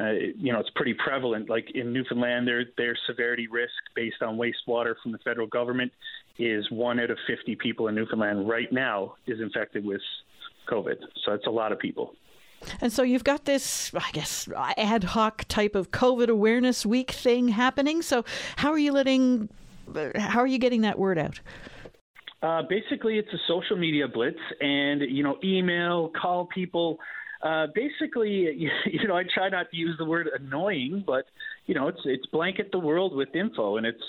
uh, 0.00 0.12
you 0.36 0.52
know 0.52 0.60
it's 0.60 0.70
pretty 0.76 0.94
prevalent. 0.94 1.48
Like 1.48 1.70
in 1.74 1.92
Newfoundland, 1.92 2.46
their 2.46 2.64
their 2.76 2.96
severity 3.06 3.46
risk 3.46 3.72
based 3.94 4.22
on 4.22 4.36
wastewater 4.36 4.94
from 5.02 5.12
the 5.12 5.18
federal 5.18 5.46
government 5.46 5.92
is 6.38 6.70
one 6.70 7.00
out 7.00 7.10
of 7.10 7.18
50 7.26 7.56
people 7.56 7.88
in 7.88 7.94
Newfoundland 7.94 8.48
right 8.48 8.72
now 8.72 9.14
is 9.26 9.40
infected 9.40 9.84
with 9.84 10.00
COVID. 10.70 10.96
So 11.24 11.32
that's 11.32 11.46
a 11.46 11.50
lot 11.50 11.72
of 11.72 11.78
people. 11.78 12.14
And 12.80 12.92
so 12.92 13.02
you've 13.02 13.24
got 13.24 13.44
this, 13.44 13.92
I 13.94 14.10
guess, 14.12 14.48
ad 14.56 15.04
hoc 15.04 15.44
type 15.48 15.74
of 15.74 15.90
COVID 15.90 16.28
awareness 16.28 16.84
week 16.84 17.12
thing 17.12 17.48
happening. 17.48 18.02
So 18.02 18.24
how 18.56 18.72
are 18.72 18.78
you 18.78 18.92
letting, 18.92 19.48
how 20.16 20.40
are 20.40 20.46
you 20.46 20.58
getting 20.58 20.82
that 20.82 20.98
word 20.98 21.18
out? 21.18 21.40
Uh, 22.40 22.62
basically, 22.68 23.18
it's 23.18 23.32
a 23.32 23.38
social 23.48 23.76
media 23.76 24.06
blitz, 24.06 24.38
and 24.60 25.00
you 25.00 25.24
know, 25.24 25.38
email, 25.42 26.12
call 26.20 26.46
people. 26.46 26.98
Uh, 27.40 27.66
basically, 27.74 28.30
you, 28.30 28.70
you 28.86 29.08
know, 29.08 29.16
I 29.16 29.24
try 29.32 29.48
not 29.48 29.70
to 29.70 29.76
use 29.76 29.96
the 29.98 30.04
word 30.04 30.28
annoying, 30.38 31.04
but 31.06 31.26
you 31.66 31.74
know, 31.74 31.88
it's 31.88 32.00
it's 32.04 32.26
blanket 32.26 32.70
the 32.72 32.78
world 32.78 33.14
with 33.14 33.34
info, 33.34 33.76
and 33.76 33.86
it's 33.86 34.02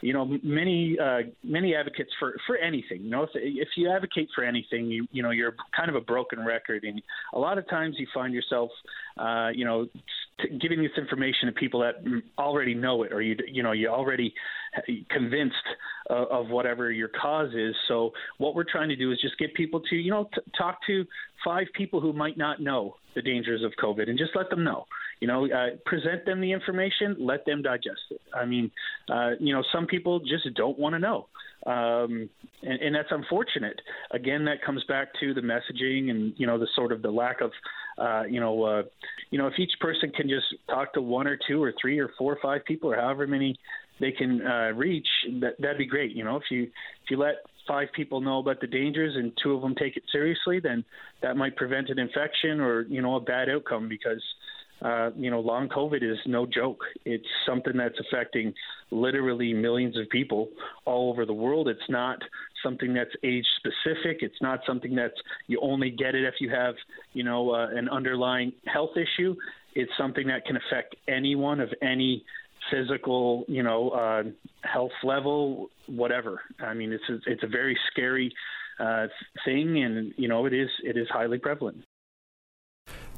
you 0.00 0.12
know 0.12 0.38
many 0.42 0.96
uh, 0.98 1.20
many 1.42 1.74
advocates 1.74 2.10
for 2.18 2.36
for 2.46 2.56
anything. 2.56 3.02
You 3.02 3.10
know, 3.10 3.22
if 3.22 3.30
if 3.34 3.68
you 3.76 3.90
advocate 3.90 4.28
for 4.34 4.44
anything, 4.44 4.86
you 4.86 5.06
you 5.12 5.22
know 5.22 5.30
you're 5.30 5.54
kind 5.76 5.88
of 5.88 5.94
a 5.94 6.00
broken 6.00 6.44
record, 6.44 6.84
and 6.84 7.00
a 7.32 7.38
lot 7.38 7.58
of 7.58 7.68
times 7.68 7.96
you 7.98 8.06
find 8.12 8.34
yourself, 8.34 8.70
uh, 9.18 9.48
you 9.54 9.64
know, 9.64 9.86
t- 10.40 10.58
giving 10.60 10.82
this 10.82 10.92
information 10.98 11.46
to 11.46 11.52
people 11.52 11.80
that 11.80 11.94
already 12.38 12.74
know 12.74 13.02
it, 13.02 13.12
or 13.12 13.22
you 13.22 13.36
you 13.46 13.62
know 13.62 13.72
you're 13.72 13.92
already 13.92 14.34
convinced 15.10 15.56
uh, 16.10 16.26
of 16.30 16.48
whatever 16.48 16.90
your 16.90 17.08
cause 17.08 17.52
is. 17.54 17.74
So 17.88 18.12
what 18.38 18.54
we're 18.54 18.70
trying 18.70 18.88
to 18.90 18.96
do 18.96 19.12
is 19.12 19.20
just 19.20 19.38
get 19.38 19.54
people 19.54 19.80
to 19.88 19.96
you 19.96 20.10
know 20.10 20.28
t- 20.34 20.40
talk 20.56 20.78
to 20.86 21.04
five 21.44 21.66
people 21.74 22.00
who 22.00 22.12
might 22.12 22.36
not 22.36 22.60
know 22.60 22.96
the 23.14 23.22
dangers 23.22 23.62
of 23.62 23.72
COVID, 23.82 24.08
and 24.10 24.18
just 24.18 24.32
let 24.34 24.50
them 24.50 24.62
know 24.62 24.84
you 25.20 25.28
know, 25.28 25.46
uh, 25.46 25.76
present 25.84 26.24
them 26.26 26.40
the 26.40 26.52
information, 26.52 27.16
let 27.18 27.44
them 27.46 27.62
digest 27.62 28.00
it. 28.10 28.20
I 28.34 28.44
mean, 28.44 28.70
uh, 29.10 29.30
you 29.40 29.54
know, 29.54 29.62
some 29.72 29.86
people 29.86 30.20
just 30.20 30.52
don't 30.54 30.78
want 30.78 30.94
to 30.94 30.98
know. 30.98 31.26
Um, 31.66 32.28
and, 32.62 32.80
and 32.80 32.94
that's 32.94 33.08
unfortunate. 33.10 33.80
Again, 34.12 34.44
that 34.44 34.62
comes 34.64 34.84
back 34.84 35.08
to 35.20 35.34
the 35.34 35.40
messaging 35.40 36.10
and, 36.10 36.32
you 36.36 36.46
know, 36.46 36.58
the 36.58 36.68
sort 36.76 36.92
of 36.92 37.02
the 37.02 37.10
lack 37.10 37.40
of, 37.40 37.50
uh, 37.98 38.22
you 38.28 38.40
know, 38.40 38.62
uh, 38.62 38.82
you 39.30 39.38
know, 39.38 39.46
if 39.46 39.58
each 39.58 39.72
person 39.80 40.10
can 40.10 40.28
just 40.28 40.46
talk 40.68 40.92
to 40.94 41.00
one 41.00 41.26
or 41.26 41.38
two 41.48 41.62
or 41.62 41.72
three 41.80 41.98
or 41.98 42.10
four 42.18 42.34
or 42.34 42.38
five 42.40 42.64
people 42.64 42.92
or 42.92 42.96
however 42.96 43.26
many 43.26 43.56
they 43.98 44.12
can 44.12 44.46
uh, 44.46 44.70
reach, 44.76 45.08
that, 45.40 45.54
that'd 45.58 45.78
be 45.78 45.86
great. 45.86 46.12
You 46.14 46.22
know, 46.22 46.36
if 46.36 46.44
you, 46.50 46.64
if 46.64 47.10
you 47.10 47.16
let 47.16 47.36
five 47.66 47.88
people 47.96 48.20
know 48.20 48.38
about 48.38 48.60
the 48.60 48.66
dangers 48.66 49.16
and 49.16 49.32
two 49.42 49.54
of 49.54 49.62
them 49.62 49.74
take 49.74 49.96
it 49.96 50.04
seriously, 50.12 50.60
then 50.60 50.84
that 51.22 51.36
might 51.36 51.56
prevent 51.56 51.88
an 51.88 51.98
infection 51.98 52.60
or, 52.60 52.82
you 52.82 53.02
know, 53.02 53.16
a 53.16 53.20
bad 53.20 53.48
outcome 53.48 53.88
because, 53.88 54.22
uh, 54.82 55.10
you 55.16 55.30
know, 55.30 55.40
long 55.40 55.68
COVID 55.68 56.02
is 56.02 56.18
no 56.26 56.46
joke. 56.46 56.80
It's 57.04 57.26
something 57.46 57.76
that's 57.76 57.98
affecting 57.98 58.52
literally 58.90 59.52
millions 59.52 59.96
of 59.96 60.08
people 60.10 60.48
all 60.84 61.10
over 61.10 61.24
the 61.24 61.32
world. 61.32 61.68
It's 61.68 61.88
not 61.88 62.18
something 62.62 62.92
that's 62.92 63.10
age 63.24 63.46
specific. 63.56 64.18
It's 64.20 64.40
not 64.40 64.60
something 64.66 64.94
that's 64.94 65.14
you 65.46 65.58
only 65.62 65.90
get 65.90 66.14
it 66.14 66.24
if 66.24 66.34
you 66.40 66.50
have, 66.50 66.74
you 67.14 67.24
know, 67.24 67.54
uh, 67.54 67.68
an 67.74 67.88
underlying 67.88 68.52
health 68.66 68.96
issue. 68.96 69.34
It's 69.74 69.90
something 69.98 70.26
that 70.28 70.44
can 70.44 70.56
affect 70.56 70.96
anyone 71.08 71.60
of 71.60 71.70
any 71.82 72.24
physical, 72.70 73.44
you 73.48 73.62
know, 73.62 73.90
uh, 73.90 74.22
health 74.62 74.92
level, 75.02 75.70
whatever. 75.86 76.40
I 76.60 76.74
mean, 76.74 76.92
it's 76.92 77.04
a, 77.08 77.30
it's 77.30 77.42
a 77.42 77.48
very 77.48 77.78
scary 77.92 78.32
uh, 78.78 79.06
thing, 79.44 79.82
and 79.82 80.12
you 80.16 80.28
know, 80.28 80.46
it 80.46 80.52
is 80.52 80.68
it 80.82 80.96
is 80.96 81.08
highly 81.10 81.38
prevalent. 81.38 81.84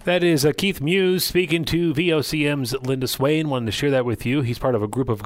That 0.08 0.24
is 0.24 0.46
uh, 0.46 0.52
Keith 0.56 0.80
Muse 0.80 1.22
speaking 1.22 1.66
to 1.66 1.92
VOCM's 1.92 2.72
Linda 2.80 3.06
Swain. 3.06 3.50
Wanted 3.50 3.66
to 3.66 3.72
share 3.72 3.90
that 3.90 4.06
with 4.06 4.24
you. 4.24 4.40
He's 4.40 4.58
part 4.58 4.74
of 4.74 4.82
a 4.82 4.88
group 4.88 5.10
of 5.10 5.22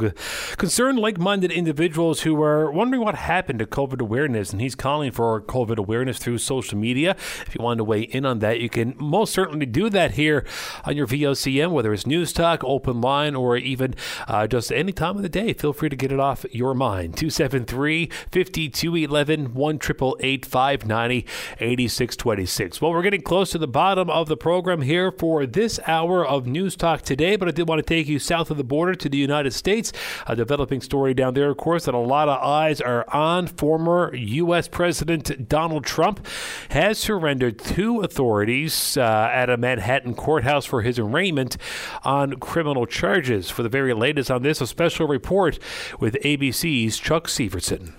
concerned, 0.57 0.99
like-minded 0.99 1.53
individuals 1.53 2.23
who 2.23 2.43
are 2.43 2.69
wondering 2.69 3.01
what 3.01 3.15
happened 3.15 3.61
to 3.61 3.67
COVID 3.67 4.01
awareness, 4.01 4.51
and 4.51 4.61
he's 4.61 4.75
calling 4.75 5.13
for 5.13 5.41
COVID 5.41 5.77
awareness 5.77 6.19
through 6.19 6.39
social 6.39 6.77
media. 6.77 7.13
If 7.47 7.55
you 7.55 7.63
want 7.63 7.79
to 7.79 7.85
weigh 7.85 8.01
in 8.01 8.27
on 8.27 8.41
that, 8.41 8.59
you 8.59 8.69
can 8.69 8.97
most 8.99 9.33
certainly 9.33 9.67
do 9.67 9.89
that 9.91 10.15
here 10.15 10.45
on 10.85 10.97
your 10.97 11.07
VOCM, 11.07 11.71
whether 11.71 11.93
it's 11.93 12.05
News 12.05 12.33
Talk, 12.33 12.65
Open 12.65 13.01
Line, 13.01 13.37
or 13.37 13.57
even 13.57 13.95
uh, 14.27 14.49
just 14.49 14.73
any 14.73 14.91
time 14.91 15.15
of 15.15 15.23
the 15.23 15.29
day. 15.29 15.53
Feel 15.53 15.73
free 15.73 15.91
to 15.91 15.97
get 15.97 16.11
it 16.11 16.19
off 16.19 16.45
your 16.51 16.75
mind. 16.75 17.17
273 17.17 18.07
5211 18.33 19.55
1 19.55 19.79
590 19.79 21.27
8626. 21.61 22.83
Well, 22.83 22.91
we're 22.91 23.03
getting 23.03 23.23
close 23.23 23.53
to 23.53 23.59
the 23.59 23.69
bottom 23.69 24.11
of 24.11 24.27
the 24.27 24.37
program 24.37 24.72
program 24.73 24.89
here 24.89 25.13
for 25.13 25.45
this 25.45 25.79
hour 25.87 26.27
of 26.27 26.47
News 26.47 26.77
Talk 26.77 27.03
today, 27.03 27.37
but 27.37 27.47
I 27.47 27.51
did 27.51 27.69
want 27.69 27.81
to 27.81 27.83
take 27.83 28.07
you 28.07 28.19
south 28.19 28.51
of 28.51 28.57
the 28.57 28.65
border 28.65 28.95
to 28.95 29.09
the 29.11 29.19
United 29.19 29.53
States. 29.53 29.93
A 30.27 30.35
developing 30.35 30.81
story 30.81 31.13
down 31.13 31.35
there, 31.35 31.51
of 31.51 31.59
course, 31.59 31.85
that 31.85 31.95
a 31.95 31.99
lot 31.99 32.31
of 32.31 32.43
eyes 32.43 32.81
are 32.81 33.05
on. 33.15 33.49
Former 33.49 34.15
U.S. 34.15 34.69
President 34.69 35.47
Donald 35.47 35.85
Trump 35.85 36.27
has 36.71 36.97
surrendered 36.97 37.59
to 37.59 38.01
authorities 38.01 38.97
uh, 38.97 39.29
at 39.31 39.51
a 39.51 39.59
Manhattan 39.59 40.15
courthouse 40.15 40.65
for 40.65 40.81
his 40.81 40.99
arraignment 40.99 41.59
on 42.03 42.37
criminal 42.37 42.87
charges. 42.87 43.51
For 43.51 43.63
the 43.63 43.69
very 43.69 43.93
latest 43.93 44.31
on 44.31 44.43
this, 44.43 44.63
a 44.63 44.67
special 44.67 45.07
report 45.07 45.59
with 46.01 46.15
ABC's 46.23 46.99
Chuck 46.99 47.27
Sivertsen. 47.27 47.93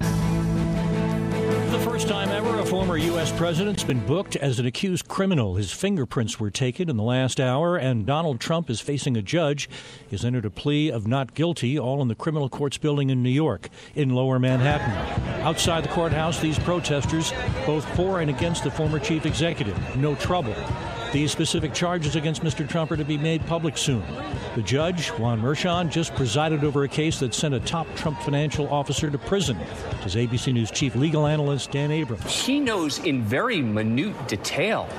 The 1.70 1.80
first 1.88 2.08
time 2.08 2.30
ever 2.30 2.63
former 2.94 3.06
U.S. 3.06 3.32
president's 3.32 3.84
been 3.84 4.06
booked 4.06 4.36
as 4.36 4.60
an 4.60 4.68
accused 4.68 5.08
criminal. 5.08 5.56
His 5.56 5.72
fingerprints 5.72 6.40
were 6.40 6.52
taken 6.52 6.92
in 6.92 6.96
the 6.96 7.02
last 7.02 7.40
hour, 7.40 7.76
and 7.76 8.06
Donald 8.06 8.40
Trump 8.40 8.70
is 8.70 8.80
facing 8.82 9.18
a 9.18 9.22
judge. 9.24 9.68
He's 10.08 10.24
entered 10.24 10.46
a 10.46 10.52
plea 10.52 10.92
of 10.92 11.08
not 11.08 11.34
guilty, 11.34 11.80
all 11.80 12.04
in 12.04 12.08
the 12.08 12.14
criminal 12.14 12.50
courts 12.50 12.78
building 12.78 13.10
in 13.10 13.24
New 13.24 13.32
York, 13.32 13.70
in 13.96 14.12
lower 14.12 14.38
Manhattan. 14.38 14.92
Outside 15.42 15.84
the 15.84 15.90
courthouse, 15.90 16.40
these 16.40 16.60
protesters, 16.60 17.34
both 17.66 17.84
for 17.96 18.22
and 18.22 18.30
against 18.30 18.64
the 18.64 18.70
former 18.70 19.00
chief 19.00 19.26
executive, 19.26 19.96
no 19.96 20.14
trouble. 20.14 20.54
These 21.14 21.32
specific 21.32 21.76
charges 21.76 22.16
against 22.16 22.42
Mr. 22.42 22.68
Trump 22.68 22.90
are 22.90 22.98
to 22.98 23.06
be 23.06 23.20
made 23.20 23.46
public 23.46 23.78
soon. 23.78 24.04
The 24.56 24.64
judge, 24.64 25.10
Juan 25.10 25.40
Merchan, 25.40 25.92
just 25.92 26.16
presided 26.16 26.64
over 26.64 26.86
a 26.86 26.90
case 26.90 27.20
that 27.20 27.36
sent 27.36 27.54
a 27.54 27.60
top 27.60 27.86
Trump 27.96 28.20
financial 28.22 28.68
officer 28.74 29.12
to 29.12 29.18
prison. 29.20 29.56
As 30.04 30.16
ABC 30.16 30.52
News 30.52 30.72
chief 30.72 30.96
legal 30.96 31.28
analyst 31.28 31.70
Dan 31.70 31.92
Abrams. 31.92 32.26
He 32.26 32.60
knows 32.60 32.98
in 32.98 33.22
very 33.22 33.62
minute 33.62 34.28
detail 34.28 34.90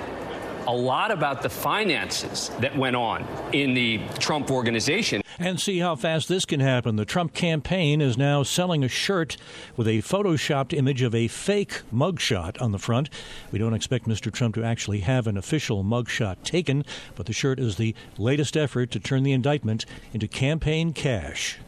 a 0.67 0.73
lot 0.73 1.11
about 1.11 1.43
the 1.43 1.49
finances 1.49 2.51
that 2.61 2.77
went 2.77 2.97
on 2.97 3.27
in 3.53 3.75
the 3.75 4.01
Trump 4.19 4.51
organization. 4.51 5.23
And 5.39 5.61
see 5.61 5.79
how 5.79 5.97
fast 5.97 6.29
this 6.29 6.45
can 6.45 6.61
happen. 6.61 6.97
The 6.97 7.05
Trump 7.05 7.35
campaign 7.35 8.01
is 8.01 8.17
now 8.17 8.43
selling 8.43 8.85
a 8.85 8.89
shirt 8.89 9.37
with 9.77 9.89
a 9.89 9.99
photoshopped 10.03 10.73
image 10.73 11.03
of 11.03 11.15
a 11.15 11.29
fake 11.29 11.83
mugshot 11.93 12.61
on 12.63 12.73
the 12.73 12.79
front. 12.79 13.11
We 13.51 13.59
don't 13.59 13.75
expect 13.75 14.07
Mr. 14.07 14.33
Trump 14.33 14.55
to 14.55 14.65
actually 14.65 15.01
have 15.01 15.27
an 15.27 15.37
official 15.37 15.83
mugshot 15.83 16.43
taken, 16.45 16.85
but 17.15 17.27
the 17.27 17.33
shirt 17.33 17.59
is 17.59 17.77
the 17.77 17.95
latest 18.17 18.57
effort 18.57 18.91
to 18.93 19.01
turn 19.01 19.23
the 19.23 19.33
indictment 19.33 19.85
into 20.13 20.29
campaign 20.29 20.93
cash. 20.93 21.59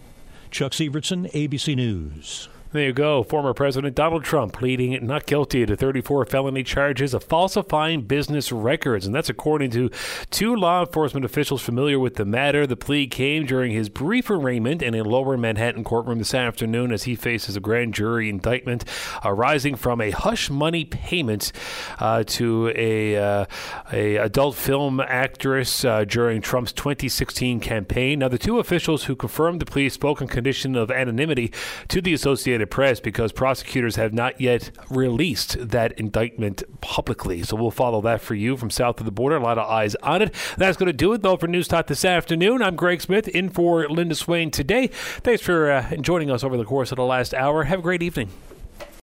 Chuck 0.51 0.73
Sivertsen, 0.73 1.31
ABC 1.33 1.75
News. 1.75 2.49
There 2.73 2.83
you 2.83 2.93
go. 2.93 3.23
Former 3.23 3.55
President 3.55 3.95
Donald 3.95 4.25
Trump 4.25 4.53
pleading 4.53 5.07
not 5.07 5.25
guilty 5.25 5.65
to 5.65 5.77
34 5.77 6.27
felony 6.27 6.65
charges 6.65 7.15
of 7.15 7.23
falsifying 7.23 8.03
business 8.03 8.51
records. 8.51 9.07
And 9.07 9.15
that's 9.15 9.29
according 9.29 9.71
to 9.71 9.89
two 10.31 10.57
law 10.57 10.81
enforcement 10.81 11.25
officials 11.25 11.63
familiar 11.63 12.01
with 12.01 12.17
the 12.17 12.25
matter. 12.25 12.67
The 12.67 12.77
plea 12.77 13.07
came 13.07 13.47
during 13.47 13.71
his 13.71 13.89
brief 13.89 14.31
arraignment 14.31 14.83
in 14.83 14.97
a 14.97 15.05
lower 15.05 15.37
Manhattan 15.37 15.85
courtroom 15.85 16.19
this 16.19 16.35
afternoon 16.35 16.91
as 16.91 17.05
he 17.05 17.15
faces 17.15 17.57
a 17.57 17.61
grand 17.61 17.95
jury 17.95 18.29
indictment 18.29 18.85
arising 19.25 19.77
from 19.77 20.01
a 20.01 20.11
hush 20.11 20.51
money 20.51 20.85
payment 20.85 21.53
uh, 22.01 22.25
to 22.25 22.73
a, 22.75 23.17
uh, 23.17 23.47
a 23.93 24.17
adult 24.17 24.57
film 24.57 24.99
actress 24.99 25.85
uh, 25.85 26.05
during 26.05 26.43
Trump's 26.43 26.73
2016 26.73 27.61
campaign. 27.61 28.19
Now, 28.19 28.29
the 28.29 28.39
two 28.39 28.59
officials 28.59 29.05
who 29.05 29.15
confirmed 29.15 29.61
the 29.61 29.67
plea 29.67 29.89
spoke 29.89 30.21
on 30.21 30.27
condition 30.27 30.75
of 30.75 30.91
anonymity 30.91 31.53
to 31.87 32.01
the 32.03 32.13
Associated 32.13 32.56
Associated 32.57 32.71
Press 32.71 33.01
because 33.01 33.33
prosecutors 33.33 33.97
have 33.97 34.15
not 34.15 34.41
yet 34.41 34.71
released 34.89 35.69
that 35.69 35.93
indictment 35.93 36.63
publicly. 36.81 37.43
So 37.43 37.55
we'll 37.55 37.71
follow 37.71 38.01
that 38.03 38.23
for 38.23 38.35
you 38.35 38.57
from 38.57 38.71
south 38.71 38.99
of 38.99 39.05
the 39.05 39.13
border. 39.13 39.37
A 39.37 39.41
lot 39.41 39.59
of 39.59 39.69
eyes 39.69 39.95
on 39.97 40.23
it. 40.23 40.35
That's 40.57 40.79
going 40.79 40.87
to 40.87 40.95
do 40.95 41.13
it, 41.13 41.23
though, 41.23 41.37
for 41.37 41.49
News 41.49 41.69
Talk 41.69 41.87
this 41.87 42.05
afternoon. 42.05 42.63
I'm 42.63 42.77
Greg 42.77 43.03
Smith, 43.03 43.29
in 43.29 43.51
for 43.51 43.87
Linda 43.89 44.15
Swain 44.15 44.51
today. 44.51 44.87
Thanks 44.87 45.43
for 45.43 45.71
uh, 45.71 45.97
joining 45.97 46.31
us 46.31 46.43
over 46.43 46.57
the 46.57 46.65
course 46.65 46.93
of 46.93 46.97
the 46.97 47.05
last 47.05 47.35
hour. 47.35 47.65
Have 47.65 47.81
a 47.81 47.83
great 47.83 48.03
evening. 48.03 48.31